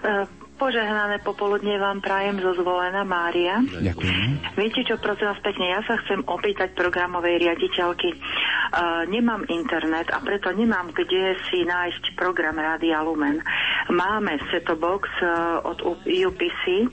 Uh, 0.00 0.24
Požehnané 0.56 1.20
popoludne 1.20 1.76
vám 1.76 2.00
prajem 2.00 2.40
zo 2.40 2.56
zvolená 2.56 3.04
Mária. 3.04 3.60
Ďakujem. 3.60 4.56
Viete 4.56 4.80
čo, 4.88 4.96
prosím 4.96 5.28
vás 5.28 5.40
pekne, 5.44 5.68
ja 5.68 5.84
sa 5.84 6.00
chcem 6.00 6.24
opýtať 6.24 6.72
programovej 6.72 7.44
riaditeľky. 7.44 8.16
Uh, 8.16 9.04
nemám 9.04 9.44
internet 9.52 10.08
a 10.08 10.18
preto 10.24 10.48
nemám 10.56 10.96
kde 10.96 11.36
si 11.52 11.60
nájsť 11.60 12.16
program 12.16 12.56
Rádia 12.56 13.04
Lumen. 13.04 13.44
Máme 13.92 14.40
setobox 14.48 15.04
uh, 15.20 15.60
od 15.60 15.78
UPC, 16.08 16.88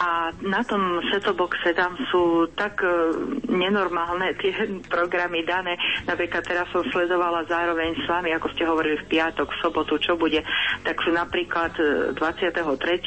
a 0.00 0.32
na 0.40 0.64
tom 0.64 0.96
setoboxe 1.12 1.76
tam 1.76 1.92
sú 2.08 2.48
tak 2.56 2.80
uh, 2.80 3.12
nenormálne 3.52 4.32
tie 4.40 4.80
programy 4.88 5.44
dané. 5.44 5.76
Napríklad 6.08 6.40
teraz 6.40 6.72
som 6.72 6.80
sledovala 6.88 7.44
zároveň 7.44 7.92
s 8.00 8.08
vami, 8.08 8.32
ako 8.32 8.48
ste 8.56 8.64
hovorili 8.64 8.96
v 8.96 9.08
piatok, 9.12 9.52
v 9.52 9.60
sobotu, 9.60 10.00
čo 10.00 10.16
bude. 10.16 10.40
Tak 10.88 11.04
sú 11.04 11.12
napríklad 11.12 11.76
23. 12.16 12.56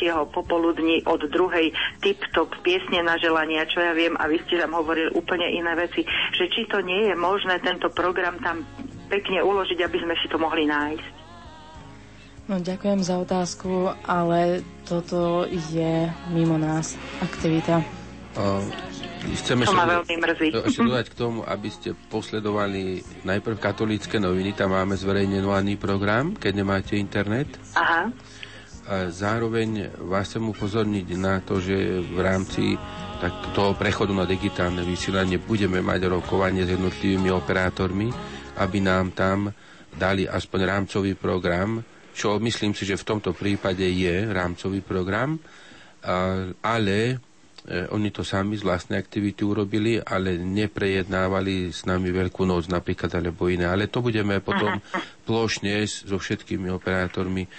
E, 0.06 0.14
popoludní 0.30 1.02
od 1.10 1.26
druhej 1.34 1.74
tip-top 2.06 2.62
piesne 2.62 3.02
na 3.02 3.18
želania, 3.18 3.66
čo 3.66 3.82
ja 3.82 3.98
viem, 3.98 4.14
a 4.22 4.30
vy 4.30 4.38
ste 4.46 4.62
tam 4.62 4.78
hovorili 4.78 5.10
úplne 5.18 5.50
iné 5.50 5.74
veci. 5.74 6.06
Že 6.38 6.46
či 6.54 6.62
to 6.70 6.86
nie 6.86 7.10
je 7.10 7.16
možné 7.18 7.58
tento 7.66 7.90
program 7.90 8.38
tam 8.46 8.62
pekne 9.10 9.42
uložiť, 9.42 9.82
aby 9.82 9.98
sme 9.98 10.14
si 10.22 10.30
to 10.30 10.38
mohli 10.38 10.70
nájsť. 10.70 11.23
No, 12.44 12.60
ďakujem 12.60 13.00
za 13.00 13.24
otázku, 13.24 13.96
ale 14.04 14.68
toto 14.84 15.48
je 15.48 16.12
mimo 16.36 16.60
nás 16.60 17.00
aktivita. 17.24 17.80
Uh, 18.36 18.60
chceme 19.40 19.64
to 19.64 19.72
ma 19.72 19.88
veľmi 19.88 20.16
mrzí. 20.20 20.48
Ešte 20.52 20.84
dodať 20.84 21.08
k 21.08 21.16
tomu, 21.16 21.40
aby 21.48 21.70
ste 21.72 21.96
posledovali 22.12 23.00
najprv 23.24 23.56
katolícke 23.56 24.20
noviny, 24.20 24.52
tam 24.52 24.76
máme 24.76 25.00
zverejnenovaný 25.00 25.80
program, 25.80 26.36
keď 26.36 26.52
nemáte 26.52 26.94
internet. 27.00 27.48
Aha. 27.80 28.12
A 28.84 29.08
zároveň 29.08 29.96
vás 30.04 30.28
chcem 30.28 30.44
upozorniť 30.44 31.08
na 31.16 31.40
to, 31.40 31.64
že 31.64 32.04
v 32.04 32.20
rámci 32.20 32.76
tak 33.24 33.56
toho 33.56 33.72
prechodu 33.80 34.12
na 34.12 34.28
digitálne 34.28 34.84
vysielanie 34.84 35.40
budeme 35.40 35.80
mať 35.80 36.12
rokovanie 36.12 36.68
s 36.68 36.76
jednotlivými 36.76 37.32
operátormi, 37.32 38.12
aby 38.60 38.78
nám 38.84 39.16
tam 39.16 39.56
dali 39.96 40.28
aspoň 40.28 40.60
rámcový 40.68 41.16
program, 41.16 41.80
čo 42.14 42.38
myslím 42.38 42.78
si, 42.78 42.86
že 42.86 42.96
v 42.96 43.08
tomto 43.10 43.34
prípade 43.34 43.84
je 43.84 44.30
rámcový 44.30 44.86
program, 44.86 45.42
ale 46.62 46.98
e, 47.10 47.16
oni 47.90 48.10
to 48.12 48.22
sami 48.22 48.60
z 48.60 48.64
vlastnej 48.64 49.00
aktivity 49.00 49.42
urobili, 49.42 49.98
ale 49.98 50.36
neprejednávali 50.38 51.72
s 51.74 51.88
nami 51.88 52.12
Veľkú 52.12 52.44
noc 52.46 52.70
napríklad 52.70 53.10
alebo 53.18 53.48
iné. 53.50 53.66
Ale 53.66 53.88
to 53.88 54.04
budeme 54.04 54.44
potom 54.44 54.78
plošne 55.24 55.88
so 55.88 56.20
všetkými 56.20 56.68
operátormi 56.70 57.48
e, 57.48 57.50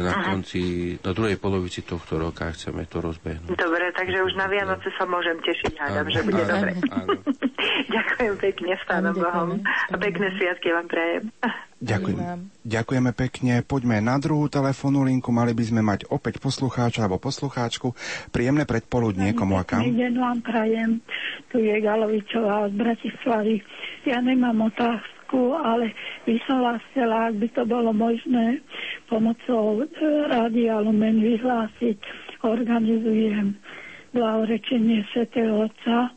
na 0.00 0.24
konci, 0.24 0.96
na 1.04 1.12
druhej 1.12 1.36
polovici 1.36 1.84
tohto 1.84 2.16
roka 2.16 2.48
chceme 2.50 2.88
to 2.88 3.04
rozbehnúť. 3.04 3.52
Dobre, 3.54 3.92
takže 3.92 4.18
už 4.24 4.32
na 4.34 4.48
Vianoce 4.48 4.88
sa 4.96 5.04
môžem 5.04 5.36
tešiť, 5.44 5.72
hádam, 5.76 6.08
že 6.08 6.20
bude 6.24 6.42
áno, 6.42 6.50
dobre. 6.50 6.72
Áno. 6.88 7.12
Ďakujem 7.96 8.34
pekne, 8.40 8.70
s 8.74 8.84
Pánom 8.88 9.14
Bohom. 9.14 9.60
A 9.62 9.94
pekné 10.00 10.32
sviatky 10.34 10.72
vám 10.72 10.86
prajem. 10.88 11.22
Ďakujem. 11.82 12.18
Ďakujeme 12.62 13.10
pekne. 13.10 13.52
Poďme 13.66 13.98
na 13.98 14.14
druhú 14.22 14.46
telefónnu 14.46 15.02
linku. 15.02 15.34
Mali 15.34 15.50
by 15.50 15.64
sme 15.66 15.82
mať 15.82 16.06
opäť 16.14 16.38
poslucháča 16.38 17.06
alebo 17.06 17.18
poslucháčku. 17.18 17.90
Príjemné 18.30 18.62
predpoludnie, 18.66 19.34
komu 19.34 19.58
a 19.58 19.66
kam? 19.66 19.82
Deň 19.82 20.14
vám 20.14 20.38
prajem. 20.46 20.90
Tu 21.50 21.58
je 21.58 21.74
Galovičová 21.82 22.70
z 22.70 22.74
Bratislavy. 22.78 23.56
Ja 24.06 24.22
nemám 24.22 24.70
otázku, 24.70 25.21
ale 25.54 25.96
by 26.22 26.36
som 26.44 26.60
vás 26.60 26.80
chcela, 26.90 27.28
ak 27.28 27.40
by 27.40 27.48
to 27.50 27.62
bolo 27.64 27.90
možné, 27.90 28.60
pomocou 29.06 29.80
e, 29.80 29.86
Rádia 30.26 30.76
Lumen 30.78 31.18
vyhlásiť. 31.18 31.98
Organizujem 32.42 33.56
blahorečenie 34.10 35.06
Sv. 35.08 35.24
Otca 35.48 36.10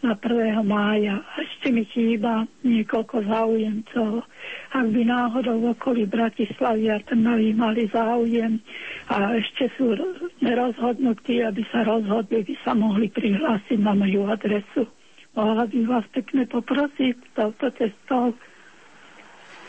na 0.00 0.16
1. 0.16 0.60
mája. 0.62 1.20
Ešte 1.36 1.68
mi 1.68 1.84
chýba 1.86 2.48
niekoľko 2.62 3.20
záujemcov. 3.22 4.24
Ak 4.72 4.86
by 4.86 5.02
náhodou 5.02 5.60
v 5.60 5.66
okolí 5.70 6.02
Bratislavy 6.04 6.88
a 6.88 7.00
Trnavy 7.00 7.52
mali 7.52 7.84
záujem 7.88 8.60
a 9.08 9.36
ešte 9.36 9.68
sú 9.74 9.92
nerozhodnutí, 10.40 11.44
aby 11.44 11.60
sa 11.68 11.84
rozhodli, 11.84 12.40
by 12.40 12.54
sa 12.60 12.72
mohli 12.72 13.12
prihlásiť 13.12 13.76
na 13.76 13.92
moju 13.92 14.24
adresu. 14.24 14.88
Mohla 15.30 15.64
by 15.64 15.78
vás 15.86 16.06
pekne 16.10 16.42
poprosiť 16.44 17.16
touto 17.32 17.68
cestou. 17.72 18.32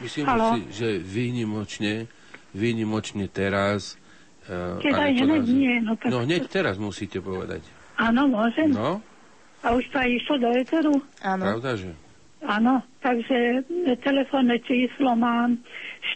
Myslím 0.02 0.26
Halo? 0.26 0.58
si, 0.58 0.66
že 0.74 0.97
výnimočne, 0.97 2.10
výnimočne 2.58 3.30
teraz... 3.30 4.02
Uh, 4.49 4.82
Keď 4.82 4.93
aj 4.97 5.12
hneď 5.22 5.45
nie. 5.45 5.78
No, 5.86 5.93
tak 5.93 6.10
no 6.10 6.26
hneď 6.26 6.49
teraz 6.49 6.82
musíte 6.82 7.22
povedať. 7.22 7.62
Áno, 8.02 8.26
môžem. 8.26 8.74
No? 8.74 8.97
A 9.62 9.78
už 9.78 9.86
to 9.93 10.02
aj 10.02 10.10
išlo 10.10 10.41
do 10.41 10.49
Eteru? 10.58 10.97
Áno. 11.22 11.45
Pravda, 11.45 11.78
že? 11.78 11.93
Áno, 12.41 12.82
takže 13.06 13.62
telefónne 14.02 14.58
číslo 14.66 15.14
mám 15.14 15.62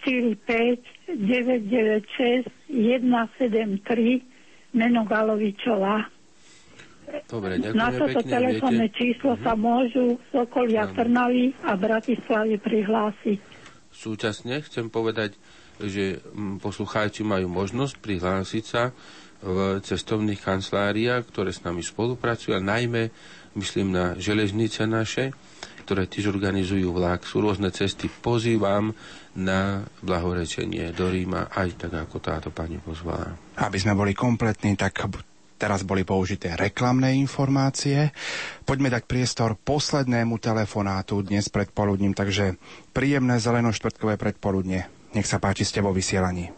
45 0.02 1.14
996 1.14 2.50
173 2.74 4.74
meno 4.74 5.06
Galovičová. 5.06 6.10
Dobre, 7.30 7.62
ďakujem 7.62 7.78
Na 7.78 7.94
toto 7.94 8.26
pekne, 8.26 8.34
telefónne 8.34 8.90
viete? 8.90 8.98
číslo 8.98 9.38
uh-huh. 9.38 9.46
sa 9.46 9.54
môžu 9.54 10.18
z 10.34 10.42
okolia 10.42 10.90
Trnavy 10.90 11.54
a 11.62 11.78
Bratislavy 11.78 12.58
prihlásiť. 12.58 13.55
Súčasne 13.96 14.60
chcem 14.60 14.92
povedať, 14.92 15.40
že 15.80 16.20
mm, 16.20 16.60
poslucháči 16.60 17.24
majú 17.24 17.48
možnosť 17.48 17.96
prihlásiť 18.04 18.64
sa 18.64 18.92
v 19.46 19.80
cestovných 19.84 20.42
kanceláriách, 20.42 21.28
ktoré 21.30 21.52
s 21.52 21.62
nami 21.62 21.84
spolupracujú 21.84 22.56
a 22.56 22.64
najmä, 22.64 23.12
myslím 23.56 23.94
na 23.94 24.16
železnice 24.18 24.88
naše, 24.90 25.36
ktoré 25.86 26.10
tiež 26.10 26.34
organizujú 26.34 26.90
vlak. 26.90 27.30
Sú 27.30 27.46
rôzne 27.46 27.70
cesty. 27.70 28.10
Pozývam 28.10 28.98
na 29.38 29.86
blahorečenie 30.02 30.90
do 30.96 31.12
Ríma, 31.12 31.54
aj 31.54 31.86
tak, 31.86 31.94
ako 31.94 32.18
táto 32.18 32.50
pani 32.50 32.82
pozvala. 32.82 33.38
Aby 33.62 33.78
sme 33.78 33.94
boli 33.94 34.18
kompletní, 34.18 34.74
tak 34.74 35.06
teraz 35.56 35.88
boli 35.88 36.04
použité 36.04 36.54
reklamné 36.54 37.16
informácie. 37.16 38.12
Poďme 38.68 38.92
dať 38.92 39.04
priestor 39.08 39.56
poslednému 39.56 40.38
telefonátu 40.40 41.24
dnes 41.24 41.48
predpoludním, 41.48 42.12
takže 42.12 42.60
príjemné 42.92 43.40
zeleno-štvrtkové 43.40 44.20
predpoludne. 44.20 44.88
Nech 45.16 45.28
sa 45.28 45.40
páči 45.40 45.64
ste 45.64 45.80
vo 45.80 45.96
vysielaní. 45.96 46.52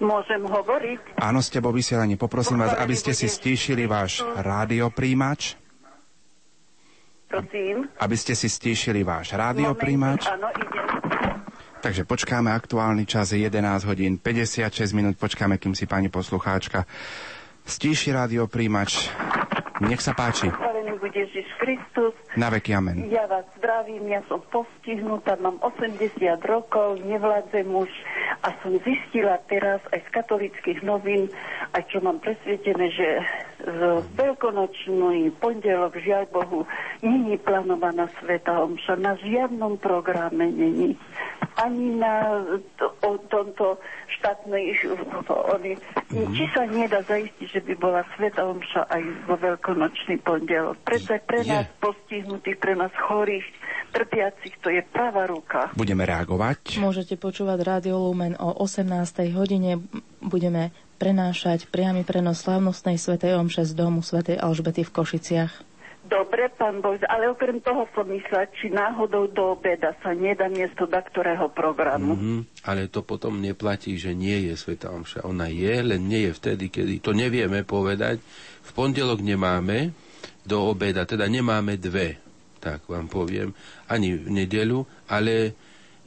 Môžem 0.00 0.42
hovoriť? 0.42 1.20
Áno, 1.20 1.44
ste 1.44 1.60
vo 1.60 1.74
vysielaní. 1.74 2.16
Poprosím 2.16 2.62
vás, 2.62 2.74
aby 2.78 2.94
ste 2.96 3.12
si 3.12 3.28
stíšili 3.28 3.84
váš 3.84 4.22
rádiopríjimač. 4.22 5.58
Prosím? 7.28 7.90
Aby 7.98 8.16
ste 8.16 8.38
si 8.38 8.46
stíšili 8.46 9.02
váš 9.02 9.34
rádiopríjimač. 9.34 10.30
Áno, 10.30 10.48
idem. 10.54 10.86
Takže 11.84 12.08
počkáme, 12.08 12.48
aktuálny 12.48 13.04
čas 13.04 13.36
je 13.36 13.44
11 13.44 13.84
hodín 13.84 14.16
56 14.16 14.96
minút, 14.96 15.20
počkáme, 15.20 15.60
kým 15.60 15.76
si 15.76 15.84
pani 15.84 16.08
poslucháčka 16.08 16.88
stíši 17.64 18.12
rádiopríjimač. 18.12 19.08
Nech 19.82 19.98
sa 19.98 20.14
páči. 20.14 20.46
Chválený 20.54 20.94
bude 21.02 21.18
Ježiš 21.18 21.50
Kristus. 21.58 22.14
Na 22.38 22.46
veky 22.46 22.78
amen. 22.78 23.10
Ja 23.10 23.26
vás 23.26 23.42
zdravím, 23.58 24.06
ja 24.06 24.22
som 24.30 24.38
postihnutá, 24.54 25.34
mám 25.42 25.58
80 25.58 26.14
rokov, 26.46 27.02
nevládzem 27.02 27.66
už 27.66 27.90
a 28.46 28.54
som 28.62 28.78
zistila 28.86 29.42
teraz 29.50 29.82
aj 29.90 29.98
z 30.06 30.08
katolických 30.14 30.80
novín, 30.86 31.26
aj 31.74 31.82
čo 31.90 31.98
mám 31.98 32.22
presvietené, 32.22 32.86
že 32.94 33.08
z 33.64 33.80
veľkonočný 34.14 35.34
pondelok, 35.42 35.98
žiaľ 35.98 36.30
Bohu, 36.30 36.60
není 37.02 37.34
plánovaná 37.40 38.06
Sveta 38.20 38.62
Omša. 38.62 38.94
Na 39.00 39.18
žiadnom 39.18 39.80
programe 39.82 40.52
není. 40.54 40.94
Ani 41.58 41.98
na 41.98 42.44
to, 42.78 42.94
o 43.02 43.18
tomto 43.26 43.80
štátnej... 44.20 44.78
Oni, 45.26 45.74
mm-hmm. 45.74 46.34
Či 46.36 46.44
sa 46.52 46.62
nedá 46.68 47.00
zaistiť, 47.02 47.46
že 47.48 47.60
by 47.64 47.74
bola 47.74 48.06
Sveta 48.14 48.46
Omša 48.46 48.86
aj 48.94 49.02
vo 49.26 49.34
veľkonočný 49.40 50.20
pondelok. 50.22 50.78
Preto 50.84 51.16
pre 51.24 51.42
nás 51.42 51.66
je. 51.66 51.78
postihnutých, 51.80 52.58
pre 52.60 52.78
nás 52.78 52.92
chorých, 52.94 53.46
trpiacich, 53.90 54.54
to 54.60 54.68
je 54.68 54.82
pravá 54.92 55.24
ruka. 55.24 55.72
Budeme 55.72 56.04
reagovať. 56.04 56.78
Môžete 56.78 57.16
počúvať 57.16 57.58
Rádio 57.64 57.96
Lumen 57.96 58.36
o 58.36 58.52
18. 58.60 58.90
hodine. 59.32 59.80
Budeme 60.20 60.83
prenášať 60.96 61.68
priamy 61.68 62.06
prenos 62.06 62.42
slavnostnej 62.42 62.96
svetej 62.96 63.36
omše 63.36 63.66
z 63.66 63.72
domu 63.74 64.00
svätej 64.00 64.38
Alžbety 64.38 64.86
v 64.86 64.94
Košiciach. 64.94 65.52
Dobre, 66.04 66.52
pán 66.52 66.84
Bož, 66.84 67.00
ale 67.08 67.32
okrem 67.32 67.64
toho 67.64 67.88
som 67.96 68.04
myslela, 68.04 68.44
či 68.60 68.68
náhodou 68.68 69.24
do 69.24 69.56
obeda 69.56 69.96
sa 70.04 70.12
nedá 70.12 70.52
miesto 70.52 70.84
do 70.84 71.00
ktorého 71.00 71.48
programu. 71.48 72.12
Mm-hmm, 72.12 72.68
ale 72.68 72.92
to 72.92 73.00
potom 73.00 73.40
neplatí, 73.40 73.96
že 73.96 74.12
nie 74.12 74.52
je 74.52 74.52
Sveta 74.52 74.92
Omša. 74.92 75.24
Ona 75.24 75.48
je, 75.48 75.74
len 75.80 76.04
nie 76.04 76.28
je 76.28 76.36
vtedy, 76.36 76.68
kedy. 76.68 77.00
To 77.00 77.16
nevieme 77.16 77.64
povedať. 77.64 78.20
V 78.68 78.70
pondelok 78.76 79.24
nemáme 79.24 79.96
do 80.44 80.76
obeda, 80.76 81.08
teda 81.08 81.24
nemáme 81.24 81.80
dve, 81.80 82.20
tak 82.60 82.84
vám 82.84 83.08
poviem, 83.08 83.56
ani 83.88 84.20
v 84.20 84.28
nedelu, 84.28 84.84
ale 85.08 85.56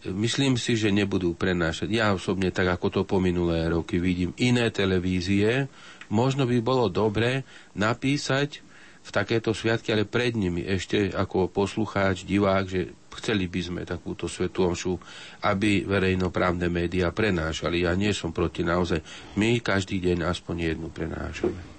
myslím 0.06 0.60
si, 0.60 0.78
že 0.78 0.93
nebudú 0.93 1.34
prenášať. 1.34 1.89
Ja 1.89 2.14
osobne, 2.14 2.54
tak 2.54 2.70
ako 2.70 2.88
to 2.89 3.02
po 3.08 3.18
minulé 3.18 3.66
roky 3.66 3.98
vidím, 3.98 4.36
iné 4.38 4.70
televízie, 4.70 5.66
možno 6.14 6.45
by 6.45 6.58
bolo 6.62 6.88
dobre 6.91 7.48
napísať 7.74 8.62
v 9.08 9.10
takéto 9.10 9.56
sviatky, 9.56 9.95
ale 9.95 10.04
pred 10.04 10.36
nimi 10.36 10.68
ešte 10.68 11.16
ako 11.16 11.48
poslucháč, 11.48 12.28
divák, 12.28 12.66
že 12.68 12.91
chceli 13.18 13.48
by 13.48 13.62
sme 13.64 13.82
takúto 13.88 14.28
svetú 14.28 14.68
omšu, 14.68 15.00
aby 15.48 15.88
verejnoprávne 15.88 16.68
médiá 16.68 17.16
prenášali. 17.16 17.88
Ja 17.88 17.95
nie 17.95 18.12
som 18.12 18.36
proti 18.36 18.68
naozaj. 18.68 19.00
My 19.39 19.64
každý 19.64 20.04
deň 20.04 20.28
aspoň 20.28 20.76
jednu 20.76 20.91
prenášame. 20.91 21.77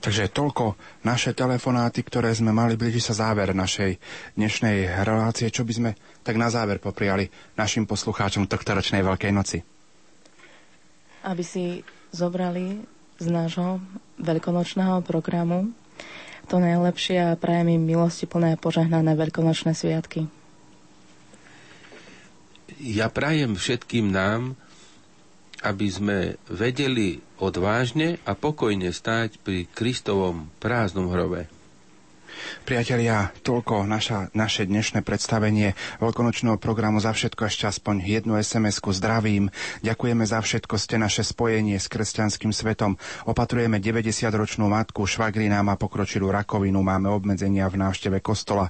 Takže 0.00 0.32
toľko 0.32 0.80
naše 1.04 1.36
telefonáty, 1.36 2.00
ktoré 2.00 2.32
sme 2.32 2.56
mali, 2.56 2.72
blíži 2.72 3.04
sa 3.04 3.12
záver 3.12 3.52
našej 3.52 4.00
dnešnej 4.32 5.04
relácie. 5.04 5.52
Čo 5.52 5.68
by 5.68 5.72
sme 5.76 5.90
tak 6.24 6.40
na 6.40 6.48
záver 6.48 6.80
popriali 6.80 7.28
našim 7.60 7.84
poslucháčom 7.84 8.48
tohto 8.48 8.72
ročnej 8.72 9.04
Veľkej 9.04 9.28
noci? 9.28 9.60
Aby 11.20 11.44
si 11.44 11.84
zobrali 12.16 12.80
z 13.20 13.26
nášho 13.28 13.76
veľkonočného 14.16 15.04
programu 15.04 15.68
to 16.48 16.56
najlepšie 16.58 17.20
a 17.20 17.38
prajem 17.38 17.78
im 17.78 17.84
milosti 17.84 18.26
plné 18.26 18.58
požehnané 18.58 19.14
veľkonočné 19.14 19.70
sviatky. 19.70 20.26
Ja 22.80 23.12
prajem 23.12 23.54
všetkým 23.54 24.08
nám, 24.08 24.56
aby 25.60 25.86
sme 25.92 26.18
vedeli 26.48 27.20
odvážne 27.40 28.16
a 28.24 28.32
pokojne 28.32 28.92
stáť 28.92 29.40
pri 29.40 29.68
Kristovom 29.68 30.48
prázdnom 30.60 31.12
hrobe. 31.12 31.59
Priatelia, 32.64 33.32
toľko 33.42 33.88
naša, 33.88 34.30
naše 34.36 34.68
dnešné 34.68 35.02
predstavenie 35.02 35.74
veľkonočného 35.98 36.60
programu. 36.60 37.02
Za 37.02 37.16
všetko 37.16 37.48
ešte 37.48 37.66
aspoň 37.66 38.04
jednu 38.04 38.38
SMS-ku 38.38 38.92
zdravím. 38.92 39.48
Ďakujeme 39.80 40.24
za 40.26 40.38
všetko, 40.38 40.74
ste 40.76 41.00
naše 41.00 41.26
spojenie 41.26 41.80
s 41.80 41.90
kresťanským 41.90 42.52
svetom. 42.52 43.00
Opatrujeme 43.26 43.82
90-ročnú 43.82 44.68
matku, 44.70 45.04
švagrina 45.08 45.60
má 45.60 45.74
pokročilú 45.80 46.28
rakovinu, 46.28 46.80
máme 46.80 47.10
obmedzenia 47.10 47.66
v 47.68 47.80
návšteve 47.80 48.20
kostola. 48.20 48.68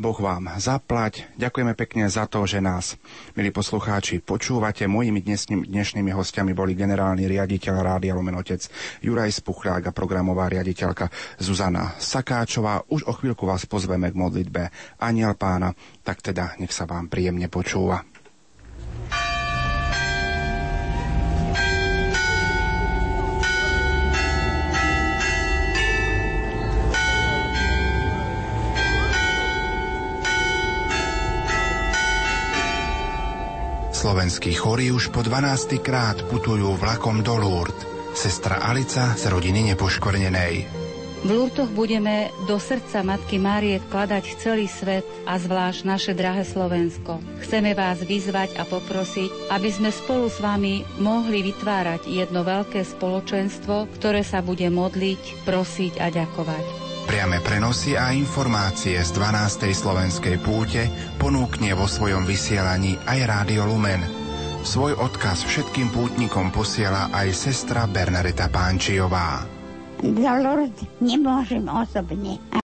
Boh 0.00 0.16
vám 0.16 0.56
zaplať. 0.56 1.28
Ďakujeme 1.36 1.76
pekne 1.76 2.08
za 2.08 2.24
to, 2.24 2.48
že 2.48 2.64
nás, 2.64 2.96
milí 3.36 3.52
poslucháči, 3.52 4.24
počúvate. 4.24 4.88
Mojimi 4.88 5.20
dnešnými, 5.20 5.68
dnešnými 5.68 6.10
hostiami 6.12 6.56
boli 6.56 6.72
generálny 6.72 7.28
riaditeľ 7.28 7.74
Rádia 7.84 8.16
Lumen 8.16 8.36
Otec 8.40 8.64
Juraj 9.04 9.44
Spuchlák 9.44 9.88
a 9.88 9.96
programová 9.96 10.48
riaditeľka 10.48 11.12
Zuzana 11.36 11.96
Sakáčová. 12.00 12.84
Už 12.88 12.99
o 13.06 13.12
chvíľku 13.14 13.46
vás 13.48 13.64
pozveme 13.68 14.10
k 14.10 14.16
modlitbe 14.18 14.62
Aniel 15.00 15.36
pána, 15.36 15.76
tak 16.02 16.24
teda 16.24 16.56
nech 16.58 16.72
sa 16.74 16.88
vám 16.88 17.06
príjemne 17.12 17.46
počúva. 17.46 18.04
Slovenskí 34.00 34.56
chorí 34.56 34.88
už 34.88 35.12
po 35.12 35.20
12. 35.20 35.76
krát 35.84 36.16
putujú 36.24 36.72
vlakom 36.80 37.20
do 37.20 37.36
Lourdes. 37.36 37.84
Sestra 38.16 38.64
Alica 38.64 39.12
z 39.12 39.28
rodiny 39.28 39.76
nepoškornenej. 39.76 40.79
V 41.20 41.28
Lurtoch 41.28 41.68
budeme 41.76 42.32
do 42.48 42.56
srdca 42.56 43.04
Matky 43.04 43.36
Márie 43.36 43.76
vkladať 43.76 44.40
celý 44.40 44.64
svet 44.64 45.04
a 45.28 45.36
zvlášť 45.36 45.84
naše 45.84 46.12
drahé 46.16 46.48
Slovensko. 46.48 47.20
Chceme 47.44 47.76
vás 47.76 48.00
vyzvať 48.00 48.56
a 48.56 48.64
poprosiť, 48.64 49.52
aby 49.52 49.68
sme 49.68 49.92
spolu 49.92 50.32
s 50.32 50.40
vami 50.40 50.80
mohli 50.96 51.44
vytvárať 51.44 52.08
jedno 52.08 52.40
veľké 52.40 52.80
spoločenstvo, 52.80 53.92
ktoré 54.00 54.24
sa 54.24 54.40
bude 54.40 54.64
modliť, 54.72 55.44
prosiť 55.44 56.00
a 56.00 56.08
ďakovať. 56.08 56.64
Priame 57.04 57.44
prenosy 57.44 58.00
a 58.00 58.16
informácie 58.16 58.96
z 58.96 59.10
12. 59.12 59.76
slovenskej 59.76 60.40
púte 60.40 60.88
ponúkne 61.20 61.76
vo 61.76 61.84
svojom 61.84 62.24
vysielaní 62.24 62.96
aj 63.04 63.18
Rádio 63.28 63.68
Lumen. 63.68 64.00
Svoj 64.64 64.96
odkaz 64.96 65.44
všetkým 65.44 65.92
pútnikom 65.92 66.48
posiela 66.48 67.12
aj 67.12 67.28
sestra 67.36 67.84
Bernadeta 67.84 68.48
Pánčiová. 68.48 69.59
Za 70.00 70.32
Lourdes 70.40 70.80
nemôžem 71.04 71.68
osobne. 71.68 72.40